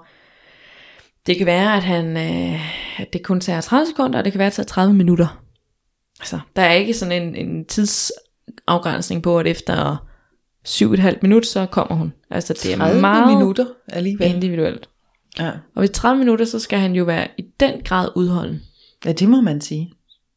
det 1.28 1.38
kan 1.38 1.46
være, 1.46 1.76
at, 1.76 1.84
han, 1.84 2.18
øh, 2.18 3.02
at 3.02 3.14
det 3.14 3.24
kun 3.24 3.40
tager 3.40 3.62
30 3.62 3.86
sekunder, 3.86 4.20
og 4.20 4.26
det 4.26 4.34
kan 4.34 4.40
være, 4.40 4.48
at 4.48 4.52
det 4.52 4.56
tager 4.56 4.68
30 4.68 4.94
minutter. 4.94 5.44
Altså, 6.20 6.40
der 6.56 6.62
er 6.62 6.74
ikke 6.74 6.94
sådan 6.94 7.24
en, 7.24 7.36
en 7.36 7.66
tidsafgrænsning 7.66 9.24
på, 9.24 9.40
at 9.40 9.48
efter 9.48 10.08
7,5 10.68 11.18
minutter, 11.22 11.50
så 11.50 11.66
kommer 11.66 11.96
hun. 11.96 12.14
Altså, 12.32 12.54
det 12.54 12.74
er 12.74 12.78
30 12.78 13.02
meget 13.02 13.28
minutter 13.38 13.66
alligevel. 13.90 14.36
individuelt. 14.36 14.90
Ja. 15.40 15.52
Og 15.76 15.82
ved 15.82 15.90
30 15.90 16.20
minutter, 16.20 16.46
så 16.46 16.60
skal 16.60 16.80
han 16.80 16.94
jo 16.96 17.04
være 17.04 17.28
i 17.38 17.46
den 17.60 17.74
grad 17.86 18.10
udholden. 18.16 18.62
ja, 19.06 19.12
det 19.12 19.30
må 19.30 19.42
man 19.42 19.62
sige. 19.62 19.94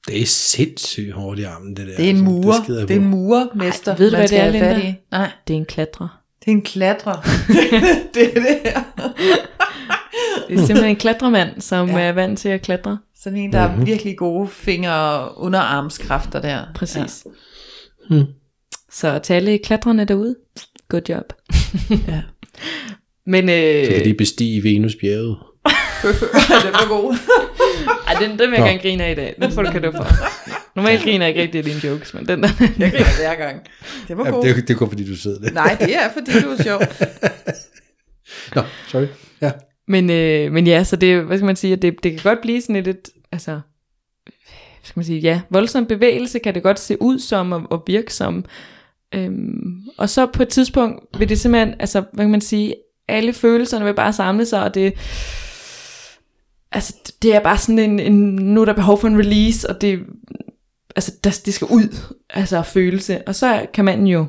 Det 0.06 0.22
er 0.22 0.26
sindssygt 0.26 1.12
hårdt 1.12 1.38
i 1.38 1.42
armen, 1.42 1.76
det 1.76 1.86
der. 1.86 1.96
Det 1.96 2.04
er 2.06 2.10
en 2.10 2.16
altså. 2.16 2.24
murer. 2.24 2.62
skider 2.62 2.78
jeg 2.78 2.88
Det 2.88 2.96
er 2.96 3.00
en 3.00 3.06
murermester, 3.08 3.92
Ej, 3.92 3.98
ved 3.98 4.10
du, 4.10 4.16
hvad 4.16 4.28
det 4.28 4.40
er, 4.40 4.50
Linda? 4.50 4.94
Nej, 5.10 5.30
Det 5.48 5.54
er 5.54 5.58
en 5.58 5.64
klatrer. 5.64 6.20
det 6.44 6.46
er 6.50 6.52
en 6.56 6.62
klatrer. 6.62 7.12
det 8.14 8.36
er 8.36 8.40
det 8.40 8.58
her. 8.64 8.80
Det 10.48 10.54
er 10.60 10.66
simpelthen 10.66 10.90
en 10.90 10.96
klatremand, 10.96 11.60
som 11.60 11.88
Ja. 11.88 11.98
ja. 11.98 12.04
er 12.04 12.12
vant 12.12 12.38
til 12.38 12.48
at 12.48 12.62
klatre. 12.62 12.98
Sådan 13.22 13.38
en, 13.38 13.52
der 13.52 13.68
Mhm. 13.68 13.78
har 13.78 13.84
virkelig 13.84 14.16
gode 14.16 14.48
finger- 14.48 14.92
og 14.92 15.40
underarmskræfter 15.42 16.40
der. 16.40 16.64
Præcis. 16.74 17.26
Hmm. 18.10 18.24
Ja. 18.90 18.96
Så 18.96 19.18
til 19.18 19.32
alle 19.32 19.58
klatrerne 19.58 20.04
derude, 20.04 20.36
good 20.88 21.02
job. 21.08 21.32
Ja. 22.08 22.22
Men 23.26 23.48
øh, 23.48 23.86
Så 23.86 23.92
kan 23.92 24.04
de 24.04 24.14
bestige 24.14 24.62
Venusbjerget. 24.62 25.36
Ja. 25.66 26.08
det 26.64 26.72
var 26.72 26.88
god. 26.88 27.14
ej, 28.08 28.14
den, 28.20 28.30
den 28.30 28.38
vil 28.38 28.50
jeg 28.50 28.58
Nå. 28.60 28.66
gerne 28.66 28.78
grine 28.78 29.04
af 29.04 29.12
i 29.12 29.14
dag. 29.14 29.34
Den 29.42 29.52
får 29.52 29.62
du 29.62 29.70
kado 29.70 29.90
for. 29.92 30.06
Normalt 30.76 31.02
griner 31.02 31.26
jeg 31.26 31.28
ikke 31.28 31.42
rigtig 31.42 31.58
af 31.58 31.64
dine 31.64 31.86
jokes, 31.92 32.14
men 32.14 32.28
den 32.28 32.42
der... 32.42 32.48
Jeg 32.78 32.90
griner 32.90 33.16
hver 33.16 33.34
gang. 33.34 33.62
Det 34.08 34.16
var 34.18 34.24
Ja, 34.24 34.30
god. 34.30 34.44
det, 34.44 34.50
er, 34.50 34.54
det 34.54 34.70
er 34.70 34.74
kun 34.74 34.88
fordi, 34.88 35.06
du 35.10 35.16
sidder 35.16 35.38
der. 35.40 35.50
Nej, 35.50 35.76
det 35.80 35.96
er 35.96 36.12
fordi, 36.12 36.30
du 36.40 36.48
er 36.50 36.62
sjov. 36.62 36.80
Nå, 38.54 38.62
sorry. 38.88 39.06
Ja. 39.42 39.52
Men, 39.88 40.10
øh, 40.10 40.52
men 40.52 40.66
ja, 40.66 40.84
så 40.84 40.96
det, 40.96 41.22
hvad 41.24 41.36
skal 41.38 41.46
man 41.46 41.56
sige, 41.56 41.72
at 41.72 41.82
det, 41.82 41.94
det 42.02 42.12
kan 42.12 42.20
godt 42.22 42.40
blive 42.42 42.60
sådan 42.60 42.74
lidt, 42.76 42.88
et, 42.88 43.08
altså, 43.32 43.60
skal 44.82 44.98
man 44.98 45.04
sige, 45.04 45.18
ja, 45.18 45.40
voldsom 45.50 45.86
bevægelse 45.86 46.38
kan 46.38 46.54
det 46.54 46.62
godt 46.62 46.80
se 46.80 47.02
ud 47.02 47.18
som 47.18 47.52
og, 47.52 47.62
og 47.70 47.82
virke 47.86 48.14
som. 48.14 48.44
Øhm, 49.14 49.82
og 49.96 50.10
så 50.10 50.26
på 50.26 50.42
et 50.42 50.48
tidspunkt 50.48 51.18
vil 51.18 51.28
det 51.28 51.40
simpelthen, 51.40 51.74
altså 51.80 52.04
hvad 52.12 52.24
kan 52.24 52.30
man 52.30 52.40
sige, 52.40 52.74
alle 53.08 53.32
følelserne 53.32 53.84
vil 53.84 53.94
bare 53.94 54.12
samle 54.12 54.46
sig, 54.46 54.62
og 54.62 54.74
det, 54.74 54.92
altså 56.72 56.94
det 57.22 57.34
er 57.34 57.40
bare 57.40 57.58
sådan 57.58 57.78
en, 57.78 58.00
en 58.00 58.34
nu 58.34 58.60
er 58.60 58.64
der 58.64 58.72
behov 58.72 59.00
for 59.00 59.08
en 59.08 59.18
release, 59.18 59.70
og 59.70 59.80
det, 59.80 60.00
altså 60.96 61.12
der, 61.24 61.40
det 61.44 61.54
skal 61.54 61.66
ud, 61.70 61.96
altså 62.30 62.62
følelse. 62.62 63.28
Og 63.28 63.34
så 63.34 63.66
kan 63.74 63.84
man 63.84 64.06
jo, 64.06 64.26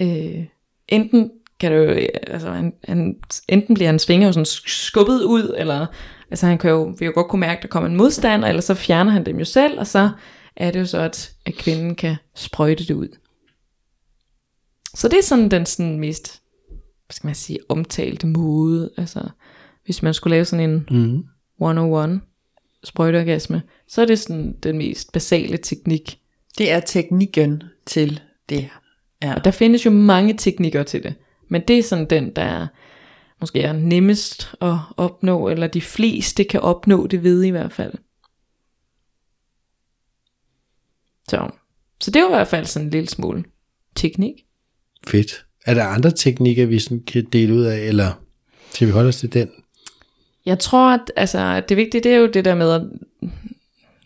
øh, 0.00 0.44
enten 0.88 1.30
kan 1.60 1.72
det 1.72 1.78
jo, 1.78 2.08
altså 2.26 2.50
han, 2.50 2.72
han, 2.84 3.16
enten 3.48 3.74
bliver 3.74 3.88
hans 3.88 4.06
fingre 4.06 4.32
sådan 4.32 4.46
skubbet 4.66 5.22
ud, 5.22 5.54
eller 5.58 5.86
altså 6.30 6.46
han 6.46 6.58
kan 6.58 6.70
jo, 6.70 6.94
vil 6.98 7.06
jo 7.06 7.12
godt 7.14 7.28
kunne 7.28 7.40
mærke, 7.40 7.58
at 7.58 7.62
der 7.62 7.68
kommer 7.68 7.88
en 7.88 7.96
modstand, 7.96 8.44
eller 8.44 8.62
så 8.62 8.74
fjerner 8.74 9.10
han 9.10 9.26
dem 9.26 9.38
jo 9.38 9.44
selv, 9.44 9.78
og 9.78 9.86
så 9.86 10.10
er 10.56 10.70
det 10.70 10.80
jo 10.80 10.86
så, 10.86 10.98
at, 10.98 11.32
at 11.46 11.54
kvinden 11.54 11.94
kan 11.94 12.16
sprøjte 12.34 12.84
det 12.86 12.94
ud. 12.94 13.08
Så 14.94 15.08
det 15.08 15.18
er 15.18 15.22
sådan 15.22 15.50
den 15.50 15.66
sådan 15.66 16.00
mest, 16.00 16.42
hvad 17.06 17.14
skal 17.14 17.26
man 17.26 17.34
sige, 17.34 17.58
omtalte 17.68 18.26
måde, 18.26 18.90
altså 18.96 19.28
hvis 19.84 20.02
man 20.02 20.14
skulle 20.14 20.34
lave 20.34 20.44
sådan 20.44 20.70
en 20.70 20.86
Mm. 20.90 21.24
101 21.60 22.20
sprøjteorgasme, 22.84 23.62
så 23.88 24.02
er 24.02 24.06
det 24.06 24.18
sådan 24.18 24.56
den 24.62 24.78
mest 24.78 25.12
basale 25.12 25.56
teknik. 25.56 26.18
Det 26.58 26.70
er 26.70 26.80
teknikken 26.80 27.62
til 27.86 28.20
det. 28.48 28.68
Ja. 29.22 29.34
Og 29.34 29.44
der 29.44 29.50
findes 29.50 29.86
jo 29.86 29.90
mange 29.90 30.34
teknikker 30.34 30.82
til 30.82 31.02
det, 31.02 31.14
men 31.48 31.62
det 31.68 31.78
er 31.78 31.82
sådan 31.82 32.10
den, 32.10 32.36
der 32.36 32.42
er, 32.42 32.66
måske 33.40 33.62
er 33.62 33.72
nemmest 33.72 34.54
at 34.60 34.76
opnå, 34.96 35.48
eller 35.48 35.66
de 35.66 35.80
fleste 35.80 36.44
kan 36.44 36.60
opnå 36.60 37.06
det 37.06 37.22
ved 37.22 37.42
i 37.42 37.50
hvert 37.50 37.72
fald. 37.72 37.94
Så, 41.28 41.50
så 42.00 42.10
det 42.10 42.22
var 42.22 42.28
i 42.28 42.32
hvert 42.32 42.48
fald 42.48 42.66
sådan 42.66 42.86
en 42.86 42.90
lille 42.90 43.08
smule 43.08 43.44
teknik. 43.94 44.46
Fedt. 45.06 45.44
Er 45.66 45.74
der 45.74 45.84
andre 45.84 46.10
teknikker, 46.10 46.66
vi 46.66 46.78
sådan 46.78 47.02
kan 47.06 47.24
dele 47.32 47.54
ud 47.54 47.62
af, 47.62 47.78
eller 47.78 48.12
skal 48.70 48.86
vi 48.86 48.92
holde 48.92 49.08
os 49.08 49.16
til 49.16 49.32
den? 49.32 49.50
Jeg 50.46 50.58
tror, 50.58 50.94
at 50.94 51.12
altså, 51.16 51.62
det 51.68 51.76
vigtige, 51.76 52.02
det 52.02 52.12
er 52.12 52.16
jo 52.16 52.26
det 52.26 52.44
der 52.44 52.54
med, 52.54 52.70
at 52.70 52.82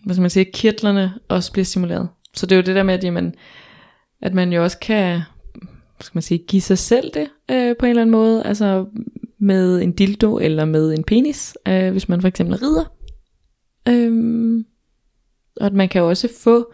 hvad 0.05 0.15
skal 0.15 0.21
man 0.21 0.31
sige, 0.31 0.45
kirtlerne 0.45 1.15
også 1.29 1.53
bliver 1.53 1.65
stimuleret. 1.65 2.09
Så 2.35 2.47
det 2.47 2.53
er 2.53 2.57
jo 2.57 2.63
det 2.63 2.77
der 2.77 2.83
med, 2.83 2.95
at, 2.95 3.05
jamen, 3.05 3.35
at 4.23 4.35
man 4.35 4.53
jo 4.53 4.63
også 4.63 4.79
kan 4.79 5.23
hvad 5.97 6.05
skal 6.05 6.17
man 6.17 6.23
sige, 6.23 6.39
give 6.39 6.63
sig 6.63 6.79
selv 6.79 7.11
det 7.15 7.29
øh, 7.51 7.77
på 7.79 7.87
en 7.87 7.91
eller 7.91 8.03
anden 8.03 8.13
måde. 8.13 8.47
Altså 8.47 8.87
med 9.39 9.83
en 9.83 9.93
dildo 9.93 10.39
eller 10.39 10.65
med 10.65 10.95
en 10.95 11.05
penis, 11.05 11.55
øh, 11.69 11.91
hvis 11.91 12.09
man 12.09 12.21
for 12.21 12.29
eksempel 12.29 12.57
rider. 12.57 12.85
Øhm, 13.89 14.67
og 15.61 15.67
at 15.67 15.73
man 15.73 15.89
kan 15.89 16.03
også 16.03 16.29
få 16.41 16.73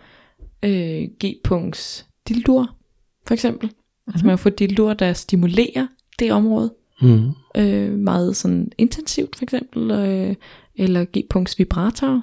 øh, 0.62 1.08
G-punkts 1.24 2.06
dildoer, 2.28 2.78
for 3.26 3.34
eksempel. 3.34 3.72
Mm-hmm. 4.06 4.14
Altså 4.14 4.26
man 4.26 4.32
kan 4.32 4.38
få 4.42 4.50
dildoer, 4.50 4.94
der 4.94 5.12
stimulerer 5.12 5.86
det 6.18 6.32
område 6.32 6.74
Mm. 7.02 7.32
øh, 7.56 7.92
meget 7.98 8.36
sådan 8.36 8.72
intensivt 8.78 9.36
for 9.36 9.42
eksempel, 9.44 9.90
øh, 9.90 10.34
eller 10.74 11.04
G-punkts 11.04 11.58
vibratorer, 11.58 12.20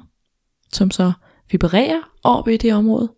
som 0.73 0.91
så 0.91 1.11
vibrerer 1.51 1.99
op 2.23 2.47
i 2.47 2.57
det 2.57 2.73
område. 2.73 3.11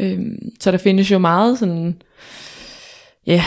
Øh, 0.00 0.20
så 0.60 0.70
der 0.70 0.78
findes 0.78 1.10
jo 1.10 1.18
meget 1.18 1.58
sådan, 1.58 2.02
ja, 3.26 3.44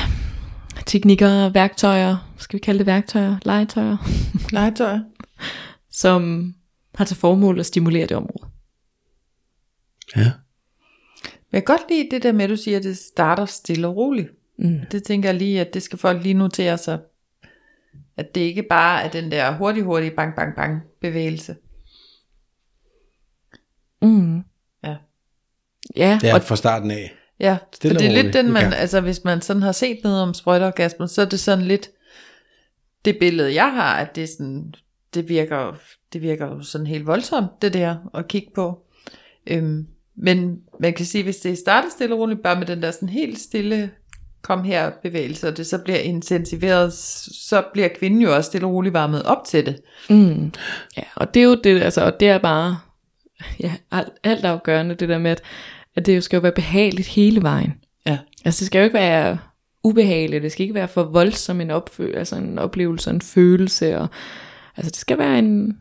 teknikker, 0.85 1.49
værktøjer, 1.49 2.33
skal 2.37 2.57
vi 2.57 2.61
kalde 2.61 2.77
det 2.79 2.85
værktøjer, 2.85 3.37
legetøjer, 3.45 3.97
Legetøj. 4.55 4.97
som 5.91 6.53
har 6.95 7.05
til 7.05 7.17
formål 7.17 7.59
at 7.59 7.65
stimulere 7.65 8.05
det 8.07 8.17
område. 8.17 8.47
Ja. 10.15 10.31
Men 11.53 11.57
jeg 11.57 11.65
kan 11.65 11.77
godt 11.77 11.89
lide 11.89 12.07
det 12.11 12.23
der 12.23 12.31
med, 12.31 12.43
at 12.43 12.49
du 12.49 12.55
siger, 12.55 12.77
at 12.77 12.83
det 12.83 12.97
starter 12.97 13.45
stille 13.45 13.87
og 13.87 13.95
roligt. 13.95 14.29
Mm. 14.57 14.79
Det 14.91 15.03
tænker 15.03 15.29
jeg 15.29 15.37
lige, 15.37 15.61
at 15.61 15.73
det 15.73 15.83
skal 15.83 15.99
folk 15.99 16.23
lige 16.23 16.33
notere 16.33 16.77
sig. 16.77 16.99
At 18.17 18.35
det 18.35 18.41
ikke 18.41 18.63
bare 18.63 19.03
er 19.03 19.09
den 19.09 19.31
der 19.31 19.51
hurtig, 19.57 19.83
hurtig, 19.83 20.13
bang, 20.13 20.35
bang, 20.35 20.55
bang 20.55 20.81
bevægelse. 21.01 21.55
Mm. 24.01 24.37
Ja. 24.83 24.95
Ja, 25.95 26.19
Ja, 26.23 26.35
og 26.35 26.41
fra 26.43 26.55
starten 26.55 26.91
af. 26.91 27.13
Ja, 27.39 27.57
Stille 27.73 27.95
for 27.95 27.99
det 27.99 28.07
er 28.07 28.23
lidt 28.23 28.33
den, 28.33 28.51
man, 28.51 28.67
Okay. 28.67 28.77
altså 28.77 29.01
hvis 29.01 29.23
man 29.23 29.41
sådan 29.41 29.61
har 29.61 29.71
set 29.71 29.99
noget 30.03 30.21
om 30.21 30.33
sprøjteorgasmen, 30.33 31.07
så 31.07 31.21
er 31.21 31.25
det 31.25 31.39
sådan 31.39 31.65
lidt, 31.65 31.89
det 33.05 33.17
billede 33.19 33.53
jeg 33.53 33.71
har, 33.73 33.95
at 33.95 34.15
det 34.15 34.23
er 34.23 34.27
sådan, 34.27 34.73
det 35.13 35.29
virker, 35.29 35.75
det 36.13 36.21
virker 36.21 36.47
jo 36.47 36.61
sådan 36.61 36.87
helt 36.87 37.05
voldsomt, 37.07 37.61
det 37.61 37.73
der 37.73 37.95
at 38.13 38.27
kigge 38.27 38.51
på. 38.55 38.85
Øhm, 39.47 39.87
men 40.17 40.57
man 40.79 40.93
kan 40.93 41.05
sige, 41.05 41.23
hvis 41.23 41.37
det 41.37 41.57
starter 41.57 41.89
stille 41.89 42.15
og 42.15 42.19
roligt, 42.19 42.43
bare 42.43 42.59
med 42.59 42.67
den 42.67 42.81
der 42.81 42.91
sådan 42.91 43.09
helt 43.09 43.39
stille, 43.39 43.91
kom 44.41 44.63
her 44.63 44.91
bevægelse, 45.03 45.47
og 45.47 45.57
det 45.57 45.67
så 45.67 45.77
bliver 45.77 45.99
intensiveret, 45.99 46.93
så 46.93 47.63
bliver 47.73 47.87
kvinden 47.99 48.21
jo 48.21 48.35
også 48.35 48.47
stille 48.47 48.67
og 48.67 48.73
roligt 48.73 48.93
varmet 48.93 49.23
op 49.23 49.45
til 49.45 49.65
det. 49.65 49.75
Mm. 50.09 50.51
Ja, 50.97 51.03
og 51.15 51.33
det 51.33 51.39
er 51.39 51.43
jo 51.43 51.55
det, 51.55 51.81
altså, 51.81 52.01
og 52.01 52.19
det 52.19 52.29
er 52.29 52.37
bare 52.37 52.77
ja, 53.59 53.73
alt, 53.91 54.13
alt 54.23 54.45
afgørende, 54.45 54.95
det 54.95 55.09
der 55.09 55.17
med, 55.17 55.31
at, 55.31 55.41
at 55.95 56.05
det 56.05 56.15
jo 56.15 56.21
skal 56.21 56.37
jo 56.37 56.41
være 56.41 56.51
behageligt 56.51 57.07
hele 57.07 57.41
vejen. 57.41 57.73
Ja. 58.05 58.17
Altså 58.45 58.59
det 58.59 58.65
skal 58.65 58.79
jo 58.79 58.83
ikke 58.83 58.97
være 58.97 59.37
ubehageligt, 59.83 60.43
det 60.43 60.51
skal 60.51 60.63
ikke 60.63 60.75
være 60.75 60.87
for 60.87 61.03
voldsom 61.03 61.61
en, 61.61 61.71
opfø- 61.71 62.17
altså 62.17 62.35
en 62.35 62.59
oplevelse, 62.59 63.09
en 63.09 63.21
følelse, 63.21 63.97
og, 63.99 64.07
altså 64.77 64.89
det 64.89 64.99
skal 64.99 65.17
være 65.17 65.39
en, 65.39 65.77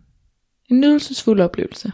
en 0.71 0.81
nydelsesfuld 0.81 1.41
oplevelse. 1.41 1.93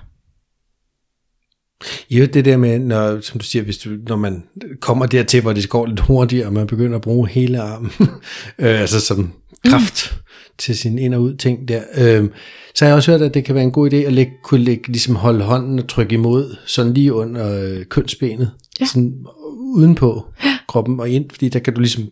Jo, 2.11 2.25
det 2.27 2.45
der 2.45 2.57
med, 2.57 2.79
når, 2.79 3.21
som 3.21 3.39
du 3.41 3.45
siger, 3.45 3.63
hvis 3.63 3.79
du, 3.79 3.91
når 4.09 4.17
man 4.17 4.43
kommer 4.81 5.07
dertil, 5.07 5.43
hvor 5.43 5.53
det 5.53 5.69
går 5.69 5.87
lidt 5.87 6.01
hurtigere, 6.01 6.47
og 6.47 6.53
man 6.53 6.67
begynder 6.67 6.97
at 6.97 7.03
bruge 7.03 7.29
hele 7.29 7.61
armen, 7.61 7.91
øh, 8.59 8.81
altså 8.81 9.01
som 9.01 9.33
kraft 9.65 10.13
mm. 10.17 10.23
til 10.59 10.79
sin 10.79 10.99
ind- 10.99 11.15
og 11.15 11.23
ud 11.23 11.35
ting 11.35 11.69
der, 11.69 11.83
øh, 11.99 12.29
så 12.75 12.85
har 12.85 12.89
jeg 12.89 12.97
også 12.97 13.11
hørt, 13.11 13.23
at 13.23 13.35
det 13.35 13.45
kan 13.45 13.55
være 13.55 13.65
en 13.65 13.73
god 13.73 13.93
idé 13.93 13.97
at 13.97 14.13
lægge, 14.13 14.33
kunne 14.45 14.65
lægge, 14.65 14.87
ligesom 14.93 15.15
holde 15.15 15.45
hånden 15.45 15.79
og 15.79 15.89
trykke 15.89 16.15
imod, 16.15 16.57
sådan 16.67 16.95
lige 16.95 17.13
under 17.13 17.63
øh, 17.65 17.85
kønsbenet, 17.85 18.51
Ja. 18.81 18.87
sådan 18.87 19.25
udenpå 19.77 20.27
kroppen 20.69 21.01
og 21.01 21.09
ind, 21.09 21.31
fordi 21.31 21.49
der 21.49 21.59
kan 21.59 21.75
du 21.75 21.81
ligesom 21.81 22.05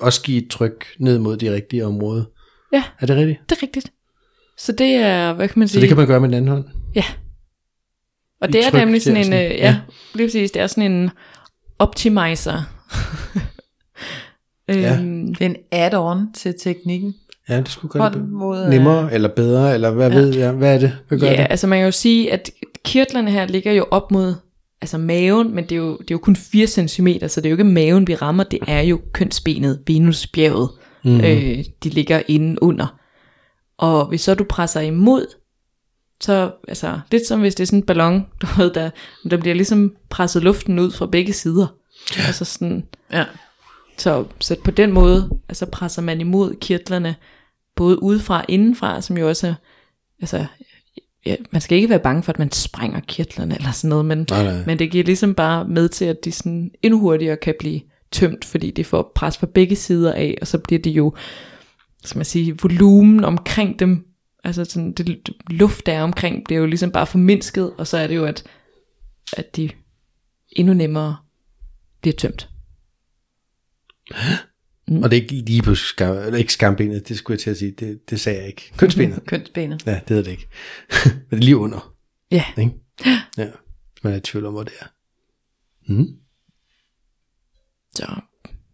også 0.00 0.22
give 0.22 0.42
et 0.42 0.48
tryk 0.50 0.84
ned 0.98 1.18
mod 1.18 1.36
de 1.36 1.54
rigtige 1.54 1.86
områder. 1.86 2.24
Ja. 2.72 2.82
Er 3.00 3.06
det 3.06 3.16
rigtigt? 3.16 3.38
Det 3.50 3.56
er 3.58 3.62
rigtigt. 3.62 3.92
Så 4.58 4.72
det 4.72 4.86
er, 4.94 5.32
hvad 5.32 5.48
kan 5.48 5.58
man 5.58 5.68
Så 5.68 5.72
sige? 5.72 5.80
det 5.80 5.88
kan 5.88 5.96
man 5.96 6.06
gøre 6.06 6.20
med 6.20 6.28
den 6.28 6.34
anden 6.34 6.48
hånd? 6.50 6.64
Ja. 6.94 7.04
Og 8.40 8.52
det 8.52 8.66
er 8.66 8.78
nemlig 8.78 9.02
sådan 9.02 9.32
der, 9.32 9.38
en, 9.40 9.52
øh, 9.52 9.58
ja, 9.58 9.66
Ja. 9.66 9.76
lige 10.14 10.26
præcis, 10.26 10.50
det 10.50 10.62
er 10.62 10.66
sådan 10.66 10.92
en 10.92 11.10
optimizer. 11.78 12.62
Ja. 14.68 14.96
øhm, 14.98 15.34
Det 15.34 15.44
er 15.44 15.48
en 15.50 15.56
add-on 15.72 16.32
til 16.34 16.54
teknikken. 16.62 17.14
Ja, 17.48 17.56
det 17.60 17.68
skulle 17.68 17.92
gøre 17.92 18.12
det 18.12 18.28
mod, 18.28 18.64
øh, 18.64 18.70
nemmere 18.70 19.12
eller 19.14 19.28
bedre, 19.28 19.74
eller 19.74 19.90
hvad 19.90 20.10
ja. 20.10 20.16
ved 20.16 20.34
jeg, 20.34 20.52
hvad 20.52 20.74
er 20.74 20.78
det? 20.78 20.92
Hvad 21.08 21.18
gør 21.18 21.26
Ja, 21.26 21.32
det? 21.36 21.46
altså 21.50 21.66
man 21.66 21.78
kan 21.78 21.84
jo 21.84 21.90
sige, 21.92 22.32
at 22.32 22.50
kirtlerne 22.84 23.30
her 23.30 23.46
ligger 23.46 23.72
jo 23.72 23.86
op 23.90 24.10
mod 24.10 24.34
altså 24.82 24.98
maven, 24.98 25.54
men 25.54 25.64
det 25.64 25.72
er, 25.72 25.76
jo, 25.76 25.92
det 25.92 26.00
er 26.10 26.14
jo 26.14 26.18
kun 26.18 26.36
4 26.36 26.66
cm, 26.66 27.08
så 27.28 27.40
det 27.40 27.46
er 27.46 27.50
jo 27.50 27.54
ikke 27.54 27.64
maven, 27.64 28.06
vi 28.06 28.14
rammer, 28.14 28.44
det 28.44 28.58
er 28.68 28.80
jo 28.80 29.00
kønsbenet, 29.12 29.82
venusbjerget, 29.86 30.70
mm. 31.04 31.20
øh, 31.20 31.64
de 31.84 31.88
ligger 31.88 32.22
inde 32.28 32.62
under. 32.62 32.98
Og 33.78 34.06
hvis 34.08 34.20
så 34.20 34.34
du 34.34 34.44
presser 34.44 34.80
imod, 34.80 35.26
så 36.20 36.50
altså 36.68 37.00
lidt 37.10 37.26
som 37.26 37.40
hvis 37.40 37.54
det 37.54 37.62
er 37.62 37.66
sådan 37.66 37.78
en 37.78 37.86
ballon, 37.86 38.26
du 38.42 38.46
ved, 38.56 38.70
der, 38.70 38.90
der 39.30 39.36
bliver 39.36 39.54
ligesom 39.54 39.94
presset 40.10 40.42
luften 40.42 40.78
ud 40.78 40.90
fra 40.90 41.06
begge 41.06 41.32
sider. 41.32 41.66
Altså 42.26 42.44
sådan, 42.44 42.84
Ja. 43.12 43.24
så, 43.98 44.24
så 44.40 44.56
på 44.64 44.70
den 44.70 44.92
måde, 44.92 45.30
altså 45.48 45.66
presser 45.66 46.02
man 46.02 46.20
imod 46.20 46.54
kirtlerne, 46.60 47.14
både 47.76 48.02
udefra 48.02 48.38
og 48.38 48.44
indenfra, 48.48 49.00
som 49.00 49.18
jo 49.18 49.28
også 49.28 49.54
altså, 50.20 50.46
ja, 51.26 51.36
man 51.50 51.60
skal 51.60 51.76
ikke 51.76 51.88
være 51.88 51.98
bange 51.98 52.22
for, 52.22 52.32
at 52.32 52.38
man 52.38 52.52
sprænger 52.52 53.00
kirtlerne 53.00 53.54
eller 53.56 53.70
sådan 53.70 53.88
noget, 53.88 54.04
men, 54.04 54.26
Nej, 54.30 54.44
nej. 54.44 54.64
men 54.66 54.78
det 54.78 54.90
giver 54.90 55.04
ligesom 55.04 55.34
bare 55.34 55.64
med 55.68 55.88
til, 55.88 56.04
at 56.04 56.24
de 56.24 56.32
sådan 56.32 56.70
endnu 56.82 57.00
hurtigere 57.00 57.36
kan 57.36 57.54
blive 57.58 57.80
tømt, 58.12 58.44
fordi 58.44 58.70
de 58.70 58.84
får 58.84 59.12
pres 59.14 59.38
fra 59.38 59.46
begge 59.46 59.76
sider 59.76 60.12
af, 60.12 60.38
og 60.40 60.46
så 60.46 60.58
bliver 60.58 60.82
de 60.82 60.90
jo, 60.90 61.14
skal 62.04 62.18
man 62.18 62.24
sige, 62.24 62.56
volumen 62.62 63.24
omkring 63.24 63.78
dem, 63.78 64.04
altså 64.46 64.64
sådan, 64.64 64.92
det, 64.92 65.28
luft 65.50 65.86
der 65.86 65.92
er 65.92 66.02
omkring, 66.02 66.44
bliver 66.44 66.60
jo 66.60 66.66
ligesom 66.66 66.90
bare 66.92 67.06
formindsket, 67.06 67.72
og 67.78 67.86
så 67.86 67.96
er 67.96 68.06
det 68.06 68.16
jo, 68.16 68.24
at, 68.24 68.44
at 69.36 69.56
de 69.56 69.70
endnu 70.52 70.74
nemmere 70.74 71.16
bliver 72.00 72.14
tømt. 72.16 72.48
Og 74.88 75.10
det 75.10 75.16
er 75.16 75.22
ikke 75.22 75.34
lige 75.34 75.62
på 75.62 75.74
skam, 75.74 76.16
eller 76.16 76.36
ikke 76.36 76.52
skambenet, 76.52 77.08
det 77.08 77.18
skulle 77.18 77.34
jeg 77.34 77.40
til 77.40 77.50
at 77.50 77.56
sige, 77.56 77.70
det, 77.70 78.10
det 78.10 78.20
sagde 78.20 78.38
jeg 78.38 78.46
ikke. 78.46 78.72
Kønsbenet. 78.76 79.22
Kønsbenet. 79.26 79.86
Ja, 79.86 79.92
det 79.92 80.08
hedder 80.08 80.22
det 80.22 80.30
ikke. 80.30 80.48
Men 81.04 81.30
det 81.30 81.36
er 81.36 81.44
lige 81.44 81.56
under, 81.56 81.96
Ja, 82.30 82.44
ikke? 82.58 82.72
Ja, 83.38 83.48
man 84.02 84.12
er 84.12 84.16
i 84.16 84.20
tvivl 84.20 84.46
om, 84.46 84.52
hvor 84.52 84.62
det 84.62 84.72
er. 84.80 84.86
Mm. 85.88 86.06
Så. 87.94 88.20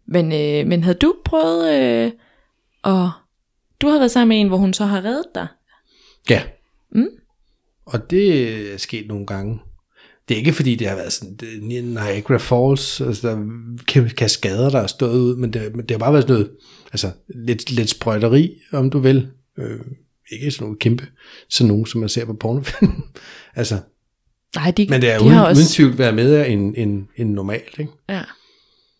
Men, 0.05 0.25
øh, 0.25 0.67
men 0.67 0.83
havde 0.83 0.97
du 0.97 1.15
prøvet, 1.25 1.73
øh, 1.73 2.11
og 2.83 3.11
du 3.81 3.87
har 3.87 3.97
været 3.97 4.11
sammen 4.11 4.29
med 4.29 4.41
en, 4.41 4.47
hvor 4.47 4.57
hun 4.57 4.73
så 4.73 4.85
har 4.85 5.03
reddet 5.03 5.25
dig? 5.35 5.47
Ja. 6.29 6.43
Mm. 6.95 7.07
Og 7.85 8.09
det 8.11 8.73
er 8.73 8.77
sket 8.77 9.07
nogle 9.07 9.25
gange. 9.25 9.59
det 10.27 10.33
er 10.35 10.37
ikke 10.39 10.53
fordi, 10.53 10.75
det 10.75 10.87
har 10.87 10.95
været 10.95 11.13
sådan 11.13 11.35
det 11.35 11.63
Niagara 11.63 12.37
Falls, 12.37 13.01
altså 13.01 13.27
der 13.27 13.35
er 13.35 14.09
kaskader, 14.17 14.69
der 14.69 14.79
er 14.79 14.87
stået 14.87 15.19
ud, 15.19 15.35
men 15.35 15.53
det, 15.53 15.75
men 15.75 15.85
det 15.85 15.91
har 15.91 15.99
bare 15.99 16.13
været 16.13 16.23
sådan 16.23 16.33
noget, 16.35 16.51
altså 16.91 17.11
lidt, 17.35 17.71
lidt 17.71 17.89
sprøjteri, 17.89 18.57
om 18.73 18.89
du 18.89 18.99
vil. 18.99 19.27
Øh, 19.59 19.79
ikke 20.31 20.51
sådan 20.51 20.65
noget 20.65 20.79
kæmpe, 20.79 21.07
sådan 21.49 21.67
nogen, 21.67 21.85
som 21.85 21.99
man 21.99 22.09
ser 22.09 22.25
på 22.25 22.33
pornofilm. 22.33 23.03
altså, 23.55 23.79
Nej, 24.55 24.71
de, 24.71 24.87
men 24.89 25.01
det 25.01 25.11
er 25.11 25.17
de 25.17 25.23
uden, 25.23 25.33
har 25.35 25.45
også, 25.45 25.59
uden 25.59 25.67
tvivl 25.67 25.97
været 25.97 26.13
med 26.13 26.47
end, 26.47 26.73
end, 26.77 27.07
end 27.17 27.29
normalt, 27.33 27.79
ikke? 27.79 27.91
Ja. 28.09 28.21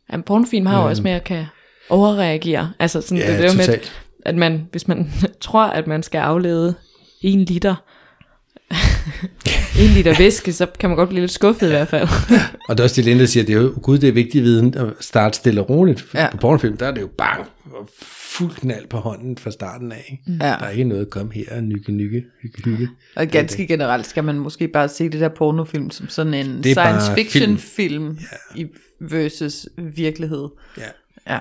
ja 0.09 0.15
en 0.15 0.24
pornofilm 0.24 0.65
har 0.65 0.76
jo 0.78 0.82
Øhm. 0.84 0.89
også 0.89 1.03
med 1.03 1.11
at 1.11 1.24
kan 1.24 1.45
overreagere. 1.89 2.74
Altså 2.80 3.01
sådan, 3.01 3.17
Ja, 3.17 3.32
det, 3.32 3.39
det 3.39 3.45
er 3.45 3.51
jo 3.51 3.57
med, 3.57 3.80
at 4.26 4.36
man, 4.36 4.67
hvis 4.71 4.88
man 4.88 5.11
tror, 5.41 5.63
at 5.63 5.88
man 5.88 6.03
skal 6.03 6.19
aflede 6.19 6.76
en 7.24 7.43
liter, 7.43 7.76
en 9.80 9.89
liter 9.95 10.17
væske, 10.17 10.53
så 10.53 10.67
kan 10.80 10.89
man 10.89 10.97
godt 10.97 11.09
blive 11.09 11.21
lidt 11.21 11.32
skuffet 11.32 11.67
i 11.67 11.69
hvert 11.69 11.88
fald. 11.88 12.07
Og 12.69 12.78
det 12.78 12.80
er 12.80 12.84
også 12.84 12.95
det, 12.95 13.05
Linda 13.05 13.26
siger, 13.26 13.43
det 13.45 13.55
er 13.55 13.61
jo, 13.61 13.74
gud, 13.82 13.97
det 13.97 14.09
er 14.09 14.13
vigtig 14.13 14.43
viden 14.43 14.78
at 14.78 14.88
starte 14.99 15.36
stille 15.38 15.61
og 15.61 15.69
roligt. 15.69 16.05
Ja. 16.13 16.30
På 16.32 16.38
pornofilm, 16.38 16.78
der 16.78 16.86
er 16.88 16.91
det 16.91 17.01
jo 17.01 17.09
bang, 17.17 17.45
og 17.65 17.89
fuld 18.01 18.51
knald 18.55 18.88
på 18.88 18.97
hånden 18.97 19.38
fra 19.38 19.51
starten 19.51 19.91
af. 19.91 20.19
Ikke? 20.28 20.43
Ja. 20.45 20.49
Der 20.49 20.65
er 20.65 20.69
ikke 20.69 20.84
noget, 20.84 21.09
kom 21.09 21.32
her, 21.32 21.61
nykke, 21.61 21.91
nykke, 21.91 22.24
hygge, 22.41 22.61
hygge. 22.63 22.89
Og 23.15 23.28
ganske 23.28 23.67
generelt 23.67 24.07
skal 24.07 24.24
man 24.24 24.39
måske 24.39 24.67
bare 24.67 24.89
se 24.89 25.09
det 25.09 25.19
der 25.19 25.30
pornofilm 25.30 25.89
som 25.91 26.09
sådan 26.09 26.34
en 26.34 26.63
science 26.63 27.13
fiction 27.15 27.57
film. 27.57 28.17
film, 28.17 28.19
i 28.55 28.65
versus 29.01 29.67
virkelighed. 29.78 30.47
Ja, 30.78 30.84
Ja. 31.36 31.39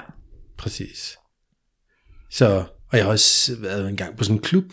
præcis. 0.59 1.16
Så, 2.30 2.64
og 2.93 2.99
jeg 2.99 3.05
har 3.05 3.12
også 3.12 3.57
været 3.59 3.88
en 3.88 3.97
gang 3.97 4.16
på 4.16 4.24
sådan 4.24 4.36
en 4.36 4.43
klub, 4.43 4.64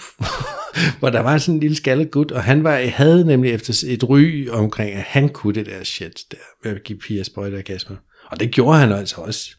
hvor 1.00 1.10
der 1.10 1.20
var 1.20 1.38
sådan 1.38 1.56
en 1.56 1.60
lille 1.60 1.76
skaldet 1.76 2.12
gut, 2.12 2.32
og 2.32 2.44
han 2.44 2.64
var, 2.64 2.78
havde 2.78 3.26
nemlig 3.26 3.52
efter 3.52 3.84
et 3.88 4.10
ry 4.10 4.50
omkring, 4.50 4.92
at 4.92 5.02
han 5.02 5.30
kunne 5.30 5.54
det 5.54 5.66
der 5.66 5.84
shit 5.84 6.22
der, 6.32 6.38
med 6.64 6.76
at 6.76 6.84
give 6.84 7.00
piger 7.00 7.24
sprøjteorgasmer. 7.24 7.98
Og 8.26 8.40
det 8.40 8.52
gjorde 8.52 8.80
han 8.80 8.92
altså 8.92 9.16
også. 9.22 9.50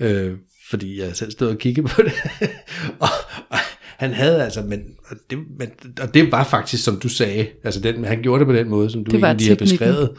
Øh, 0.00 0.32
fordi 0.70 1.00
jeg 1.00 1.16
selv 1.16 1.30
stod 1.30 1.48
og 1.48 1.58
kiggede 1.58 1.88
på 1.88 2.02
det. 2.02 2.12
og, 3.00 3.08
og, 3.48 3.58
han 4.02 4.12
havde 4.12 4.44
altså, 4.44 4.62
men 4.62 4.80
og, 5.06 5.16
det, 5.30 5.38
men, 5.58 5.68
og 6.00 6.14
det 6.14 6.32
var 6.32 6.44
faktisk, 6.44 6.84
som 6.84 7.00
du 7.00 7.08
sagde, 7.08 7.46
altså 7.64 7.80
den, 7.80 8.04
han 8.04 8.22
gjorde 8.22 8.38
det 8.38 8.46
på 8.46 8.52
den 8.52 8.68
måde, 8.68 8.90
som 8.90 9.04
du 9.04 9.10
Det 9.10 9.24
egentlig 9.24 9.48
har 9.48 9.56
beskrevet. 9.56 10.10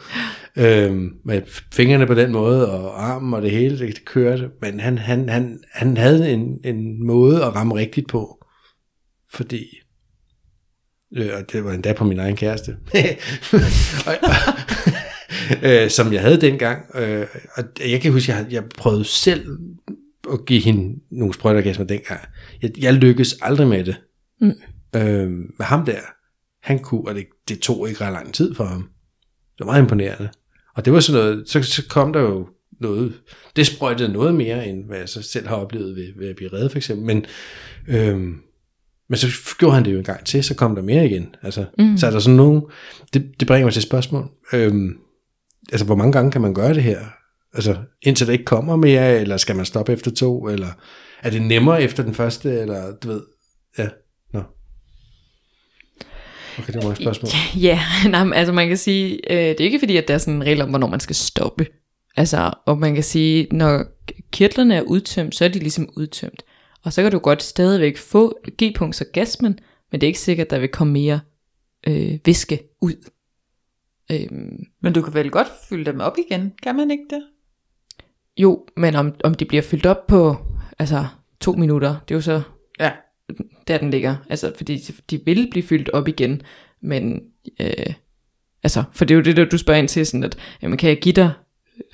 Øhm, 0.56 1.10
med 1.24 1.42
fingrene 1.72 2.06
på 2.06 2.14
den 2.14 2.32
måde, 2.32 2.72
og 2.72 3.04
armen 3.04 3.34
og 3.34 3.42
det 3.42 3.50
hele, 3.50 3.78
det, 3.78 3.88
det 3.88 4.04
kørte. 4.04 4.48
Men 4.62 4.80
han, 4.80 4.98
han, 4.98 5.28
han, 5.28 5.58
han 5.72 5.96
havde 5.96 6.32
en, 6.32 6.58
en 6.64 7.06
måde 7.06 7.44
at 7.44 7.54
ramme 7.54 7.74
rigtigt 7.74 8.08
på, 8.08 8.44
fordi 9.32 9.64
Øh, 11.16 11.30
og 11.38 11.52
det 11.52 11.64
var 11.64 11.72
endda 11.72 11.92
på 11.92 12.04
min 12.04 12.18
egen 12.18 12.36
kæreste. 12.36 12.76
og, 14.06 14.14
øh, 15.62 15.90
som 15.90 16.12
jeg 16.12 16.20
havde 16.20 16.40
dengang. 16.40 16.82
Øh, 16.94 17.26
og 17.56 17.64
jeg 17.90 18.00
kan 18.00 18.12
huske, 18.12 18.32
jeg, 18.32 18.46
jeg 18.50 18.64
prøvede 18.78 19.04
selv 19.04 19.58
at 20.32 20.46
give 20.46 20.60
hende 20.60 21.00
nogle 21.10 21.34
sprøjteorgasmer 21.34 21.86
dengang. 21.86 22.20
Jeg, 22.64 22.82
jeg 22.82 22.94
lykkedes 22.94 23.34
aldrig 23.42 23.68
med 23.68 23.84
det. 23.84 23.96
Mm. 24.40 24.52
Øh, 24.96 25.30
med 25.30 25.64
ham 25.64 25.84
der, 25.84 26.00
han 26.62 26.78
kunne, 26.78 27.08
og 27.08 27.14
det, 27.14 27.26
det 27.48 27.58
tog 27.58 27.88
ikke 27.88 28.04
ret 28.04 28.12
lang 28.12 28.34
tid 28.34 28.54
for 28.54 28.64
ham. 28.64 28.82
Det 29.58 29.60
var 29.60 29.66
meget 29.66 29.82
imponerende. 29.82 30.28
Og 30.76 30.84
det 30.84 30.92
var 30.92 31.00
sådan 31.00 31.20
noget, 31.22 31.48
så, 31.48 31.62
så 31.62 31.88
kom 31.88 32.12
der 32.12 32.20
jo 32.20 32.48
noget, 32.80 33.12
det 33.56 33.66
sprøjtede 33.66 34.12
noget 34.12 34.34
mere, 34.34 34.68
end 34.68 34.86
hvad 34.86 34.98
jeg 34.98 35.08
så 35.08 35.22
selv 35.22 35.46
har 35.46 35.56
oplevet 35.56 35.96
ved, 35.96 36.12
ved 36.18 36.28
at 36.28 36.36
blive 36.36 36.52
reddet 36.52 36.70
for 36.70 36.78
eksempel. 36.78 37.06
Men, 37.06 37.26
øhm, 37.88 38.40
men 39.08 39.16
så 39.16 39.26
gjorde 39.58 39.74
han 39.74 39.84
det 39.84 39.92
jo 39.92 39.98
en 39.98 40.04
gang 40.04 40.26
til, 40.26 40.44
så 40.44 40.54
kom 40.54 40.74
der 40.74 40.82
mere 40.82 41.06
igen. 41.06 41.34
Altså, 41.42 41.64
mm. 41.78 41.96
Så 41.96 42.06
er 42.06 42.10
der 42.10 42.18
sådan 42.18 42.36
nogen, 42.36 42.62
det, 43.14 43.32
det 43.40 43.48
bringer 43.48 43.66
mig 43.66 43.72
til 43.72 43.80
et 43.80 43.86
spørgsmål. 43.86 44.30
Øhm, 44.52 44.96
altså, 45.72 45.86
hvor 45.86 45.94
mange 45.94 46.12
gange 46.12 46.30
kan 46.30 46.40
man 46.40 46.54
gøre 46.54 46.74
det 46.74 46.82
her? 46.82 47.00
Altså, 47.54 47.76
indtil 48.02 48.26
det 48.26 48.32
ikke 48.32 48.44
kommer 48.44 48.76
mere, 48.76 49.20
eller 49.20 49.36
skal 49.36 49.56
man 49.56 49.64
stoppe 49.64 49.92
efter 49.92 50.10
to, 50.10 50.48
eller 50.48 50.68
er 51.24 51.30
det 51.30 51.42
nemmere 51.42 51.82
efter 51.82 52.02
den 52.02 52.14
første, 52.14 52.60
eller 52.60 52.96
du 52.96 53.08
ved, 53.08 53.22
ja, 53.78 53.88
nå. 54.32 54.42
Okay, 56.58 56.72
det 56.72 56.84
var 56.84 56.90
et 56.90 56.96
spørgsmål. 56.96 57.30
Ja, 57.62 57.80
nej, 58.10 58.30
altså 58.34 58.52
man 58.52 58.68
kan 58.68 58.76
sige, 58.76 59.32
øh, 59.32 59.48
det 59.48 59.60
er 59.60 59.64
ikke 59.64 59.78
fordi, 59.78 59.96
at 59.96 60.08
der 60.08 60.14
er 60.14 60.18
sådan 60.18 60.34
en 60.34 60.44
regel 60.44 60.62
om, 60.62 60.68
hvornår 60.68 60.86
man 60.88 61.00
skal 61.00 61.16
stoppe. 61.16 61.66
Altså, 62.16 62.50
og 62.66 62.78
man 62.78 62.94
kan 62.94 63.02
sige, 63.02 63.46
når 63.52 63.84
kirtlerne 64.32 64.74
er 64.74 64.82
udtømt, 64.82 65.34
så 65.34 65.44
er 65.44 65.48
de 65.48 65.58
ligesom 65.58 65.88
udtømt. 65.96 66.42
Og 66.84 66.92
så 66.92 67.02
kan 67.02 67.12
du 67.12 67.18
godt 67.18 67.42
stadigvæk 67.42 67.96
få 67.96 68.38
G-punkts 68.62 69.00
orgasmen, 69.00 69.58
men 69.92 70.00
det 70.00 70.06
er 70.06 70.08
ikke 70.08 70.20
sikkert, 70.20 70.44
at 70.44 70.50
der 70.50 70.58
vil 70.58 70.68
komme 70.68 70.92
mere 70.92 71.20
øh, 71.86 72.18
væske 72.24 72.58
ud. 72.80 73.10
Øhm, 74.12 74.64
Men 74.82 74.92
du 74.92 75.02
kan 75.02 75.14
vel 75.14 75.30
godt 75.30 75.48
fylde 75.68 75.84
dem 75.84 76.00
op 76.00 76.16
igen, 76.18 76.52
kan 76.62 76.76
man 76.76 76.90
ikke 76.90 77.04
det? 77.10 77.22
jo, 78.36 78.66
men 78.76 78.94
om, 78.94 79.14
om 79.24 79.34
de 79.34 79.44
bliver 79.44 79.62
fyldt 79.62 79.86
op 79.86 80.06
på 80.06 80.36
altså, 80.78 81.06
to 81.40 81.52
minutter, 81.52 81.88
det 81.88 82.14
er 82.14 82.18
jo 82.18 82.20
så 82.20 82.42
Ja. 82.80 82.90
der 83.68 83.78
den 83.78 83.90
ligger. 83.90 84.16
Altså, 84.30 84.52
fordi 84.56 84.76
de 85.10 85.20
vil 85.24 85.48
blive 85.50 85.66
fyldt 85.66 85.88
op 85.88 86.08
igen, 86.08 86.42
men 86.82 87.20
øh, 87.60 87.94
altså, 88.62 88.82
for 88.92 89.04
det 89.04 89.14
er 89.14 89.16
jo 89.16 89.22
det, 89.22 89.36
der 89.36 89.44
du 89.44 89.58
spørger 89.58 89.78
ind 89.80 89.88
til, 89.88 90.06
sådan 90.06 90.24
at, 90.24 90.36
jamen, 90.62 90.78
kan 90.78 90.88
jeg 90.88 90.98
give 91.00 91.12
dig 91.12 91.30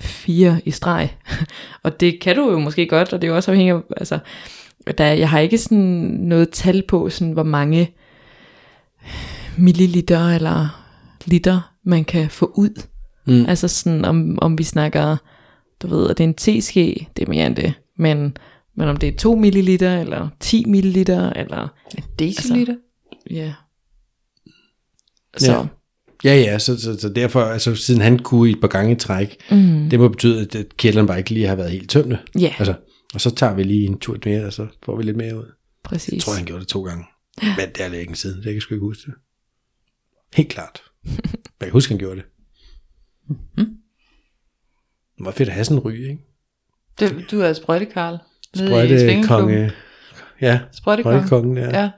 fire 0.01 0.61
i 0.64 0.70
streg? 0.70 1.16
og 1.85 2.01
det 2.01 2.20
kan 2.20 2.37
du 2.37 2.51
jo 2.51 2.59
måske 2.59 2.87
godt, 2.87 3.12
og 3.12 3.22
det 3.22 3.28
er 3.28 3.31
jo 3.31 3.37
også 3.37 3.51
afhængigt 3.51 3.76
af, 3.76 3.81
altså, 3.97 4.18
der, 4.99 5.05
jeg 5.05 5.31
har 5.31 5.39
ikke 5.39 5.59
sådan 5.59 5.78
noget 6.18 6.51
tal 6.51 6.83
på, 6.89 7.11
sådan, 7.11 7.33
hvor 7.33 7.43
mange 7.43 7.91
milliliter 9.59 10.28
eller 10.28 10.87
liter, 11.24 11.72
man 11.85 12.05
kan 12.05 12.31
få 12.31 12.53
ud. 12.55 12.83
Mm. 13.26 13.47
Altså 13.49 13.68
sådan, 13.68 14.05
om, 14.05 14.39
om 14.43 14.59
vi 14.59 14.62
snakker, 14.62 15.16
du 15.83 15.87
ved, 15.87 16.11
at 16.11 16.18
det 16.18 16.24
er 16.24 16.28
en 16.28 16.35
teske, 16.35 17.09
det 17.16 17.24
er 17.24 17.31
mere 17.31 17.47
end 17.47 17.57
det, 17.57 17.74
men, 17.97 18.37
men 18.81 18.89
om 18.89 18.97
det 18.97 19.09
er 19.09 19.16
2 19.16 19.35
milliliter, 19.35 20.01
eller 20.01 20.28
10 20.41 20.64
milliliter, 20.64 21.31
eller 21.33 21.68
En 21.99 22.05
deciliter? 22.18 22.76
Ja. 23.31 23.55
Så, 25.37 25.53
Ja. 25.53 25.66
Ja, 26.24 26.35
ja, 26.37 26.59
så, 26.59 26.81
så, 26.81 26.99
så 27.01 27.09
derfor, 27.09 27.41
altså 27.43 27.74
siden 27.74 28.01
han 28.01 28.18
kunne 28.18 28.49
i 28.49 28.53
et 28.53 28.61
par 28.61 28.68
gange 28.68 28.93
i 28.93 28.95
træk, 28.95 29.37
mm, 29.51 29.91
det 29.91 30.01
må 30.01 30.09
betyde, 30.09 30.41
at- 30.59 30.76
kirtlerne 30.76 31.09
bare 31.09 31.18
ikke 31.18 31.31
lige 31.31 31.47
har 31.47 31.55
været 31.57 31.70
helt 31.70 31.91
tømte. 31.91 32.18
ja, 32.39 32.55
Altså, 32.59 32.74
og 33.14 33.20
så 33.20 33.35
tager 33.35 33.55
vi 33.55 33.62
lige 33.62 33.87
en 33.87 33.99
tur 33.99 34.16
mere, 34.24 34.45
og 34.45 34.53
så 34.53 34.66
får 34.85 34.97
vi 34.97 35.03
lidt 35.03 35.16
mere 35.16 35.39
ud. 35.39 35.53
præcis. 35.85 36.12
Jeg 36.12 36.20
tror, 36.22 36.33
han 36.35 36.45
gjorde 36.45 36.61
det 36.61 36.68
to 36.68 36.83
gange. 36.85 37.05
Men 37.43 37.68
det 37.74 37.81
er 37.85 37.89
længe 37.89 38.16
siden, 38.16 38.37
det 38.37 38.45
kan 38.45 38.53
jeg 38.55 38.62
sgu 38.62 38.74
ikke 38.74 38.85
huske 38.87 39.03
det. 39.07 39.14
Helt 40.35 40.49
klart. 40.49 40.83
Jeg 41.61 41.66
kan 41.66 41.72
huske, 41.72 41.91
han 41.93 41.99
gjorde 41.99 42.16
det. 42.16 42.24
Det 45.18 45.24
var 45.26 45.31
fedt 45.31 45.49
at 45.49 45.55
have 45.55 45.64
sådan 45.64 45.78
en 45.78 45.85
ry, 45.85 45.93
ikke? 45.93 46.18
Det, 47.01 47.26
du 47.31 47.41
er 47.41 47.53
Sprøjte 47.53 47.85
svingeklubben. 47.85 48.18
Konge. 49.29 49.73
Ja, 50.41 50.61
Sprøjtekonge. 50.73 51.27
sprøjtekongen, 51.27 51.59
ja. 51.59 51.81
Ja. 51.81 51.91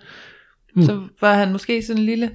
Så 0.85 1.03
var 1.21 1.35
han 1.35 1.53
måske 1.53 1.83
sådan 1.83 2.01
en 2.01 2.07
lille 2.07 2.31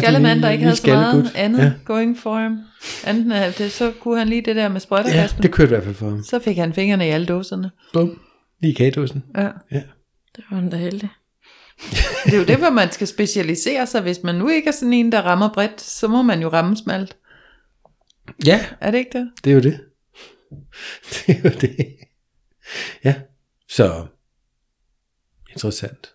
skallemand, 0.00 0.42
der 0.42 0.50
ikke 0.50 0.64
havde 0.64 0.76
så 0.76 0.86
meget 0.86 1.32
andet 1.34 1.58
Ja. 1.64 1.72
going 1.84 2.18
for 2.18 2.34
ham. 2.38 2.58
Anden 3.06 3.32
af 3.32 3.52
det, 3.52 3.72
så 3.72 3.92
kunne 4.00 4.18
han 4.18 4.28
lige 4.28 4.42
det 4.42 4.56
der 4.56 4.68
med 4.68 4.74
ja, 4.76 4.78
sprøjtegasmen. 4.78 5.42
det 5.42 5.52
kørte 5.52 5.68
i 5.68 5.74
hvert 5.74 5.84
fald 5.84 5.94
for 5.94 6.08
ham. 6.08 6.22
Så 6.24 6.38
fik 6.38 6.56
han 6.56 6.72
fingrene 6.74 7.06
i 7.06 7.10
alle 7.10 7.26
dåserne. 7.26 7.70
Bum. 7.92 8.20
Lige 8.62 8.70
i 8.72 8.74
kagedåsen. 8.74 9.24
Ja. 9.36 9.48
Ja. 9.72 9.82
Det 10.36 10.44
var 10.50 10.56
han 10.56 10.70
da 10.70 10.76
heldig. 10.76 11.08
Det 12.24 12.34
er 12.34 12.38
jo 12.38 12.44
det, 12.44 12.56
hvor 12.56 12.70
man 12.70 12.90
skal 12.92 13.06
specialisere 13.06 13.86
sig. 13.86 14.02
Hvis 14.02 14.22
man 14.22 14.34
nu 14.34 14.48
ikke 14.48 14.68
er 14.68 14.72
sådan 14.72 14.92
en, 14.92 15.12
der 15.12 15.22
rammer 15.22 15.48
bredt, 15.54 15.80
så 15.80 16.08
må 16.08 16.22
man 16.22 16.42
jo 16.42 16.48
ramme 16.48 16.76
smalt. 16.76 17.16
ja, 18.46 18.66
Er 18.80 18.90
det 18.90 18.98
ikke 18.98 19.18
det? 19.18 19.30
det 19.44 19.50
er 19.50 19.54
jo 19.54 19.60
det. 19.60 19.80
Det 21.26 21.28
er 21.36 21.40
jo 21.44 21.50
det. 21.60 21.76
Ja, 23.04 23.14
så 23.68 24.06
interessant. 25.50 26.12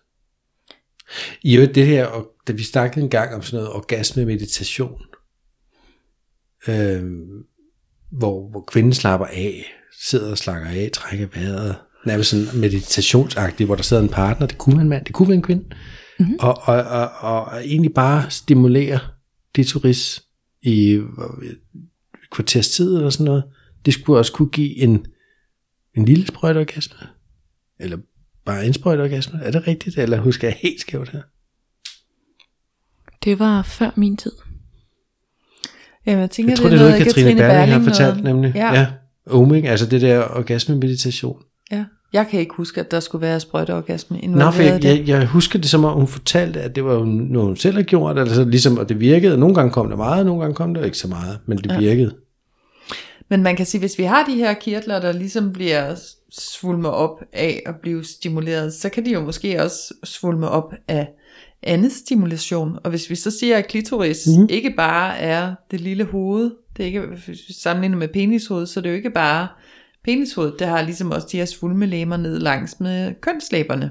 I 1.42 1.56
øvrigt 1.56 1.74
det 1.74 1.86
her, 1.86 2.06
og 2.06 2.26
da 2.48 2.52
vi 2.52 2.62
snakkede 2.62 3.04
en 3.04 3.10
gang 3.10 3.34
om 3.34 3.42
sådan 3.42 3.56
noget 3.56 3.72
orgasme-meditation, 3.76 5.00
øh, 6.68 7.02
hvor, 8.10 8.50
hvor 8.50 8.60
kvinden 8.60 8.92
slapper 8.92 9.26
af, 9.26 9.72
sidder 10.00 10.30
og 10.30 10.38
slakker 10.38 10.68
af, 10.68 10.90
trækker 10.92 11.26
vejret, 11.34 11.76
nærmest 12.06 12.30
sådan 12.30 12.60
meditationsagtigt, 12.60 13.68
hvor 13.68 13.74
der 13.76 13.82
sidder 13.82 14.02
en 14.02 14.08
partner, 14.08 14.46
det 14.46 14.58
kunne 14.58 14.76
være 14.76 14.82
en 14.82 14.88
mand, 14.88 15.04
det 15.04 15.14
kunne 15.14 15.28
være 15.28 15.36
en 15.36 15.42
kvinde, 15.42 15.64
mm-hmm. 16.18 16.36
og, 16.40 16.58
og, 16.62 16.82
og, 16.82 17.10
og, 17.20 17.44
og 17.44 17.66
egentlig 17.66 17.94
bare 17.94 18.30
stimulere 18.30 19.00
klitoris 19.54 20.22
i 20.62 21.00
kvarters 22.32 22.68
tid 22.68 22.96
eller 22.96 23.10
sådan 23.10 23.24
noget, 23.24 23.44
det 23.84 23.94
skulle 23.94 24.18
også 24.18 24.32
kunne 24.32 24.48
give 24.50 24.76
en, 24.76 25.06
en 25.94 26.04
lille 26.04 26.26
sprøjteorgasme, 26.26 26.98
eller 27.80 27.96
bare 28.46 28.66
en 28.66 28.72
sprøjteorgasme, 28.72 29.40
er 29.42 29.50
det 29.50 29.66
rigtigt, 29.66 29.98
eller 29.98 30.20
husker 30.20 30.48
jeg 30.48 30.56
helt 30.62 30.80
skævt 30.80 31.08
her? 31.10 31.20
Det 33.24 33.38
var 33.38 33.62
før 33.62 33.90
min 33.96 34.16
tid. 34.16 34.32
Jamen, 36.06 36.20
jeg 36.20 36.30
tænker, 36.30 36.50
Jeg 36.50 36.58
tror, 36.58 36.68
det 36.68 36.74
er 36.74 36.78
noget, 36.78 36.92
noget, 36.92 37.04
Katrine 37.04 37.36
Berling 37.36 37.58
har 37.58 37.66
noget. 37.66 37.84
fortalt, 37.84 38.24
nemlig. 38.24 38.52
Ja. 38.54 38.74
ja. 38.74 38.86
Oming, 39.26 39.66
altså 39.68 39.86
det 39.86 40.00
der 40.00 40.24
orgasme-meditation. 40.24 41.42
ja. 41.72 41.84
Jeg 42.12 42.26
kan 42.30 42.40
ikke 42.40 42.54
huske, 42.54 42.80
at 42.80 42.90
der 42.90 43.00
skulle 43.00 43.22
være 43.22 43.40
sprøjteorgasme 43.40 44.20
involveret 44.20 44.54
for 44.54 44.62
i 44.62 44.66
jeg, 44.66 44.82
jeg, 44.84 45.08
jeg 45.08 45.26
husker 45.26 45.58
det 45.58 45.70
som 45.70 45.84
om, 45.84 45.98
hun 45.98 46.06
fortalte, 46.08 46.60
at 46.60 46.76
det 46.76 46.84
var 46.84 46.94
jo 46.94 47.04
noget, 47.04 47.46
hun 47.46 47.56
selv 47.56 47.74
havde 47.74 47.84
gjort, 47.84 48.18
altså 48.18 48.44
ligesom, 48.44 48.78
og 48.78 48.88
det 48.88 49.00
virkede. 49.00 49.38
Nogle 49.38 49.54
gange 49.54 49.72
kom 49.72 49.88
der 49.88 49.96
meget, 49.96 50.26
nogle 50.26 50.40
gange 50.40 50.54
kom 50.54 50.74
der 50.74 50.84
ikke 50.84 50.98
så 50.98 51.08
meget, 51.08 51.38
men 51.46 51.58
det 51.58 51.80
virkede. 51.80 52.14
Men 53.30 53.42
man 53.42 53.56
kan 53.56 53.66
sige, 53.66 53.78
hvis 53.78 53.98
vi 53.98 54.02
har 54.04 54.24
de 54.24 54.34
her 54.34 54.54
kirtler, 54.54 55.00
der 55.00 55.12
ligesom 55.12 55.52
bliver 55.52 55.94
svulmet 56.32 56.90
op 56.90 57.22
af 57.32 57.62
at 57.66 57.74
blive 57.82 58.04
stimuleret, 58.04 58.74
så 58.74 58.88
kan 58.88 59.04
de 59.04 59.10
jo 59.10 59.20
måske 59.20 59.62
også 59.62 59.94
svulme 60.04 60.48
op 60.48 60.74
af 60.88 61.08
andet 61.62 61.92
stimulation. 61.92 62.78
Og 62.84 62.90
hvis 62.90 63.10
vi 63.10 63.14
så 63.14 63.30
siger, 63.30 63.58
at 63.58 63.68
klitoris 63.68 64.26
mm. 64.38 64.46
ikke 64.50 64.74
bare 64.76 65.18
er 65.18 65.54
det 65.70 65.80
lille 65.80 66.04
hoved, 66.04 66.50
det 66.76 66.82
er 66.82 66.86
ikke, 66.86 67.32
sammenligner 67.50 67.98
med 67.98 68.08
penishoved, 68.08 68.66
så 68.66 68.80
det 68.80 68.86
er 68.86 68.90
jo 68.90 68.96
ikke 68.96 69.10
bare 69.10 69.48
penishovedet, 70.04 70.58
det 70.58 70.66
har 70.66 70.82
ligesom 70.82 71.10
også 71.10 71.28
de 71.32 71.36
her 71.36 71.44
svulmelæmer 71.44 72.16
ned 72.16 72.38
langs 72.38 72.80
med 72.80 73.14
kønslæberne. 73.20 73.90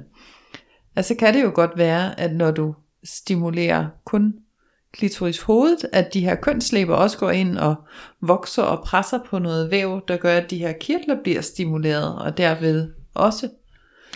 Altså 0.96 1.16
kan 1.16 1.34
det 1.34 1.44
jo 1.44 1.52
godt 1.54 1.72
være, 1.78 2.20
at 2.20 2.36
når 2.36 2.52
du 2.52 2.76
stimulerer 3.04 3.88
kun 4.06 4.34
klitoris 4.94 5.42
hovedet, 5.42 5.86
at 5.94 6.14
de 6.14 6.20
her 6.20 6.36
kønslæber 6.36 6.96
også 6.96 7.18
går 7.18 7.32
ind 7.32 7.58
og 7.58 7.76
vokser 8.22 8.64
og 8.64 8.84
presser 8.86 9.20
på 9.30 9.40
noget 9.40 9.72
væv, 9.72 10.02
der 10.08 10.18
gør, 10.18 10.38
at 10.38 10.50
de 10.50 10.58
her 10.58 10.74
kirtler 10.82 11.16
bliver 11.24 11.42
stimuleret, 11.42 12.16
og 12.16 12.38
derved 12.38 12.88
også. 13.14 13.50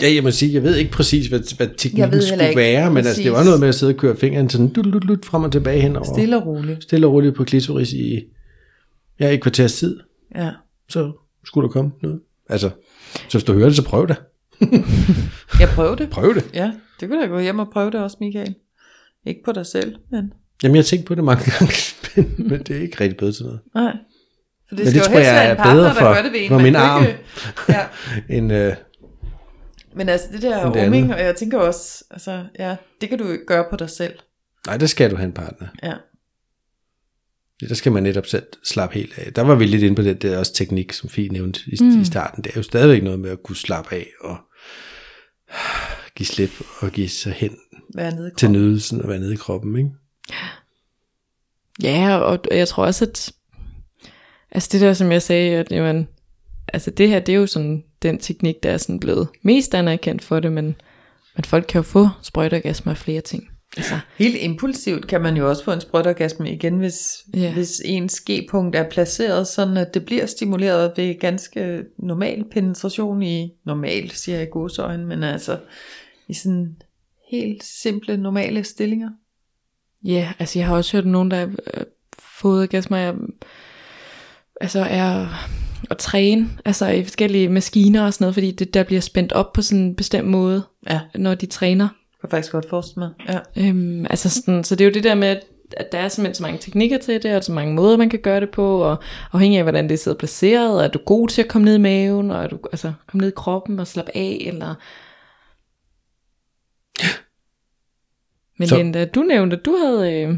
Ja, 0.01 0.13
jeg 0.13 0.23
må 0.23 0.31
sige, 0.31 0.53
jeg 0.53 0.63
ved 0.63 0.75
ikke 0.75 0.91
præcis, 0.91 1.27
hvad, 1.27 1.57
hvad 1.57 1.67
teknikken 1.77 2.21
skulle 2.21 2.47
ikke 2.47 2.59
være, 2.59 2.89
men 2.89 2.97
altså, 2.97 3.23
det 3.23 3.31
var 3.31 3.43
noget 3.43 3.59
med 3.59 3.67
at 3.67 3.75
sidde 3.75 3.93
og 3.93 3.97
køre 3.97 4.15
fingeren 4.15 4.49
sådan 4.49 4.71
lut, 4.75 4.85
lut, 4.85 5.03
lut, 5.03 5.25
frem 5.25 5.43
og 5.43 5.51
tilbage 5.51 5.81
henover. 5.81 6.13
Stille 6.13 6.37
og 6.37 6.45
roligt. 6.45 6.83
Stille 6.83 7.07
og 7.07 7.13
roligt 7.13 7.35
på 7.35 7.43
klitoris 7.43 7.93
i, 7.93 8.23
ja, 9.19 9.33
et 9.33 9.41
kvarters 9.41 9.73
tid. 9.73 9.99
Ja. 10.35 10.51
Så 10.89 11.11
skulle 11.45 11.67
der 11.67 11.71
komme 11.71 11.91
noget. 12.01 12.19
Altså, 12.49 12.69
så 13.13 13.37
hvis 13.37 13.43
du 13.43 13.53
hører 13.53 13.65
det, 13.65 13.75
så 13.75 13.83
prøv 13.83 14.07
det. 14.07 14.15
Jeg 15.59 15.69
prøvede 15.75 15.97
det. 15.97 16.09
Prøv 16.09 16.35
det. 16.35 16.49
Ja, 16.53 16.71
det 16.99 17.09
kunne 17.09 17.21
da 17.21 17.27
gå 17.27 17.39
hjem 17.39 17.59
og 17.59 17.67
prøve 17.73 17.91
det 17.91 17.99
også, 17.99 18.17
Michael. 18.19 18.55
Ikke 19.25 19.41
på 19.45 19.51
dig 19.51 19.65
selv, 19.65 19.95
men 20.11 20.33
Jamen, 20.63 20.75
jeg 20.75 20.79
har 20.81 20.85
tænkt 20.85 21.05
på 21.05 21.15
det 21.15 21.23
mange 21.23 21.43
gange, 21.51 21.73
men, 22.37 22.59
det 22.63 22.77
er 22.77 22.81
ikke 22.81 23.01
rigtig 23.01 23.17
blevet 23.17 23.35
til 23.35 23.45
noget. 23.45 23.59
nej. 23.75 23.93
For 24.69 24.75
det 24.75 24.85
Men 24.85 24.87
skal 24.87 24.93
det 24.93 24.99
jo 25.07 25.11
tror 25.11 25.13
helst 25.19 25.31
jeg 25.31 25.47
er 25.47 25.51
en 25.51 25.57
partner, 25.57 25.73
bedre 25.73 25.87
der 25.87 25.93
for- 25.93 26.13
gør 26.15 26.21
det 26.21 26.31
ved 26.31 26.39
en. 26.41 26.49
for 26.49 26.59
min 26.59 26.75
arm. 26.75 27.03
Ikke, 27.05 27.19
ja. 27.69 27.85
En, 28.37 28.51
øh, 28.51 28.75
Men 29.95 30.09
altså 30.09 30.27
det 30.31 30.41
der 30.41 30.55
det 30.71 30.81
rumming, 30.83 30.95
andet. 31.05 31.15
og 31.15 31.21
jeg 31.21 31.35
tænker 31.35 31.57
også, 31.59 32.03
altså 32.11 32.43
ja, 32.59 32.75
det 33.01 33.09
kan 33.09 33.17
du 33.17 33.27
jo 33.27 33.37
gøre 33.47 33.65
på 33.69 33.75
dig 33.75 33.89
selv. 33.89 34.13
nej, 34.67 34.77
der 34.77 34.85
skal 34.85 35.11
du 35.11 35.15
have 35.15 35.25
en 35.27 35.33
partner. 35.33 35.67
Ja. 35.83 35.93
Ja, 37.61 37.67
Der 37.67 37.75
skal 37.75 37.91
man 37.91 38.03
netop 38.03 38.25
selv 38.25 38.43
slappe 38.63 38.95
helt 38.95 39.17
af. 39.19 39.33
Der 39.33 39.41
var 39.41 39.55
vi 39.55 39.65
lidt 39.65 39.83
inde 39.83 39.95
på 39.95 40.01
det, 40.01 40.21
det 40.21 40.33
er 40.33 40.37
også 40.37 40.53
teknik, 40.53 40.93
som 40.93 41.09
Fie 41.09 41.29
nævnte 41.29 41.59
i, 41.67 41.77
mm. 41.81 42.01
i 42.01 42.05
starten. 42.05 42.43
Det 42.43 42.49
er 42.51 42.59
jo 42.59 42.63
stadigvæk 42.63 43.03
noget 43.03 43.19
med 43.19 43.29
at 43.29 43.43
kunne 43.43 43.55
slappe 43.55 43.95
af 43.95 44.07
og 44.21 44.37
give 46.15 46.27
slip 46.27 46.51
og 46.79 46.91
give 46.91 47.09
sig 47.09 47.31
hen 47.33 47.57
til 48.37 48.51
nydelsen 48.51 49.01
og 49.01 49.09
være 49.09 49.19
nede 49.19 49.33
i 49.33 49.37
kroppen. 49.37 49.75
Ikke? 49.77 49.89
Ja, 51.83 52.17
og 52.17 52.39
jeg 52.51 52.67
tror 52.67 52.85
også, 52.85 53.05
at 53.05 53.31
altså 54.51 54.69
det 54.71 54.81
der, 54.81 54.93
som 54.93 55.11
jeg 55.11 55.21
sagde, 55.21 55.57
at 55.57 55.71
jamen, 55.71 56.07
altså 56.73 56.91
det 56.91 57.09
her, 57.09 57.19
det 57.19 57.35
er 57.35 57.39
jo 57.39 57.47
sådan 57.47 57.83
den 58.01 58.17
teknik, 58.17 58.63
der 58.63 58.71
er 58.71 58.77
sådan 58.77 58.99
blevet 58.99 59.27
mest 59.41 59.75
anerkendt 59.75 60.23
for 60.23 60.39
det, 60.39 60.51
men, 60.51 60.75
men 61.35 61.43
folk 61.43 61.65
kan 61.69 61.79
jo 61.79 61.83
få 61.83 62.09
sprøjteorgasmer 62.21 62.91
af 62.91 62.97
flere 62.97 63.21
ting. 63.21 63.49
Altså, 63.77 63.99
Helt 64.17 64.37
impulsivt 64.41 65.07
kan 65.07 65.21
man 65.21 65.37
jo 65.37 65.49
også 65.49 65.63
få 65.63 65.71
en 65.71 65.81
sprøjteorgasme 65.81 66.51
igen, 66.51 66.77
hvis, 66.77 66.99
ja. 67.33 67.53
hvis 67.53 67.81
ens 67.85 68.21
G-punkt 68.29 68.75
er 68.75 68.89
placeret 68.89 69.47
sådan, 69.47 69.77
at 69.77 69.93
det 69.93 70.05
bliver 70.05 70.25
stimuleret 70.25 70.93
ved 70.97 71.19
ganske 71.19 71.83
normal 71.97 72.45
penetration 72.51 73.23
i, 73.23 73.51
normal 73.65 74.11
siger 74.11 74.37
jeg 74.37 74.47
i 74.47 74.51
godsøjne, 74.51 75.05
men 75.05 75.23
altså 75.23 75.59
i 76.27 76.33
sådan 76.33 76.75
helt 77.31 77.63
simple, 77.63 78.17
normale 78.17 78.63
stillinger. 78.63 79.09
Ja, 80.05 80.29
altså 80.39 80.59
jeg 80.59 80.67
har 80.67 80.75
også 80.75 80.97
hørt 80.97 81.05
nogen, 81.05 81.31
der 81.31 81.37
har 81.37 81.45
øh, 81.73 81.83
fået 82.19 82.61
orgasmer 82.61 82.97
af, 82.97 83.13
altså 84.61 84.79
er 84.89 85.27
at 85.89 85.97
træne, 85.97 86.49
altså 86.65 86.87
i 86.87 87.03
forskellige 87.03 87.49
maskiner 87.49 88.05
og 88.05 88.13
sådan 88.13 88.23
noget, 88.25 88.33
fordi 88.33 88.51
det 88.51 88.73
der 88.73 88.83
bliver 88.83 89.01
spændt 89.01 89.33
op 89.33 89.53
på 89.53 89.61
sådan 89.61 89.83
en 89.83 89.95
bestemt 89.95 90.27
måde, 90.27 90.63
Ja, 90.89 90.99
når 91.15 91.35
de 91.35 91.45
træner. 91.45 91.87
kan 91.87 91.95
jeg 92.23 92.29
faktisk 92.29 92.51
godt 92.51 92.69
forestille 92.69 93.07
mig. 93.27 93.39
Ja. 93.57 93.67
Øhm, 93.67 94.05
altså 94.09 94.29
sådan, 94.29 94.63
så 94.63 94.75
det 94.75 94.83
er 94.85 94.89
jo 94.89 94.93
det 94.93 95.03
der 95.03 95.15
med, 95.15 95.27
at- 95.27 95.43
at 95.77 95.91
der 95.91 95.97
er 95.97 96.07
simpelthen 96.07 96.35
så 96.35 96.43
mange 96.43 96.57
teknikker 96.59 96.97
til 96.97 97.23
det, 97.23 97.35
og 97.35 97.43
så 97.43 97.51
mange 97.51 97.73
måder, 97.73 97.97
man 97.97 98.09
kan 98.09 98.19
gøre 98.19 98.39
det 98.39 98.49
på, 98.49 98.77
og 98.81 98.97
afhængig 99.33 99.57
af, 99.57 99.63
hvordan 99.63 99.89
det 99.89 99.99
sidder 99.99 100.17
placeret, 100.17 100.77
og 100.77 100.83
er 100.83 100.87
du 100.87 100.99
god 101.05 101.27
til 101.27 101.41
at 101.41 101.47
komme 101.47 101.65
ned 101.65 101.75
i 101.75 101.79
maven, 101.79 102.31
og 102.31 102.43
er 102.43 102.47
du 102.47 102.57
altså, 102.71 102.93
komme 103.07 103.21
ned 103.21 103.29
i 103.31 103.35
kroppen 103.35 103.79
og 103.79 103.87
slappe 103.87 104.11
af, 104.17 104.43
eller... 104.47 104.75
Men 108.59 108.67
Så- 108.67 108.77
Linda, 108.77 109.05
du 109.05 109.21
nævnte, 109.21 109.57
at 109.57 109.65
du 109.65 109.75
havde... 109.75 110.13
Øh, 110.13 110.37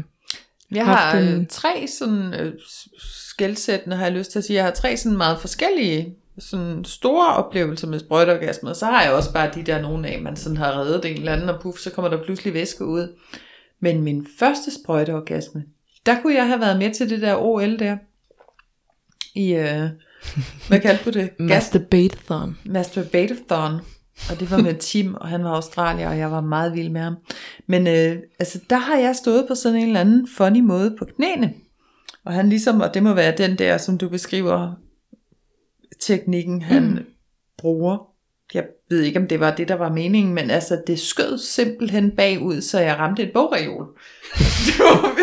Jeg 0.74 0.84
haft 0.86 1.00
har 1.00 1.18
en- 1.18 1.40
øh, 1.40 1.46
tre 1.46 1.86
sådan 1.98 2.34
øh, 2.34 2.52
s- 2.68 2.88
skelsættende, 3.30 3.96
har 3.96 4.04
jeg 4.04 4.12
lyst 4.12 4.30
til 4.32 4.38
at 4.38 4.44
sige. 4.44 4.56
Jeg 4.56 4.64
har 4.64 4.70
tre 4.70 4.96
sådan 4.96 5.18
meget 5.18 5.40
forskellige 5.40 6.14
sådan 6.38 6.84
store 6.84 7.34
oplevelser 7.34 7.86
med 7.88 7.98
sprøjteorgasmer. 7.98 8.72
Så 8.72 8.86
har 8.86 9.02
jeg 9.02 9.12
også 9.12 9.32
bare 9.32 9.50
de 9.54 9.62
der 9.62 9.82
nogle 9.82 10.08
af, 10.08 10.20
man 10.22 10.36
sådan 10.36 10.56
har 10.56 10.72
reddet 10.80 11.04
en 11.04 11.16
eller 11.16 11.32
anden, 11.32 11.48
og 11.48 11.60
puff, 11.62 11.78
så 11.78 11.90
kommer 11.90 12.10
der 12.10 12.24
pludselig 12.24 12.54
væske 12.54 12.84
ud. 12.84 13.16
Men 13.80 14.02
min 14.02 14.26
første 14.38 14.70
sprøjteorgasme, 14.82 15.64
der 16.06 16.20
kunne 16.22 16.34
jeg 16.34 16.46
have 16.46 16.60
været 16.60 16.78
med 16.78 16.94
til 16.94 17.10
det 17.10 17.20
der 17.20 17.36
OL 17.36 17.78
der. 17.78 17.96
I, 19.34 19.52
øh, 19.54 19.88
hvad 20.68 20.80
kaldte 20.80 21.04
du 21.04 21.10
det? 21.18 21.30
Gas 21.36 21.38
Masturbateathon. 21.38 22.58
Masturbatathon. 22.64 23.80
Og 24.30 24.40
det 24.40 24.50
var 24.50 24.62
med 24.62 24.74
Tim, 24.74 25.14
og 25.14 25.28
han 25.28 25.44
var 25.44 25.50
australier, 25.50 26.08
og 26.08 26.18
jeg 26.18 26.30
var 26.30 26.40
meget 26.40 26.74
vild 26.74 26.90
med 26.90 27.00
ham. 27.00 27.16
Men 27.66 27.86
øh, 27.86 28.16
altså, 28.38 28.60
der 28.70 28.76
har 28.76 28.96
jeg 28.96 29.16
stået 29.16 29.44
på 29.48 29.54
sådan 29.54 29.78
en 29.78 29.86
eller 29.86 30.00
anden 30.00 30.28
funny 30.36 30.60
måde 30.60 30.96
på 30.98 31.04
knæene. 31.04 31.54
Og 32.24 32.32
han 32.32 32.48
ligesom, 32.48 32.80
og 32.80 32.94
det 32.94 33.02
må 33.02 33.14
være 33.14 33.36
den 33.36 33.58
der, 33.58 33.78
som 33.78 33.98
du 33.98 34.08
beskriver, 34.08 34.72
teknikken 36.00 36.62
han 36.62 36.82
mm. 36.82 37.04
bruger. 37.58 38.07
Jeg 38.90 38.96
ved 38.96 39.04
ikke, 39.04 39.20
om 39.20 39.28
det 39.28 39.40
var 39.40 39.54
det, 39.54 39.68
der 39.68 39.74
var 39.74 39.92
meningen, 39.92 40.34
men 40.34 40.50
altså, 40.50 40.82
det 40.86 41.00
skød 41.00 41.38
simpelthen 41.38 42.10
bagud, 42.10 42.60
så 42.60 42.78
jeg 42.78 42.98
ramte 42.98 43.22
et 43.22 43.32
bogreol. 43.34 43.86
det 44.66 44.78
var, 44.78 45.14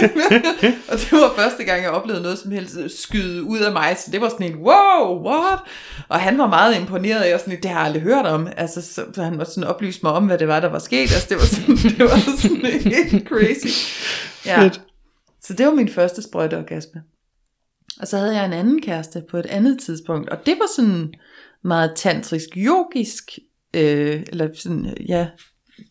og 0.91 0.97
det 0.99 1.11
var 1.11 1.34
første 1.36 1.63
gang, 1.63 1.84
jeg 1.84 1.91
oplevede 1.91 2.24
noget 2.24 2.39
som 2.39 2.51
helst 2.51 3.01
skyde 3.01 3.43
ud 3.43 3.59
af 3.59 3.72
mig, 3.72 3.97
så 3.97 4.11
det 4.11 4.22
var 4.22 4.30
sådan 4.30 4.51
en, 4.51 4.55
wow, 4.55 5.26
what? 5.28 5.59
Og 6.09 6.20
han 6.20 6.38
var 6.38 6.47
meget 6.47 6.80
imponeret, 6.80 7.22
og 7.22 7.30
jeg 7.30 7.39
sådan, 7.39 7.61
det 7.61 7.72
har 7.72 7.78
jeg 7.78 7.86
aldrig 7.86 8.01
hørt 8.01 8.26
om. 8.26 8.47
Altså, 8.57 8.82
så, 8.82 9.05
så 9.13 9.24
han 9.24 9.38
var 9.38 9.43
sådan 9.43 9.70
oplyst 9.70 10.03
mig 10.03 10.11
om, 10.11 10.26
hvad 10.26 10.38
det 10.38 10.47
var, 10.47 10.59
der 10.59 10.70
var 10.70 10.80
sket. 10.80 11.01
Altså, 11.01 11.28
det 11.30 11.38
var 11.38 11.45
sådan, 11.45 11.76
det 11.97 11.99
var 11.99 12.38
sådan 12.38 12.91
helt 12.91 13.28
crazy. 13.28 13.68
Ja. 14.45 14.63
Fedt. 14.63 14.82
Så 15.41 15.53
det 15.53 15.66
var 15.66 15.74
min 15.74 15.89
første 15.89 16.22
sprøjteorgasme. 16.22 17.01
Og 18.01 18.07
så 18.07 18.18
havde 18.18 18.36
jeg 18.36 18.45
en 18.45 18.53
anden 18.53 18.82
kæreste 18.82 19.24
på 19.30 19.38
et 19.38 19.45
andet 19.45 19.80
tidspunkt, 19.80 20.30
og 20.30 20.45
det 20.45 20.55
var 20.59 20.68
sådan 20.76 21.13
meget 21.63 21.91
tantrisk, 21.95 22.49
yogisk, 22.57 23.32
øh, 23.76 24.24
eller 24.28 24.50
sådan, 24.56 24.98
ja, 25.08 25.28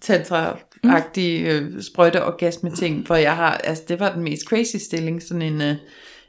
tantra-agtig 0.00 1.46
øh, 1.46 1.82
sprøjteorgasme 1.82 2.70
ting, 2.70 3.06
for 3.06 3.14
jeg 3.14 3.36
har, 3.36 3.50
altså 3.52 3.84
det 3.88 4.00
var 4.00 4.12
den 4.14 4.22
mest 4.22 4.42
crazy 4.42 4.76
stilling, 4.76 5.22
sådan 5.22 5.42
en, 5.42 5.62
øh, 5.62 5.74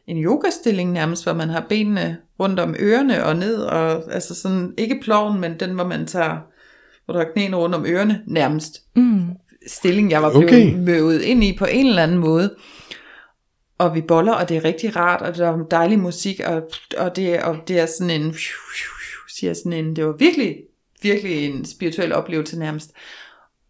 en 0.07 0.23
yogastilling 0.23 0.91
nærmest, 0.91 1.23
hvor 1.23 1.33
man 1.33 1.49
har 1.49 1.65
benene 1.69 2.17
rundt 2.39 2.59
om 2.59 2.75
ørerne 2.79 3.25
og 3.25 3.35
ned, 3.35 3.55
og 3.55 4.13
altså 4.13 4.35
sådan, 4.35 4.73
ikke 4.77 4.99
ploven, 5.03 5.41
men 5.41 5.59
den, 5.59 5.71
hvor 5.71 5.87
man 5.87 6.05
tager, 6.05 6.37
hvor 7.05 7.13
der 7.13 7.21
er 7.21 7.31
knæene 7.33 7.57
rundt 7.57 7.75
om 7.75 7.85
ørerne, 7.85 8.21
nærmest 8.27 8.81
Mm. 8.95 9.25
stilling, 9.67 10.11
jeg 10.11 10.21
var 10.21 10.29
blevet 10.29 10.45
okay. 10.45 10.73
møvet 10.73 11.21
ind 11.21 11.43
i 11.43 11.57
på 11.57 11.65
en 11.65 11.87
eller 11.87 12.03
anden 12.03 12.17
måde. 12.17 12.55
Og 13.77 13.95
vi 13.95 14.01
boller, 14.01 14.33
og 14.33 14.49
det 14.49 14.57
er 14.57 14.63
rigtig 14.63 14.95
rart, 14.95 15.21
og 15.21 15.37
der 15.37 15.47
er 15.47 15.57
dejlig 15.71 15.99
musik, 15.99 16.39
og, 16.45 16.69
og, 16.97 17.15
det, 17.15 17.41
og 17.41 17.57
det 17.67 17.79
er 17.79 17.85
sådan 17.85 18.21
en, 18.21 18.35
siger 19.37 19.53
sådan 19.53 19.73
en, 19.73 19.95
det 19.95 20.05
var 20.05 20.15
virkelig, 20.19 20.55
virkelig 21.05 21.45
en 21.45 21.65
spirituel 21.65 22.13
oplevelse 22.13 22.59
nærmest. 22.59 22.91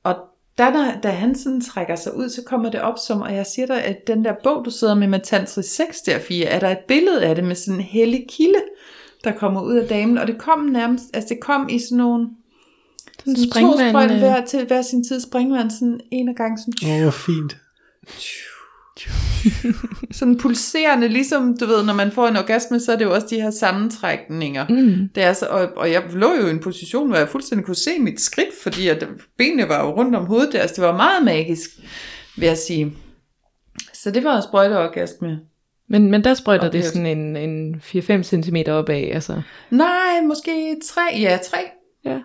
Og 0.03 0.15
da, 0.57 0.63
der, 0.63 1.01
da 1.01 1.09
han 1.09 1.35
sådan 1.35 1.61
trækker 1.61 1.95
sig 1.95 2.15
ud, 2.15 2.29
så 2.29 2.41
kommer 2.45 2.71
det 2.71 2.81
op 2.81 2.95
som, 3.07 3.21
og 3.21 3.35
jeg 3.35 3.45
siger 3.45 3.65
dig, 3.65 3.83
at 3.83 4.07
den 4.07 4.25
der 4.25 4.33
bog, 4.43 4.65
du 4.65 4.69
sidder 4.69 4.95
med 4.95 5.07
med 5.07 5.19
Tantrisk 5.23 5.75
6 5.75 6.01
der, 6.01 6.19
Fie, 6.19 6.45
er 6.45 6.59
der 6.59 6.69
et 6.69 6.79
billede 6.87 7.25
af 7.25 7.35
det 7.35 7.43
med 7.43 7.55
sådan 7.55 7.79
en 7.79 7.85
hellig 7.85 8.25
kilde, 8.29 8.61
der 9.23 9.31
kommer 9.31 9.61
ud 9.61 9.75
af 9.75 9.87
damen, 9.87 10.17
og 10.17 10.27
det 10.27 10.37
kom 10.37 10.59
nærmest, 10.59 11.03
altså 11.13 11.33
det 11.33 11.39
kom 11.41 11.69
i 11.69 11.79
sådan 11.79 11.97
nogle, 11.97 12.29
Sådan 13.19 13.35
to 13.35 13.89
sprøjt 13.89 14.11
øh. 14.11 14.17
hver 14.17 14.45
til 14.45 14.65
hver 14.67 14.81
sin 14.81 15.03
tid 15.03 15.21
springvand, 15.21 15.71
sådan 15.71 15.99
en 16.11 16.29
af 16.29 16.35
gangen, 16.35 16.57
sådan, 16.57 16.95
Åh, 16.95 17.01
hvor 17.01 17.11
fint. 17.11 17.57
sådan 20.11 20.37
pulserende, 20.37 21.07
ligesom 21.07 21.57
du 21.57 21.65
ved, 21.65 21.83
når 21.83 21.93
man 21.93 22.11
får 22.11 22.27
en 22.27 22.37
orgasme, 22.37 22.79
så 22.79 22.91
er 22.91 22.95
det 22.95 23.05
jo 23.05 23.13
også 23.13 23.27
de 23.29 23.41
her 23.41 23.51
sammentrækninger. 23.51 24.67
Mm. 24.69 25.09
Det 25.15 25.23
er 25.23 25.33
så, 25.33 25.45
og, 25.45 25.69
og 25.77 25.91
jeg 25.91 26.03
lå 26.13 26.33
jo 26.41 26.47
i 26.47 26.49
en 26.49 26.59
position, 26.59 27.07
hvor 27.07 27.17
jeg 27.17 27.29
fuldstændig 27.29 27.65
kunne 27.65 27.75
se 27.75 27.99
mit 27.99 28.21
skridt, 28.21 28.49
fordi 28.63 28.87
at 28.87 29.07
benene 29.37 29.69
var 29.69 29.85
jo 29.85 29.95
rundt 29.95 30.15
om 30.15 30.25
hovedet 30.25 30.53
der, 30.53 30.59
altså 30.59 30.75
det 30.75 30.83
var 30.83 30.97
meget 30.97 31.25
magisk, 31.25 31.69
vil 32.37 32.47
jeg 32.47 32.57
sige. 32.57 32.93
Så 33.93 34.11
det 34.11 34.23
var 34.23 34.35
en 34.35 34.43
sprøjteorgasme. 34.43 35.39
Men, 35.89 36.11
men 36.11 36.23
der 36.23 36.33
sprøjter 36.33 36.71
det 36.71 36.85
sådan 36.85 37.05
en, 37.05 37.35
en 37.35 37.75
4-5 37.75 38.23
cm 38.23 38.55
opad, 38.67 39.03
altså. 39.11 39.41
Nej, 39.69 40.21
måske 40.27 40.77
tre, 40.85 41.01
ja 41.19 41.37
tre. 41.43 41.57
Ja. 42.05 42.19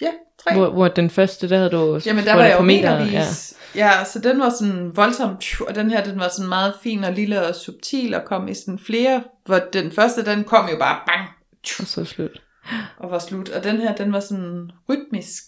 Ja, 0.00 0.10
tre. 0.38 0.54
Hvor, 0.54 0.70
hvor 0.70 0.88
den 0.88 1.10
første, 1.10 1.48
der 1.48 1.56
havde 1.56 1.70
du 1.70 2.00
Jamen, 2.06 2.24
der 2.24 2.34
var 2.34 2.44
jeg 2.44 2.56
jo 2.58 2.62
metervis. 2.64 3.54
Ja. 3.74 3.86
ja, 3.98 4.04
så 4.04 4.18
den 4.18 4.40
var 4.40 4.50
sådan 4.50 4.96
voldsomt, 4.96 5.40
tju, 5.40 5.64
og 5.64 5.74
den 5.74 5.90
her, 5.90 6.04
den 6.04 6.18
var 6.18 6.28
sådan 6.28 6.48
meget 6.48 6.74
fin 6.82 7.04
og 7.04 7.12
lille 7.12 7.46
og 7.46 7.54
subtil, 7.54 8.14
og 8.14 8.24
kom 8.24 8.48
i 8.48 8.54
sådan 8.54 8.78
flere, 8.78 9.24
hvor 9.46 9.58
den 9.72 9.92
første, 9.92 10.24
den 10.24 10.44
kom 10.44 10.68
jo 10.72 10.78
bare 10.78 11.00
bang, 11.06 11.28
Og 11.80 11.86
så 11.86 12.04
slut. 12.04 12.42
og 12.98 13.10
var 13.10 13.18
slut. 13.18 13.48
Og 13.48 13.64
den 13.64 13.76
her, 13.80 13.94
den 13.96 14.12
var 14.12 14.20
sådan 14.20 14.70
rytmisk 14.88 15.44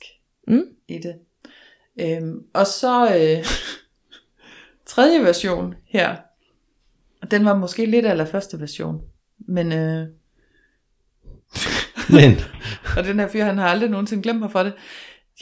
Mm. 0.48 0.62
i 0.88 0.98
det. 0.98 1.14
Øhm, 2.00 2.38
og 2.54 2.66
så 2.66 3.04
øh, 3.16 3.44
tredje 4.92 5.20
version 5.24 5.74
her, 5.86 6.16
og 7.22 7.30
den 7.30 7.44
var 7.44 7.54
måske 7.56 7.86
lidt 7.86 8.06
af 8.06 8.28
første 8.28 8.60
version, 8.60 9.00
men 9.38 9.72
øh, 9.72 10.06
Men, 12.20 12.40
og 12.96 13.04
den 13.04 13.20
her 13.20 13.28
fyr, 13.28 13.44
han 13.44 13.58
har 13.58 13.68
aldrig 13.68 13.90
nogensinde 13.90 14.22
glemt 14.22 14.40
mig 14.40 14.50
for 14.50 14.62
det. 14.62 14.72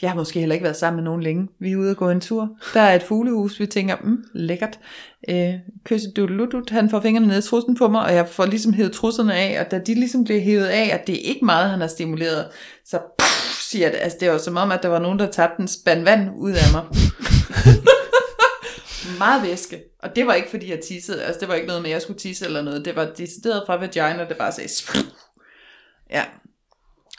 Jeg 0.01 0.09
har 0.09 0.15
måske 0.15 0.39
heller 0.39 0.53
ikke 0.53 0.63
været 0.63 0.75
sammen 0.75 0.95
med 0.95 1.03
nogen 1.03 1.23
længe. 1.23 1.47
Vi 1.59 1.71
er 1.71 1.77
ude 1.77 1.91
og 1.91 1.97
gå 1.97 2.09
en 2.09 2.21
tur. 2.21 2.49
Der 2.73 2.81
er 2.81 2.95
et 2.95 3.03
fuglehus, 3.03 3.59
vi 3.59 3.65
tænker, 3.65 3.95
mm, 4.03 4.23
lækkert. 4.33 4.79
Øh, 5.29 5.53
Køsse 5.85 6.11
Duddeludut, 6.11 6.69
han 6.69 6.89
får 6.89 6.99
fingrene 6.99 7.27
ned 7.27 7.43
i 7.43 7.47
trussen 7.47 7.75
på 7.75 7.87
mig, 7.87 8.01
og 8.01 8.13
jeg 8.13 8.27
får 8.29 8.45
ligesom 8.45 8.73
hævet 8.73 8.91
trusserne 8.91 9.35
af, 9.35 9.61
og 9.61 9.71
da 9.71 9.79
de 9.79 9.93
ligesom 9.93 10.23
bliver 10.23 10.41
hævet 10.41 10.65
af, 10.65 10.89
at 10.93 11.07
det 11.07 11.15
er 11.15 11.29
ikke 11.29 11.45
meget, 11.45 11.69
han 11.69 11.81
har 11.81 11.87
stimuleret, 11.87 12.47
så 12.85 12.99
puff, 13.19 13.61
siger 13.61 13.89
det. 13.89 13.97
Altså 14.01 14.17
det 14.21 14.29
var 14.29 14.37
som 14.37 14.57
om, 14.57 14.71
at 14.71 14.83
der 14.83 14.89
var 14.89 14.99
nogen, 14.99 15.19
der 15.19 15.31
tabte 15.31 15.61
en 15.61 15.67
spand 15.67 16.03
vand 16.03 16.29
ud 16.35 16.51
af 16.51 16.71
mig. 16.73 16.83
meget 19.19 19.43
væske. 19.43 19.83
Og 20.03 20.15
det 20.15 20.27
var 20.27 20.33
ikke, 20.33 20.49
fordi 20.49 20.71
jeg 20.71 20.79
tissede. 20.79 21.23
Altså 21.23 21.39
det 21.39 21.47
var 21.47 21.55
ikke 21.55 21.67
noget 21.67 21.81
med, 21.81 21.89
at 21.89 21.93
jeg 21.93 22.01
skulle 22.01 22.19
tisse 22.19 22.45
eller 22.45 22.61
noget. 22.61 22.85
Det 22.85 22.95
var 22.95 23.05
decideret 23.17 23.63
fra 23.67 23.75
vagina, 23.75 24.25
det 24.29 24.37
bare 24.37 24.51
sagde... 24.51 24.69
Ja, 26.09 26.23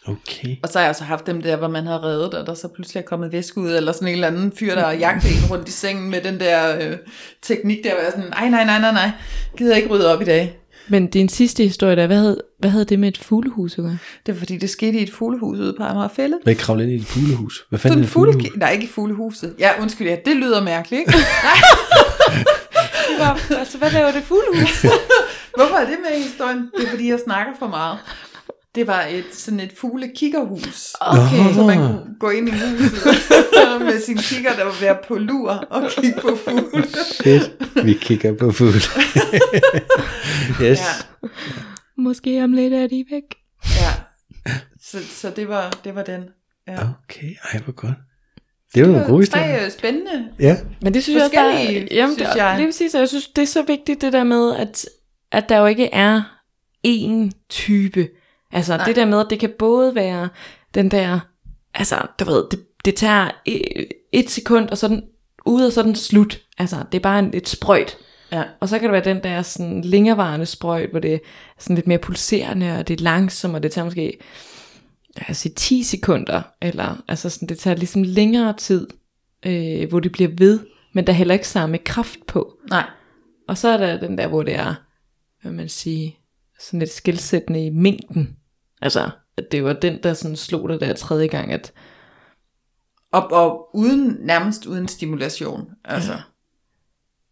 okay. 0.06 0.56
og 0.62 0.68
så 0.68 0.78
har 0.78 0.84
jeg 0.84 0.90
også 0.90 1.04
haft 1.04 1.26
dem 1.26 1.42
der, 1.42 1.56
hvor 1.56 1.68
man 1.68 1.86
har 1.86 2.04
reddet, 2.04 2.34
og 2.34 2.46
der 2.46 2.54
så 2.54 2.68
pludselig 2.68 3.00
er 3.00 3.04
kommet 3.04 3.32
væske 3.32 3.60
ud, 3.60 3.70
eller 3.70 3.92
sådan 3.92 4.08
en 4.08 4.14
eller 4.14 4.26
anden 4.26 4.52
fyr, 4.52 4.74
der 4.74 4.84
har 4.84 4.92
jagtet 4.92 5.30
en 5.30 5.50
rundt 5.50 5.68
i 5.68 5.72
sengen 5.72 6.10
med 6.10 6.20
den 6.20 6.40
der 6.40 6.76
øh, 6.80 6.96
teknik 7.42 7.84
der, 7.84 7.90
hvor 7.90 8.00
jeg 8.00 8.06
er 8.06 8.10
sådan, 8.10 8.30
nej, 8.30 8.48
nej, 8.48 8.64
nej, 8.64 8.80
nej, 8.80 8.92
nej, 8.92 9.10
gider 9.56 9.76
ikke 9.76 9.88
rydde 9.88 10.14
op 10.14 10.22
i 10.22 10.24
dag. 10.24 10.58
Men 10.88 11.06
din 11.06 11.28
sidste 11.28 11.62
historie 11.62 11.96
der, 11.96 12.06
hvad 12.06 12.16
havde, 12.16 12.42
hvad 12.58 12.70
havde 12.70 12.84
det 12.84 12.98
med 12.98 13.08
et 13.08 13.18
fuglehus 13.18 13.78
at 13.78 13.84
gøre? 13.84 13.98
Det 14.26 14.34
er 14.34 14.38
fordi, 14.38 14.56
det 14.56 14.70
skete 14.70 14.98
i 14.98 15.02
et 15.02 15.12
fuglehus 15.12 15.58
ude 15.58 15.74
på 15.78 15.82
Amager 15.82 16.08
Fælde. 16.08 16.38
Hvad 16.42 16.54
kravle 16.54 16.82
ind 16.82 16.92
i 16.92 16.96
et 16.96 17.06
fuglehus? 17.06 17.66
Hvad 17.68 17.78
fanden 17.78 17.98
en 17.98 18.02
er 18.02 18.06
et 18.06 18.12
fuglehus? 18.12 18.42
fugle... 18.42 18.58
Nej, 18.58 18.72
ikke 18.72 18.84
i 18.84 18.88
fuglehuset. 18.88 19.54
Ja, 19.58 19.70
undskyld, 19.80 20.08
ja, 20.08 20.16
det 20.24 20.36
lyder 20.36 20.62
mærkeligt, 20.62 21.00
ikke? 21.00 21.12
altså, 23.58 23.78
hvad 23.78 23.90
laver 23.90 24.10
det 24.10 24.22
fuglehus? 24.22 24.82
Hvorfor 25.56 25.74
er 25.74 25.86
det 25.86 25.98
med 26.10 26.18
i 26.18 26.22
historien? 26.22 26.70
Det 26.76 26.86
er 26.86 26.90
fordi, 26.90 27.10
jeg 27.10 27.18
snakker 27.24 27.52
for 27.58 27.66
meget. 27.66 27.98
Det 28.74 28.86
var 28.86 29.02
et, 29.02 29.24
sådan 29.32 29.60
et 29.60 29.72
fuglekikkerhus. 29.76 30.94
Okay. 31.00 31.54
Så 31.54 31.64
man 31.66 31.76
kunne 31.78 32.16
gå 32.20 32.30
ind 32.30 32.48
i 32.48 32.52
huset 32.52 33.04
med 33.80 34.00
sin 34.00 34.16
kigger, 34.16 34.56
der 34.56 34.64
var 34.64 34.80
være 34.80 34.98
på 35.08 35.14
lur 35.14 35.50
og 35.50 35.90
kigge 35.90 36.20
på 36.20 36.36
fugle. 36.44 36.84
Fedt. 37.22 37.84
Vi 37.84 37.92
kigger 37.92 38.34
på 38.36 38.50
fugle. 38.52 38.72
yes. 40.62 40.78
Ja. 40.78 41.28
Måske 41.98 42.44
om 42.44 42.52
lidt 42.52 42.74
er 42.74 42.86
de 42.86 43.04
væk. 43.10 43.22
Ja. 43.64 43.92
Så, 44.82 44.98
så 45.10 45.30
det 45.36 45.48
var 45.48 45.70
det 45.84 45.94
var 45.94 46.02
den. 46.02 46.22
Ja. 46.68 46.74
Okay, 46.74 47.34
ej 47.52 47.60
hvor 47.60 47.72
godt. 47.72 47.94
Det 48.74 48.82
var 48.82 48.88
nogle 48.88 49.06
gode 49.06 49.20
historier. 49.20 49.64
øh, 49.64 49.70
spændende. 49.70 50.28
Ja, 50.40 50.56
Men 50.82 50.94
det 50.94 51.02
synes 51.02 51.22
jeg, 51.22 51.30
der, 51.34 51.52
Forskellige, 51.52 51.88
jamen, 51.94 52.16
synes 52.16 52.30
det, 52.30 52.36
jeg. 52.36 52.56
lige 52.56 52.68
præcis, 52.68 52.94
og 52.94 53.00
jeg 53.00 53.08
synes, 53.08 53.28
det 53.28 53.42
er 53.42 53.46
så 53.46 53.62
vigtigt 53.62 54.00
det 54.00 54.12
der 54.12 54.24
med, 54.24 54.56
at, 54.56 54.86
at 55.32 55.48
der 55.48 55.58
jo 55.58 55.66
ikke 55.66 55.86
er 55.92 56.22
én 56.86 57.30
type. 57.50 58.08
Altså 58.52 58.76
Nej. 58.76 58.86
det 58.86 58.96
der 58.96 59.06
med, 59.06 59.20
at 59.20 59.26
det 59.30 59.40
kan 59.40 59.52
både 59.58 59.94
være 59.94 60.28
den 60.74 60.90
der, 60.90 61.20
altså 61.74 62.06
du 62.20 62.24
ved, 62.24 62.44
det, 62.50 62.60
det 62.84 62.94
tager 62.94 63.30
et, 63.44 63.88
et 64.12 64.30
sekund, 64.30 64.68
og 64.68 64.78
så 64.78 64.88
den 64.88 65.02
ude, 65.44 65.66
og 65.66 65.72
så 65.72 65.82
den 65.82 65.94
slut. 65.94 66.40
Altså 66.58 66.76
det 66.92 66.98
er 66.98 67.02
bare 67.02 67.18
en, 67.18 67.30
et 67.34 67.48
sprøjt. 67.48 67.96
Ja. 68.32 68.42
Og 68.60 68.68
så 68.68 68.78
kan 68.78 68.84
det 68.84 68.92
være 68.92 69.14
den 69.14 69.22
der 69.22 69.42
sådan 69.42 69.82
længerevarende 69.82 70.46
sprøjt, 70.46 70.90
hvor 70.90 71.00
det 71.00 71.14
er 71.14 71.18
sådan 71.58 71.74
lidt 71.76 71.86
mere 71.86 71.98
pulserende, 71.98 72.78
og 72.78 72.88
det 72.88 73.00
er 73.00 73.04
langsomt, 73.04 73.54
og 73.54 73.62
det 73.62 73.72
tager 73.72 73.84
måske 73.84 74.18
sige 75.32 75.54
10 75.54 75.82
sekunder, 75.82 76.42
eller 76.62 77.02
altså 77.08 77.30
sådan, 77.30 77.48
det 77.48 77.58
tager 77.58 77.76
ligesom 77.76 78.02
længere 78.02 78.52
tid, 78.52 78.86
øh, 79.46 79.88
hvor 79.88 80.00
det 80.00 80.12
bliver 80.12 80.30
ved, 80.38 80.60
men 80.92 81.06
der 81.06 81.12
er 81.12 81.16
heller 81.16 81.34
ikke 81.34 81.48
samme 81.48 81.78
kraft 81.78 82.26
på. 82.26 82.58
Nej. 82.70 82.90
Og 83.48 83.58
så 83.58 83.68
er 83.68 83.76
der 83.76 84.00
den 84.00 84.18
der, 84.18 84.26
hvor 84.26 84.42
det 84.42 84.54
er, 84.54 84.74
hvad 85.42 85.52
man 85.52 85.68
sige, 85.68 86.17
sådan 86.60 86.80
lidt 86.80 86.92
skilsættende 86.92 87.66
i 87.66 87.70
mængden. 87.70 88.36
Altså, 88.82 89.10
at 89.36 89.52
det 89.52 89.64
var 89.64 89.72
den, 89.72 89.98
der 90.02 90.14
sådan 90.14 90.36
slog 90.36 90.68
dig 90.68 90.80
der 90.80 90.94
tredje 90.94 91.26
gang, 91.26 91.52
at 91.52 91.72
Og, 93.12 93.32
og 93.32 93.76
uden, 93.76 94.16
nærmest 94.20 94.66
uden 94.66 94.88
stimulation. 94.88 95.70
Altså. 95.84 96.12
Ja. 96.12 96.18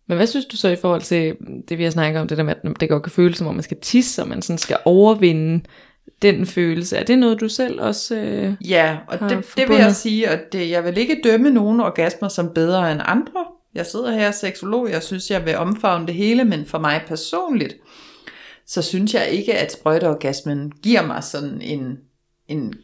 Men 0.09 0.17
hvad 0.17 0.27
synes 0.27 0.47
du 0.47 0.57
så 0.57 0.69
i 0.69 0.77
forhold 0.77 1.03
til 1.03 1.37
det, 1.69 1.79
vi 1.79 1.85
har 1.85 1.91
snakket 1.91 2.21
om, 2.21 2.29
det 2.29 2.39
der 2.39 2.45
med, 2.45 2.55
at 2.65 2.81
det 2.81 2.89
godt 2.89 3.03
kan 3.03 3.13
føles 3.13 3.39
som 3.39 3.47
om, 3.47 3.55
man 3.55 3.63
skal 3.63 3.81
tisse, 3.81 4.23
og 4.23 4.29
man 4.29 4.43
sådan 4.43 4.59
skal 4.59 4.79
overvinde 4.85 5.65
den 6.23 6.47
følelse. 6.47 6.97
Er 6.97 7.05
det 7.05 7.19
noget, 7.19 7.41
du 7.41 7.49
selv 7.49 7.81
også... 7.81 8.17
Øh... 8.17 8.55
Ja, 8.69 8.99
og 9.09 9.31
det, 9.31 9.47
det 9.57 9.69
vil 9.69 9.77
jeg 9.77 9.95
sige, 9.95 10.29
at 10.29 10.53
det, 10.53 10.71
jeg 10.71 10.85
vil 10.85 10.99
ikke 10.99 11.21
dømme 11.25 11.51
nogen 11.51 11.81
orgasmer 11.81 12.29
som 12.29 12.55
bedre 12.55 12.93
end 12.93 13.01
andre. 13.05 13.47
Jeg 13.75 13.87
sidder 13.87 14.13
her 14.13 14.31
seksolog, 14.31 14.91
jeg 14.91 15.03
synes, 15.03 15.31
jeg 15.31 15.45
vil 15.45 15.57
omfavne 15.57 16.07
det 16.07 16.15
hele, 16.15 16.45
men 16.45 16.67
for 16.67 16.79
mig 16.79 17.03
personligt, 17.07 17.77
så 18.67 18.83
synes 18.83 19.15
jeg 19.15 19.29
ikke, 19.31 19.55
at 19.55 19.73
sprøjteorgasmen 19.73 20.73
giver 20.83 21.07
mig 21.07 21.25
sådan 21.25 21.61
en, 21.63 21.99
en 22.49 22.75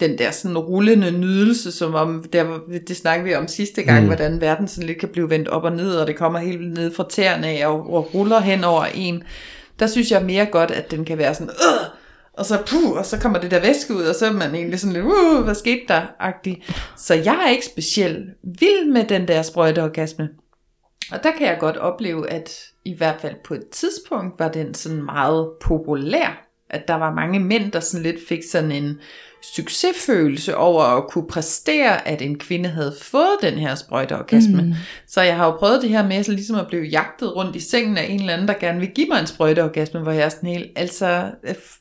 den 0.00 0.18
der 0.18 0.30
sådan 0.30 0.58
rullende 0.58 1.10
nydelse, 1.10 1.72
som 1.72 1.94
om, 1.94 2.24
der, 2.32 2.58
det 2.88 2.96
snakkede 2.96 3.28
vi 3.28 3.34
om 3.34 3.48
sidste 3.48 3.82
gang, 3.82 4.00
mm. 4.00 4.06
hvordan 4.06 4.40
verden 4.40 4.68
sådan 4.68 4.86
lidt 4.86 4.98
kan 4.98 5.08
blive 5.08 5.30
vendt 5.30 5.48
op 5.48 5.64
og 5.64 5.72
ned, 5.72 5.96
og 5.96 6.06
det 6.06 6.16
kommer 6.16 6.38
helt 6.38 6.72
ned 6.72 6.94
fra 6.94 7.06
tæerne 7.10 7.46
af 7.46 7.66
og, 7.66 7.92
og 7.92 8.14
ruller 8.14 8.40
hen 8.40 8.64
over 8.64 8.84
en. 8.84 9.22
Der 9.78 9.86
synes 9.86 10.10
jeg 10.10 10.24
mere 10.24 10.46
godt, 10.46 10.70
at 10.70 10.90
den 10.90 11.04
kan 11.04 11.18
være 11.18 11.34
sådan, 11.34 11.50
øh, 11.50 11.90
og 12.32 12.46
så 12.46 12.62
puh, 12.66 12.90
og 12.90 13.06
så 13.06 13.18
kommer 13.18 13.40
det 13.40 13.50
der 13.50 13.60
væske 13.60 13.94
ud, 13.94 14.02
og 14.02 14.14
så 14.14 14.26
er 14.26 14.32
man 14.32 14.54
egentlig 14.54 14.80
sådan 14.80 14.92
lidt, 14.92 15.04
uh, 15.04 15.44
hvad 15.44 15.54
skete 15.54 15.82
der, 15.88 16.02
agtig. 16.20 16.64
Så 16.96 17.14
jeg 17.14 17.44
er 17.46 17.50
ikke 17.50 17.66
specielt 17.66 18.28
vild 18.42 18.92
med 18.92 19.04
den 19.04 19.28
der 19.28 19.42
sprøjteorgasme. 19.42 20.28
Og 21.12 21.22
der 21.22 21.30
kan 21.38 21.46
jeg 21.46 21.56
godt 21.60 21.76
opleve, 21.76 22.30
at 22.30 22.50
i 22.84 22.96
hvert 22.96 23.20
fald 23.20 23.34
på 23.44 23.54
et 23.54 23.68
tidspunkt 23.70 24.38
var 24.38 24.48
den 24.48 24.74
sådan 24.74 25.02
meget 25.02 25.50
populær. 25.60 26.48
At 26.70 26.88
der 26.88 26.94
var 26.94 27.14
mange 27.14 27.40
mænd, 27.40 27.72
der 27.72 27.80
sådan 27.80 28.02
lidt 28.02 28.28
fik 28.28 28.42
sådan 28.50 28.72
en 28.72 29.00
succesfølelse 29.54 30.56
over 30.56 30.82
at 30.82 31.06
kunne 31.08 31.26
præstere, 31.28 32.08
at 32.08 32.22
en 32.22 32.38
kvinde 32.38 32.68
havde 32.68 32.94
fået 33.02 33.36
den 33.42 33.54
her 33.54 33.74
sprøjteorgasme. 33.74 34.62
Mm. 34.62 34.74
Så 35.06 35.22
jeg 35.22 35.36
har 35.36 35.46
jo 35.46 35.56
prøvet 35.56 35.82
det 35.82 35.90
her 35.90 36.06
med 36.06 36.22
så 36.22 36.32
ligesom 36.32 36.56
at 36.56 36.66
blive 36.66 36.82
jagtet 36.82 37.36
rundt 37.36 37.56
i 37.56 37.60
sengen 37.60 37.98
af 37.98 38.06
en 38.10 38.20
eller 38.20 38.32
anden, 38.32 38.48
der 38.48 38.54
gerne 38.60 38.80
vil 38.80 38.88
give 38.88 39.06
mig 39.08 39.20
en 39.20 39.26
sprøjteorgasme, 39.26 40.00
hvor 40.00 40.12
jeg 40.12 40.24
er 40.24 40.28
sådan 40.28 40.48
helt, 40.48 40.70
altså 40.76 41.30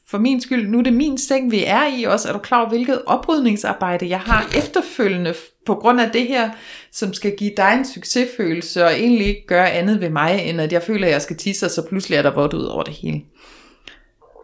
for 0.08 0.18
min 0.18 0.42
skyld, 0.42 0.68
nu 0.68 0.80
er 0.80 0.84
det 0.84 0.94
min 0.94 1.18
seng, 1.18 1.52
vi 1.52 1.64
er 1.66 1.98
i 1.98 2.04
også. 2.04 2.30
Er 2.30 2.34
du 2.34 2.40
klar 2.40 2.60
over, 2.60 2.70
hvilket 2.70 3.02
oprydningsarbejde 3.06 4.10
jeg 4.10 4.20
har 4.20 4.52
efterfølgende 4.58 5.34
på 5.66 5.76
grund 5.76 6.02
af 6.02 6.10
det 6.12 6.28
her, 6.28 6.50
som 6.92 7.14
skal 7.14 7.36
give 7.38 7.52
dig 7.58 7.74
en 7.78 7.86
succesfølelse, 7.86 8.86
og 8.86 8.94
egentlig 8.94 9.28
ikke 9.28 9.48
gøre 9.48 9.72
andet 9.72 10.02
ved 10.02 10.10
mig, 10.10 10.42
end 10.46 10.62
at 10.62 10.74
jeg 10.74 10.84
føler, 10.84 11.08
at 11.08 11.14
jeg 11.14 11.22
skal 11.22 11.38
tisse, 11.38 11.66
og 11.66 11.72
så 11.72 11.82
pludselig 11.90 12.18
er 12.18 12.22
der 12.22 12.34
vådt 12.34 12.54
ud 12.54 12.64
over 12.64 12.84
det 12.84 12.94
hele. 12.94 13.22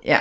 Ja, 0.05 0.19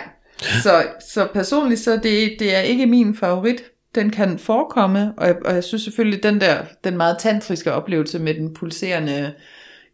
så, 0.62 0.86
så 1.12 1.28
personligt 1.34 1.80
så 1.80 1.92
det, 2.02 2.36
det 2.38 2.54
er 2.56 2.60
ikke 2.60 2.86
min 2.86 3.16
favorit. 3.16 3.62
Den 3.94 4.10
kan 4.10 4.38
forekomme, 4.38 5.12
og 5.16 5.26
jeg, 5.26 5.36
og 5.44 5.54
jeg 5.54 5.64
synes 5.64 5.82
selvfølgelig, 5.82 6.22
den 6.22 6.40
der, 6.40 6.64
den 6.84 6.96
meget 6.96 7.16
tantriske 7.18 7.72
oplevelse 7.72 8.18
med 8.18 8.34
den 8.34 8.54
pulserende 8.54 9.34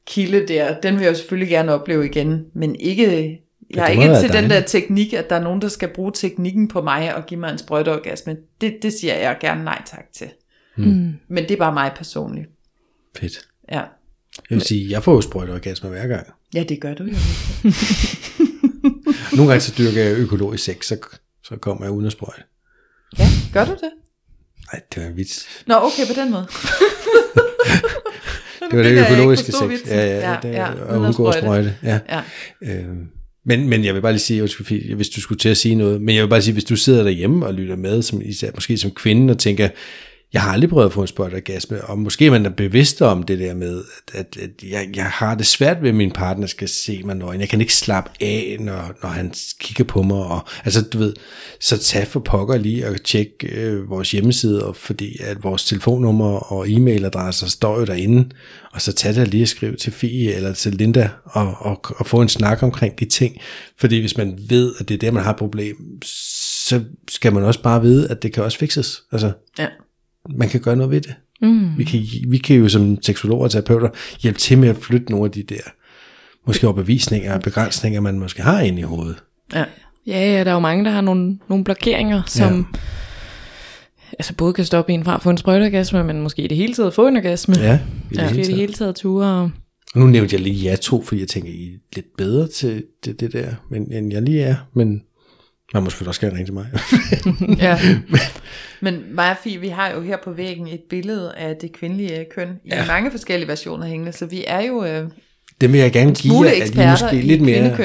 kilde 0.06 0.48
der, 0.48 0.80
den 0.80 0.98
vil 0.98 1.04
jeg 1.04 1.16
selvfølgelig 1.16 1.48
gerne 1.48 1.72
opleve 1.72 2.06
igen, 2.06 2.44
men 2.54 2.76
ikke, 2.80 3.40
jeg 3.74 3.84
er 3.84 3.88
ikke 3.88 4.20
til 4.20 4.32
den 4.32 4.50
der 4.50 4.60
teknik, 4.60 5.12
at 5.12 5.30
der 5.30 5.36
er 5.36 5.42
nogen, 5.42 5.62
der 5.62 5.68
skal 5.68 5.88
bruge 5.88 6.12
teknikken 6.14 6.68
på 6.68 6.82
mig 6.82 7.14
og 7.14 7.26
give 7.26 7.40
mig 7.40 7.52
en 7.52 7.58
sprøjteorgasme. 7.58 8.36
Det, 8.60 8.74
det 8.82 8.92
siger 8.92 9.14
jeg 9.14 9.36
gerne 9.40 9.64
nej 9.64 9.82
tak 9.86 10.04
til. 10.12 10.28
Mm. 10.76 11.12
Men 11.28 11.44
det 11.44 11.50
er 11.50 11.56
bare 11.56 11.72
mig 11.74 11.92
personligt. 11.96 12.46
fedt. 13.16 13.38
Ja, 13.72 13.80
Jeg 14.50 14.56
vil 14.56 14.60
sige, 14.62 14.90
jeg 14.90 15.02
får 15.02 15.12
jo 15.14 15.20
sprøjteorgasmer 15.20 15.90
hver 15.90 16.06
gang. 16.06 16.26
ja 16.54 16.62
det 16.62 16.80
gør 16.80 16.94
du 16.94 17.04
jo. 17.04 17.14
Nogle 19.36 19.50
gange 19.52 19.60
så 19.60 19.74
dyrker 19.78 20.02
jeg 20.04 20.16
økologisk 20.18 20.64
sex, 20.64 20.86
så, 20.86 20.96
så 21.44 21.56
kommer 21.56 21.84
jeg 21.84 21.92
uden 21.92 22.06
at 22.06 22.12
sprøjte. 22.12 22.42
Ja, 23.18 23.26
gør 23.52 23.64
du 23.64 23.70
det? 23.70 23.90
Nej, 24.72 24.80
det 24.94 25.02
var 25.02 25.08
en 25.08 25.16
vits. 25.16 25.46
Nå, 25.66 25.74
okay, 25.74 26.06
på 26.06 26.20
den 26.20 26.30
måde. 26.30 26.46
Det 28.70 28.78
var 28.78 28.82
det 28.82 29.10
økologiske 29.10 29.52
sex. 29.52 29.68
vitsen. 29.68 29.88
Ja, 29.88 30.06
ja, 30.06 30.30
Ja, 30.30 30.36
det, 30.42 30.48
ja, 30.54 30.72
og 30.84 31.00
undgå 31.00 31.26
at 31.26 31.34
sprøjte. 31.34 31.76
Ja. 31.82 31.98
Ja. 32.10 32.20
Øhm, 32.62 33.06
men, 33.46 33.68
men 33.68 33.84
jeg 33.84 33.94
vil 33.94 34.00
bare 34.00 34.12
lige 34.12 34.20
sige, 34.20 34.94
hvis 34.94 35.08
du 35.08 35.20
skulle 35.20 35.38
til 35.38 35.48
at 35.48 35.56
sige 35.56 35.74
noget, 35.74 36.02
men 36.02 36.14
jeg 36.14 36.22
vil 36.24 36.28
bare 36.28 36.42
sige, 36.42 36.52
hvis 36.52 36.64
du 36.64 36.76
sidder 36.76 37.02
derhjemme 37.02 37.46
og 37.46 37.54
lytter 37.54 37.76
med, 37.76 38.02
som 38.02 38.22
især 38.24 38.50
måske 38.54 38.78
som 38.78 38.90
kvinde, 38.90 39.32
og 39.32 39.38
tænker, 39.38 39.68
jeg 40.34 40.42
har 40.42 40.52
aldrig 40.52 40.70
prøvet 40.70 40.86
at 40.86 40.92
få 40.92 41.00
en 41.00 41.06
spøjtorgasme, 41.06 41.84
og 41.84 41.98
måske 41.98 42.30
man 42.30 42.46
er 42.46 42.50
bevidst 42.50 43.02
om 43.02 43.22
det 43.22 43.38
der 43.38 43.54
med, 43.54 43.84
at, 44.14 44.20
at, 44.20 44.36
at 44.42 44.50
jeg, 44.70 44.88
jeg 44.96 45.04
har 45.04 45.34
det 45.34 45.46
svært 45.46 45.82
ved, 45.82 45.88
at 45.88 45.94
min 45.94 46.10
partner 46.10 46.46
skal 46.46 46.68
se 46.68 47.02
mig 47.04 47.16
nøgen. 47.16 47.40
Jeg 47.40 47.48
kan 47.48 47.60
ikke 47.60 47.74
slappe 47.74 48.10
af, 48.20 48.56
når, 48.60 48.94
når 49.02 49.08
han 49.08 49.34
kigger 49.60 49.84
på 49.84 50.02
mig. 50.02 50.16
Og, 50.16 50.40
altså, 50.64 50.82
du 50.82 50.98
ved, 50.98 51.14
så 51.60 51.78
tag 51.78 52.06
for 52.06 52.20
pokker 52.20 52.56
lige 52.56 52.88
og 52.88 53.02
tjek 53.02 53.28
øh, 53.48 53.90
vores 53.90 54.10
hjemmeside, 54.10 54.66
og 54.66 54.76
fordi 54.76 55.22
at 55.22 55.44
vores 55.44 55.64
telefonnummer 55.64 56.52
og 56.52 56.66
e-mailadresser 56.68 57.48
står 57.48 57.78
jo 57.78 57.84
derinde, 57.84 58.28
og 58.72 58.82
så 58.82 58.92
tag 58.92 59.14
det 59.14 59.28
lige 59.28 59.44
og 59.44 59.48
skriv 59.48 59.76
til 59.76 59.92
Fie 59.92 60.32
eller 60.32 60.52
til 60.52 60.72
Linda, 60.72 61.08
og, 61.24 61.54
og, 61.58 61.80
og 61.96 62.06
få 62.06 62.22
en 62.22 62.28
snak 62.28 62.62
omkring 62.62 63.00
de 63.00 63.04
ting. 63.04 63.36
Fordi 63.78 64.00
hvis 64.00 64.16
man 64.16 64.38
ved, 64.48 64.74
at 64.78 64.88
det 64.88 64.94
er 64.94 64.98
der, 64.98 65.10
man 65.10 65.22
har 65.22 65.30
et 65.30 65.38
problem, 65.38 66.02
så 66.66 66.84
skal 67.10 67.32
man 67.32 67.44
også 67.44 67.62
bare 67.62 67.82
vide, 67.82 68.10
at 68.10 68.22
det 68.22 68.32
kan 68.32 68.42
også 68.42 68.58
fikses. 68.58 69.02
Altså, 69.12 69.32
Ja 69.58 69.66
man 70.30 70.48
kan 70.48 70.60
gøre 70.60 70.76
noget 70.76 70.90
ved 70.90 71.00
det. 71.00 71.14
Mm. 71.42 71.78
Vi 71.78 71.84
kan, 71.84 72.00
vi 72.28 72.38
kan 72.38 72.56
jo 72.56 72.68
som 72.68 73.02
seksologer 73.02 73.44
og 73.44 73.50
terapeuter 73.50 73.88
hjælpe 74.22 74.38
til 74.38 74.58
med 74.58 74.68
at 74.68 74.76
flytte 74.76 75.10
nogle 75.10 75.24
af 75.24 75.30
de 75.30 75.42
der 75.42 75.60
måske 76.46 76.66
overbevisninger 76.66 77.34
og 77.34 77.40
begrænsninger, 77.40 78.00
man 78.00 78.18
måske 78.18 78.42
har 78.42 78.60
inde 78.60 78.78
i 78.78 78.82
hovedet. 78.82 79.16
Ja. 79.54 79.64
Ja, 80.06 80.32
ja, 80.32 80.44
der 80.44 80.50
er 80.50 80.54
jo 80.54 80.60
mange, 80.60 80.84
der 80.84 80.90
har 80.90 81.00
nogle, 81.00 81.38
nogle 81.48 81.64
blokeringer, 81.64 82.22
som 82.26 82.66
ja. 82.74 82.78
altså 84.12 84.34
både 84.34 84.52
kan 84.52 84.64
stoppe 84.64 84.92
en 84.92 85.04
fra 85.04 85.14
at 85.14 85.22
få 85.22 85.30
en 85.30 85.38
sprøjteorgasme, 85.38 86.04
men 86.04 86.20
måske 86.20 86.42
i 86.42 86.46
det 86.46 86.56
hele 86.56 86.74
taget 86.74 86.94
få 86.94 87.06
en 87.06 87.16
orgasme. 87.16 87.54
Ja, 87.58 87.78
i 88.10 88.14
det 88.14 88.22
ja. 88.22 88.28
hele 88.28 88.34
i 88.34 88.36
det 88.36 88.46
taget. 88.46 88.60
hele 88.60 88.72
taget 88.72 88.96
ture. 88.96 89.26
Og, 89.26 89.50
Og 89.94 90.00
nu 90.00 90.06
nævnte 90.06 90.34
jeg 90.34 90.42
lige 90.42 90.64
jer 90.64 90.76
to, 90.76 91.02
fordi 91.02 91.20
jeg 91.20 91.28
tænker, 91.28 91.50
I 91.50 91.66
er 91.74 91.78
lidt 91.94 92.16
bedre 92.18 92.48
til 92.48 92.84
det, 93.04 93.20
det 93.20 93.32
der, 93.32 93.46
men, 93.70 93.92
end 93.92 94.12
jeg 94.12 94.22
lige 94.22 94.42
er. 94.42 94.56
Men 94.74 95.02
man 95.74 95.82
må 95.82 95.90
selvfølgelig 95.90 96.08
også 96.08 96.20
gerne 96.20 96.34
ringe 96.36 96.46
til 96.46 96.54
mig. 96.54 96.66
ja. 97.58 97.78
Men 98.80 99.02
mig 99.14 99.30
og 99.30 99.36
Fie, 99.44 99.58
vi 99.60 99.68
har 99.68 99.90
jo 99.90 100.00
her 100.00 100.16
på 100.24 100.30
væggen 100.32 100.66
et 100.68 100.80
billede 100.90 101.32
af 101.36 101.56
det 101.56 101.72
kvindelige 101.72 102.26
køn 102.34 102.48
i 102.64 102.68
Ja. 102.70 102.86
mange 102.86 103.10
forskellige 103.10 103.48
versioner 103.48 103.86
hængende, 103.86 104.12
så 104.12 104.26
vi 104.26 104.44
er 104.46 104.60
jo 104.60 104.84
øh, 104.84 105.08
det 105.60 105.72
vil 105.72 105.80
jeg 105.80 105.92
gerne 105.92 106.14
give 106.14 106.30
smule 106.32 106.48
jer, 106.48 106.52
at 106.52 106.56
I 106.56 106.60
er 106.60 106.64
eksperter 106.64 106.90
måske 106.90 107.20
lidt 107.20 107.40
mere 107.42 107.76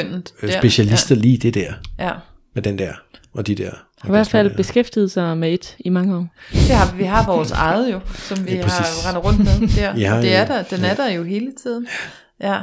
øh, 0.43 0.51
specialister 0.51 1.15
lige 1.15 1.33
i 1.33 1.37
det 1.37 1.53
der, 1.53 1.73
ja. 1.99 2.11
med 2.55 2.63
den 2.63 2.77
der, 2.79 2.93
og 3.33 3.47
de 3.47 3.55
der. 3.55 3.71
I 4.05 4.09
hvert 4.09 4.27
fald 4.27 4.55
beskæftiget 4.55 5.11
sig 5.11 5.37
med 5.37 5.53
et 5.53 5.75
i 5.79 5.89
mange 5.89 6.15
år. 6.17 6.27
Det 6.51 6.61
har, 6.69 6.95
vi 6.95 7.03
har 7.03 7.25
vores 7.25 7.51
eget 7.51 7.91
jo, 7.91 7.99
som 8.13 8.45
vi 8.45 8.51
Ja, 8.51 8.57
ja, 8.57 8.63
præcis. 8.63 9.03
har 9.05 9.09
rendt 9.13 9.25
rundt 9.25 9.39
med 9.39 9.67
der. 9.77 10.15
Og 10.17 10.21
det 10.23 10.35
er 10.35 10.45
der, 10.45 10.61
den 10.63 10.85
er 10.85 10.95
der 10.95 11.09
jo 11.11 11.23
hele 11.23 11.51
tiden. 11.63 11.87
Ja. 12.41 12.57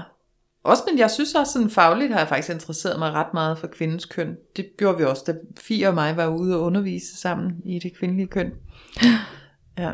Også, 0.67 0.83
men 0.91 0.99
jeg 0.99 1.11
synes 1.11 1.35
også 1.35 1.53
sådan 1.53 1.71
fagligt 1.71 2.13
har 2.13 2.19
jeg 2.19 2.29
faktisk 2.29 2.51
interesseret 2.51 2.99
mig 2.99 3.13
ret 3.13 3.35
meget 3.35 3.59
for 3.59 3.67
kvindens 3.67 4.05
køn. 4.05 4.37
Det 4.57 4.67
gjorde 4.79 4.99
vi 4.99 5.05
også, 5.05 5.23
da 5.27 5.35
Fie 5.61 5.89
og 5.89 5.95
mig 5.95 6.17
var 6.17 6.27
ude 6.27 6.57
og 6.57 6.63
undervise 6.63 7.17
sammen 7.17 7.53
i 7.65 7.79
det 7.79 7.97
kvindelige 7.97 8.27
køn. 8.27 8.53
Ja. 9.79 9.93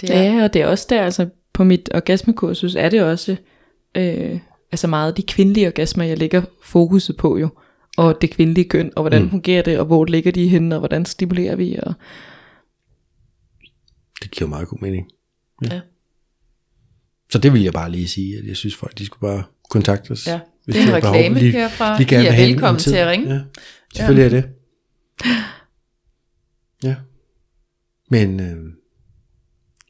Det 0.00 0.16
er, 0.16 0.22
Ja, 0.22 0.44
og 0.44 0.52
det 0.52 0.62
er 0.62 0.66
også 0.66 0.86
der, 0.90 1.02
altså 1.02 1.28
på 1.52 1.64
mit 1.64 1.90
orgasmekursus 1.94 2.74
er 2.74 2.88
det 2.88 3.02
også 3.02 3.36
øh, 3.94 4.40
altså 4.72 4.86
meget 4.86 5.16
de 5.16 5.22
kvindelige 5.22 5.66
orgasmer, 5.66 6.04
jeg 6.04 6.18
lægger 6.18 6.42
fokuset 6.62 7.16
på 7.16 7.38
jo. 7.38 7.48
Og 7.96 8.20
det 8.20 8.30
kvindelige 8.30 8.68
køn, 8.68 8.92
og 8.96 9.02
hvordan 9.02 9.22
Mm. 9.22 9.30
fungerer 9.30 9.62
det, 9.62 9.78
og 9.78 9.86
hvor 9.86 10.04
ligger 10.04 10.32
de 10.32 10.48
henne, 10.48 10.74
og 10.74 10.78
hvordan 10.78 11.04
stimulerer 11.04 11.56
vi, 11.56 11.76
og 11.82 11.94
Det 14.22 14.30
giver 14.30 14.48
meget 14.48 14.68
god 14.68 14.78
mening. 14.80 15.10
Ja. 15.70 15.80
Så 17.30 17.38
det 17.38 17.52
vil 17.52 17.62
jeg 17.62 17.72
bare 17.72 17.90
lige 17.90 18.08
sige, 18.08 18.38
at 18.38 18.44
jeg 18.46 18.56
synes 18.56 18.74
folk, 18.76 18.98
de 18.98 19.06
skulle 19.06 19.20
bare 19.32 19.42
kontakte 19.74 20.10
os. 20.10 20.26
Ja, 20.26 20.40
hvis 20.64 20.76
det 20.76 20.82
er 20.82 20.94
en 20.96 21.00
behov. 21.02 21.14
reklame 21.16 21.38
Lige- 21.40 21.52
herfra. 21.52 21.98
lige 21.98 22.08
gerne 22.08 22.24
I 22.24 22.26
er 22.26 22.46
velkommen 22.46 22.80
til 22.80 22.94
at 22.96 23.06
ringe. 23.06 23.34
Ja, 23.34 23.40
selvfølgelig 23.96 24.30
ja. 24.32 24.36
er 24.36 24.40
det. 24.40 24.50
Ja. 26.84 26.94
Men 28.10 28.40
øh, 28.40 28.56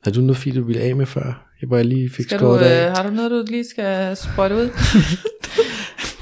har 0.05 0.11
du 0.11 0.21
noget 0.21 0.37
fint, 0.37 0.57
du 0.57 0.63
ville 0.65 0.83
af 0.83 0.97
med 0.97 1.07
før? 1.07 1.51
Jeg 1.61 1.69
bare 1.69 1.85
lige 1.85 2.11
fik 2.11 2.25
Skal 2.27 2.39
du, 2.39 2.43
skåret 2.45 2.59
af. 2.61 2.87
øh, 2.91 2.97
har 2.97 3.03
du 3.03 3.11
noget, 3.15 3.31
du 3.31 3.45
lige 3.49 3.65
skal 3.71 4.17
sprøjte 4.17 4.55
ud? 4.55 4.69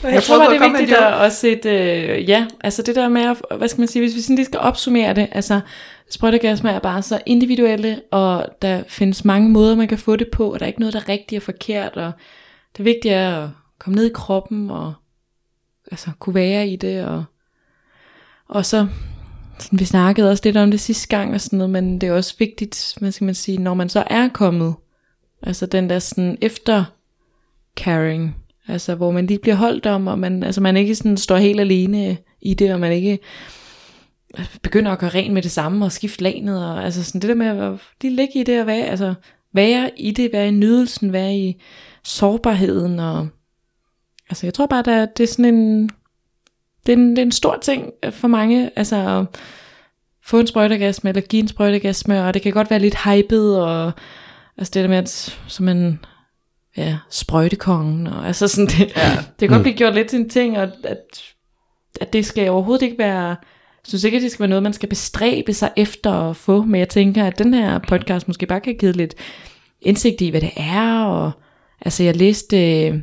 Jeg, 0.05 0.13
Jeg 0.15 0.23
tror 0.23 0.45
at 0.45 0.51
det 0.61 0.67
er 0.67 0.71
vigtigt 0.79 0.99
at 0.99 1.15
også 1.15 1.47
et, 1.49 1.67
øh, 1.67 2.29
ja, 2.29 2.47
altså 2.61 2.83
det 2.83 2.95
der 2.95 3.09
med, 3.09 3.23
at, 3.23 3.59
hvad 3.59 3.69
skal 3.69 3.81
man 3.81 3.89
sige, 3.89 4.03
hvis 4.03 4.15
vi 4.17 4.21
sådan 4.21 4.37
lige 4.37 4.47
skal 4.47 4.61
opsummere 4.61 5.15
det, 5.15 5.29
altså 5.33 5.61
sprøjtegasmer 6.11 6.71
er 6.71 6.79
bare 6.79 7.03
så 7.03 7.21
individuelle, 7.27 8.01
og 8.11 8.47
der 8.63 8.83
findes 8.89 9.25
mange 9.25 9.49
måder, 9.51 9.77
man 9.77 9.89
kan 9.89 9.99
få 9.99 10.17
det 10.17 10.29
på, 10.33 10.53
og 10.53 10.59
der 10.61 10.65
er 10.65 10.69
ikke 10.69 10.81
noget, 10.81 10.93
der 10.95 11.01
er 11.01 11.09
rigtigt 11.09 11.39
og 11.39 11.43
forkert, 11.43 11.93
og 11.97 12.13
det 12.77 12.85
vigtige 12.85 13.15
er 13.15 13.45
at 13.45 13.51
komme 13.79 13.97
ned 13.97 14.07
i 14.07 14.13
kroppen, 14.15 14.71
og 14.71 14.95
altså 15.91 16.11
kunne 16.19 16.35
være 16.35 16.69
i 16.69 16.77
det, 16.77 17.05
og, 17.05 17.25
og 18.49 18.67
så, 18.67 18.89
sådan, 19.59 19.79
vi 19.81 19.85
snakkede 19.85 20.31
også 20.31 20.43
lidt 20.45 20.57
om 20.57 20.71
det 20.71 20.81
sidste 20.81 21.09
gang, 21.09 21.35
og 21.35 21.41
sådan 21.41 21.57
noget, 21.57 21.71
men 21.71 22.01
det 22.01 22.09
er 22.09 22.13
også 22.13 22.35
vigtigt, 22.39 22.95
hvad 22.99 23.13
skal 23.13 23.25
man 23.25 23.35
sige, 23.35 23.59
når 23.59 23.75
man 23.75 23.89
så 23.89 24.05
er 24.07 24.29
kommet, 24.29 24.75
altså 25.43 25.67
den 25.67 25.91
der 25.91 25.99
sådan 25.99 26.39
efter 26.41 26.85
caring, 27.77 28.37
altså 28.69 28.95
hvor 28.95 29.11
man 29.11 29.27
lige 29.27 29.39
bliver 29.39 29.55
holdt 29.55 29.87
om, 29.87 30.07
og 30.07 30.19
man, 30.19 30.43
altså 30.43 30.61
man 30.61 30.77
ikke 30.77 30.95
sådan 30.95 31.17
står 31.17 31.37
helt 31.37 31.61
alene 31.61 32.17
i 32.41 32.55
det, 32.55 32.73
og 32.75 32.81
man 32.81 32.93
ikke 32.93 33.19
øh, 34.39 34.57
begynder 34.63 34.91
at 34.91 34.99
gøre 34.99 35.11
rent 35.11 35.35
med 35.35 35.43
det 35.43 35.51
samme, 35.51 35.85
og 35.85 35.93
skifte 35.93 36.23
lanet, 36.23 36.67
og 36.67 36.85
altså 36.85 37.05
sådan 37.05 37.21
det 37.21 37.29
der 37.29 37.35
med 37.35 37.47
at 37.47 37.79
lige 38.03 38.17
ligge 38.17 38.41
i 38.41 38.45
det, 38.45 38.61
og 38.61 38.67
være, 38.67 38.85
altså 38.85 39.15
være 39.53 39.91
i 39.97 40.11
det, 40.11 40.31
være 40.33 40.49
i 40.49 40.51
nydelsen, 40.51 41.13
være 41.13 41.37
i 41.37 41.63
sårbarheden, 42.05 42.99
og 43.01 43.29
altså 44.31 44.47
jeg 44.47 44.55
tror 44.55 44.67
bare, 44.67 44.83
der, 44.83 45.07
det 45.07 45.23
er 45.25 45.29
sådan 45.29 45.55
en, 45.55 45.91
det 46.87 46.93
er 46.93 46.97
en, 46.97 47.11
det 47.11 47.19
er 47.19 47.23
en 47.23 47.33
stor 47.33 47.59
ting 47.63 47.91
for 48.11 48.29
mange, 48.29 48.71
altså 48.77 48.97
at 48.97 49.41
få 50.25 50.39
en 50.41 50.47
sprøjtegasme, 50.47 51.11
eller 51.11 51.21
give 51.23 51.43
en 51.43 51.49
sprøjtegasme, 51.49 52.25
og 52.25 52.35
det 52.35 52.43
kan 52.43 52.53
godt 52.53 52.71
være 52.71 52.79
lidt 52.79 52.99
hypet, 53.05 53.61
og 53.61 53.93
altså 54.59 54.71
det 54.75 54.83
der 54.83 54.89
med, 54.89 54.97
at 54.99 55.39
så 55.47 55.63
man 55.63 55.99
ja, 56.77 56.99
sprøjtekongen, 57.11 58.07
og 58.07 58.27
altså 58.27 58.49
sådan 58.49 58.67
det, 58.67 58.97
ja. 58.97 59.11
det 59.11 59.39
kan 59.39 59.49
godt 59.49 59.59
Mm. 59.59 59.63
blive 59.63 59.77
gjort 59.77 59.95
lidt 59.95 60.09
til 60.09 60.19
en 60.21 60.31
ting, 60.31 60.59
og 60.59 60.63
at, 60.85 60.99
at 62.01 62.13
det 62.13 62.27
skal 62.27 62.51
overhovedet 62.51 62.83
ikke 62.87 62.99
være, 62.99 63.27
jeg 63.29 63.89
synes 63.89 64.05
ikke, 64.05 64.17
at 64.17 64.23
det 64.23 64.31
skal 64.31 64.41
være 64.41 64.49
noget, 64.49 64.63
man 64.63 64.73
skal 64.73 64.89
bestræbe 64.89 65.53
sig 65.53 65.71
efter 65.77 66.13
at 66.13 66.37
få, 66.37 66.63
men 66.63 66.79
jeg 66.79 66.89
tænker, 66.89 67.25
at 67.25 67.39
den 67.39 67.55
her 67.55 67.79
podcast 67.79 68.29
måske 68.29 68.47
bare 68.47 68.61
kan 68.61 68.77
give 68.77 68.93
lidt 68.93 69.15
indsigt 69.81 70.21
i, 70.21 70.29
hvad 70.29 70.41
det 70.41 70.51
er, 70.57 71.05
og 71.05 71.33
altså 71.85 72.03
jeg 72.03 72.17
læste, 72.17 72.87
øh, 72.87 73.03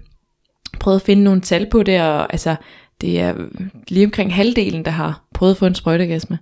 prøvede 0.79 0.95
at 0.95 1.05
finde 1.05 1.23
nogle 1.23 1.41
tal 1.41 1.69
på 1.69 1.83
det, 1.83 2.01
og 2.01 2.33
altså 2.33 2.55
det 3.01 3.19
er 3.19 3.35
lige 3.87 4.05
omkring 4.05 4.33
halvdelen, 4.33 4.85
der 4.85 4.91
har 4.91 5.23
prøvet 5.33 5.51
at 5.51 5.57
få 5.57 5.65
en 5.65 5.75
sprøjtegasme, 5.75 6.39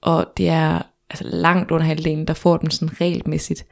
og 0.00 0.26
det 0.36 0.48
er 0.48 0.82
altså 1.10 1.24
langt 1.24 1.70
under 1.70 1.86
halvdelen, 1.86 2.26
der 2.26 2.34
får 2.34 2.56
den 2.56 2.70
sådan 2.70 3.00
regelmæssigt. 3.00 3.66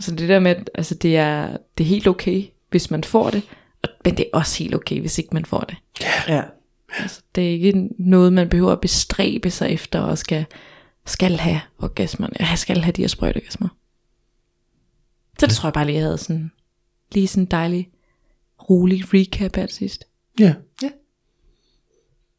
Så 0.00 0.14
det 0.14 0.28
der 0.28 0.40
med, 0.40 0.50
at 0.50 0.70
altså 0.74 0.94
det, 0.94 1.16
er, 1.16 1.56
det 1.78 1.84
er 1.84 1.88
helt 1.88 2.06
okay, 2.06 2.44
hvis 2.70 2.90
man 2.90 3.04
får 3.04 3.30
det, 3.30 3.42
men 4.04 4.16
det 4.16 4.26
er 4.32 4.38
også 4.38 4.58
helt 4.58 4.74
okay, 4.74 5.00
hvis 5.00 5.18
ikke 5.18 5.30
man 5.32 5.44
får 5.44 5.60
det. 5.60 5.76
Ja. 6.28 6.42
Altså, 6.98 7.22
det 7.34 7.46
er 7.46 7.52
ikke 7.52 7.88
noget, 7.98 8.32
man 8.32 8.48
behøver 8.48 8.72
at 8.72 8.80
bestræbe 8.80 9.50
sig 9.50 9.70
efter, 9.70 10.00
og 10.00 10.18
skal, 10.18 10.44
skal 11.06 11.36
have 11.36 11.60
orgasmerne. 11.78 12.34
Jeg 12.38 12.58
skal 12.58 12.80
have 12.80 12.92
de 12.92 13.02
her 13.02 13.08
sprøjteorgasmer. 13.08 13.68
Så 15.38 15.46
det 15.46 15.54
tror 15.54 15.66
jeg 15.66 15.72
bare 15.72 15.86
lige, 15.86 15.96
jeg 15.96 16.04
havde 16.04 16.18
sådan, 16.18 16.50
lige 17.14 17.28
sådan 17.28 17.42
en 17.42 17.46
dejlig, 17.50 17.90
rolig 18.70 19.14
recap 19.14 19.56
her 19.56 19.66
til 19.66 19.76
sidst. 19.76 20.04
Ja. 20.40 20.54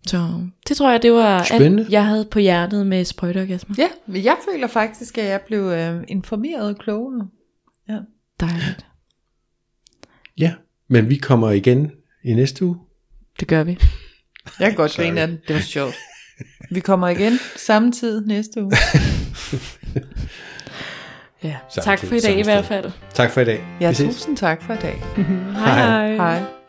Så 0.08 0.48
det 0.68 0.78
tror 0.78 0.92
jeg, 0.92 1.02
det 1.02 1.12
var 1.12 1.44
Spændende. 1.44 1.84
alt, 1.84 1.92
jeg 1.92 2.06
havde 2.06 2.26
på 2.32 2.40
hjertet 2.40 2.88
med 2.88 3.06
sprøjteorgasmer. 3.06 3.76
ja, 3.78 3.88
men 4.08 4.24
jeg 4.24 4.38
føler 4.52 4.68
faktisk, 4.68 5.18
at 5.18 5.26
jeg 5.26 5.42
blev 5.48 5.60
øh, 5.60 6.04
informeret 6.08 6.70
og 6.70 6.78
klogere. 6.78 7.28
Ja. 7.90 7.98
Dejligt. 8.40 8.86
ja, 10.38 10.54
men 10.88 11.10
vi 11.10 11.16
kommer 11.16 11.52
igen 11.52 11.92
i 12.24 12.34
næste 12.34 12.66
uge. 12.66 12.78
Det 13.40 13.48
gør 13.48 13.64
vi. 13.64 13.80
Jeg 14.60 14.68
kan 14.70 14.76
godt 14.76 14.96
grine 14.98 15.22
af 15.22 15.28
den. 15.28 15.38
Det 15.48 15.56
var 15.56 15.62
sjovt. 15.62 15.94
Vi 16.72 16.80
kommer 16.80 17.08
igen 17.08 17.34
samme 17.58 17.92
tid 17.92 18.26
næste 18.26 18.64
uge. 18.64 18.72
Ja. 21.44 21.56
Tak 21.84 22.00
for 22.00 22.16
i 22.16 22.20
dag 22.20 22.38
i 22.40 22.44
hvert 22.44 22.66
fald. 22.66 22.92
Tak 23.14 23.32
for 23.32 23.42
i 23.42 23.46
dag. 23.46 23.60
Ja, 23.82 23.90
Vi 23.90 23.96
ses. 23.96 24.08
tusind 24.16 24.38
tak 24.38 24.62
for 24.62 24.74
i 24.74 24.78
dag. 24.78 25.02
hej 25.66 25.74
hej. 25.82 26.18
Hej. 26.18 26.63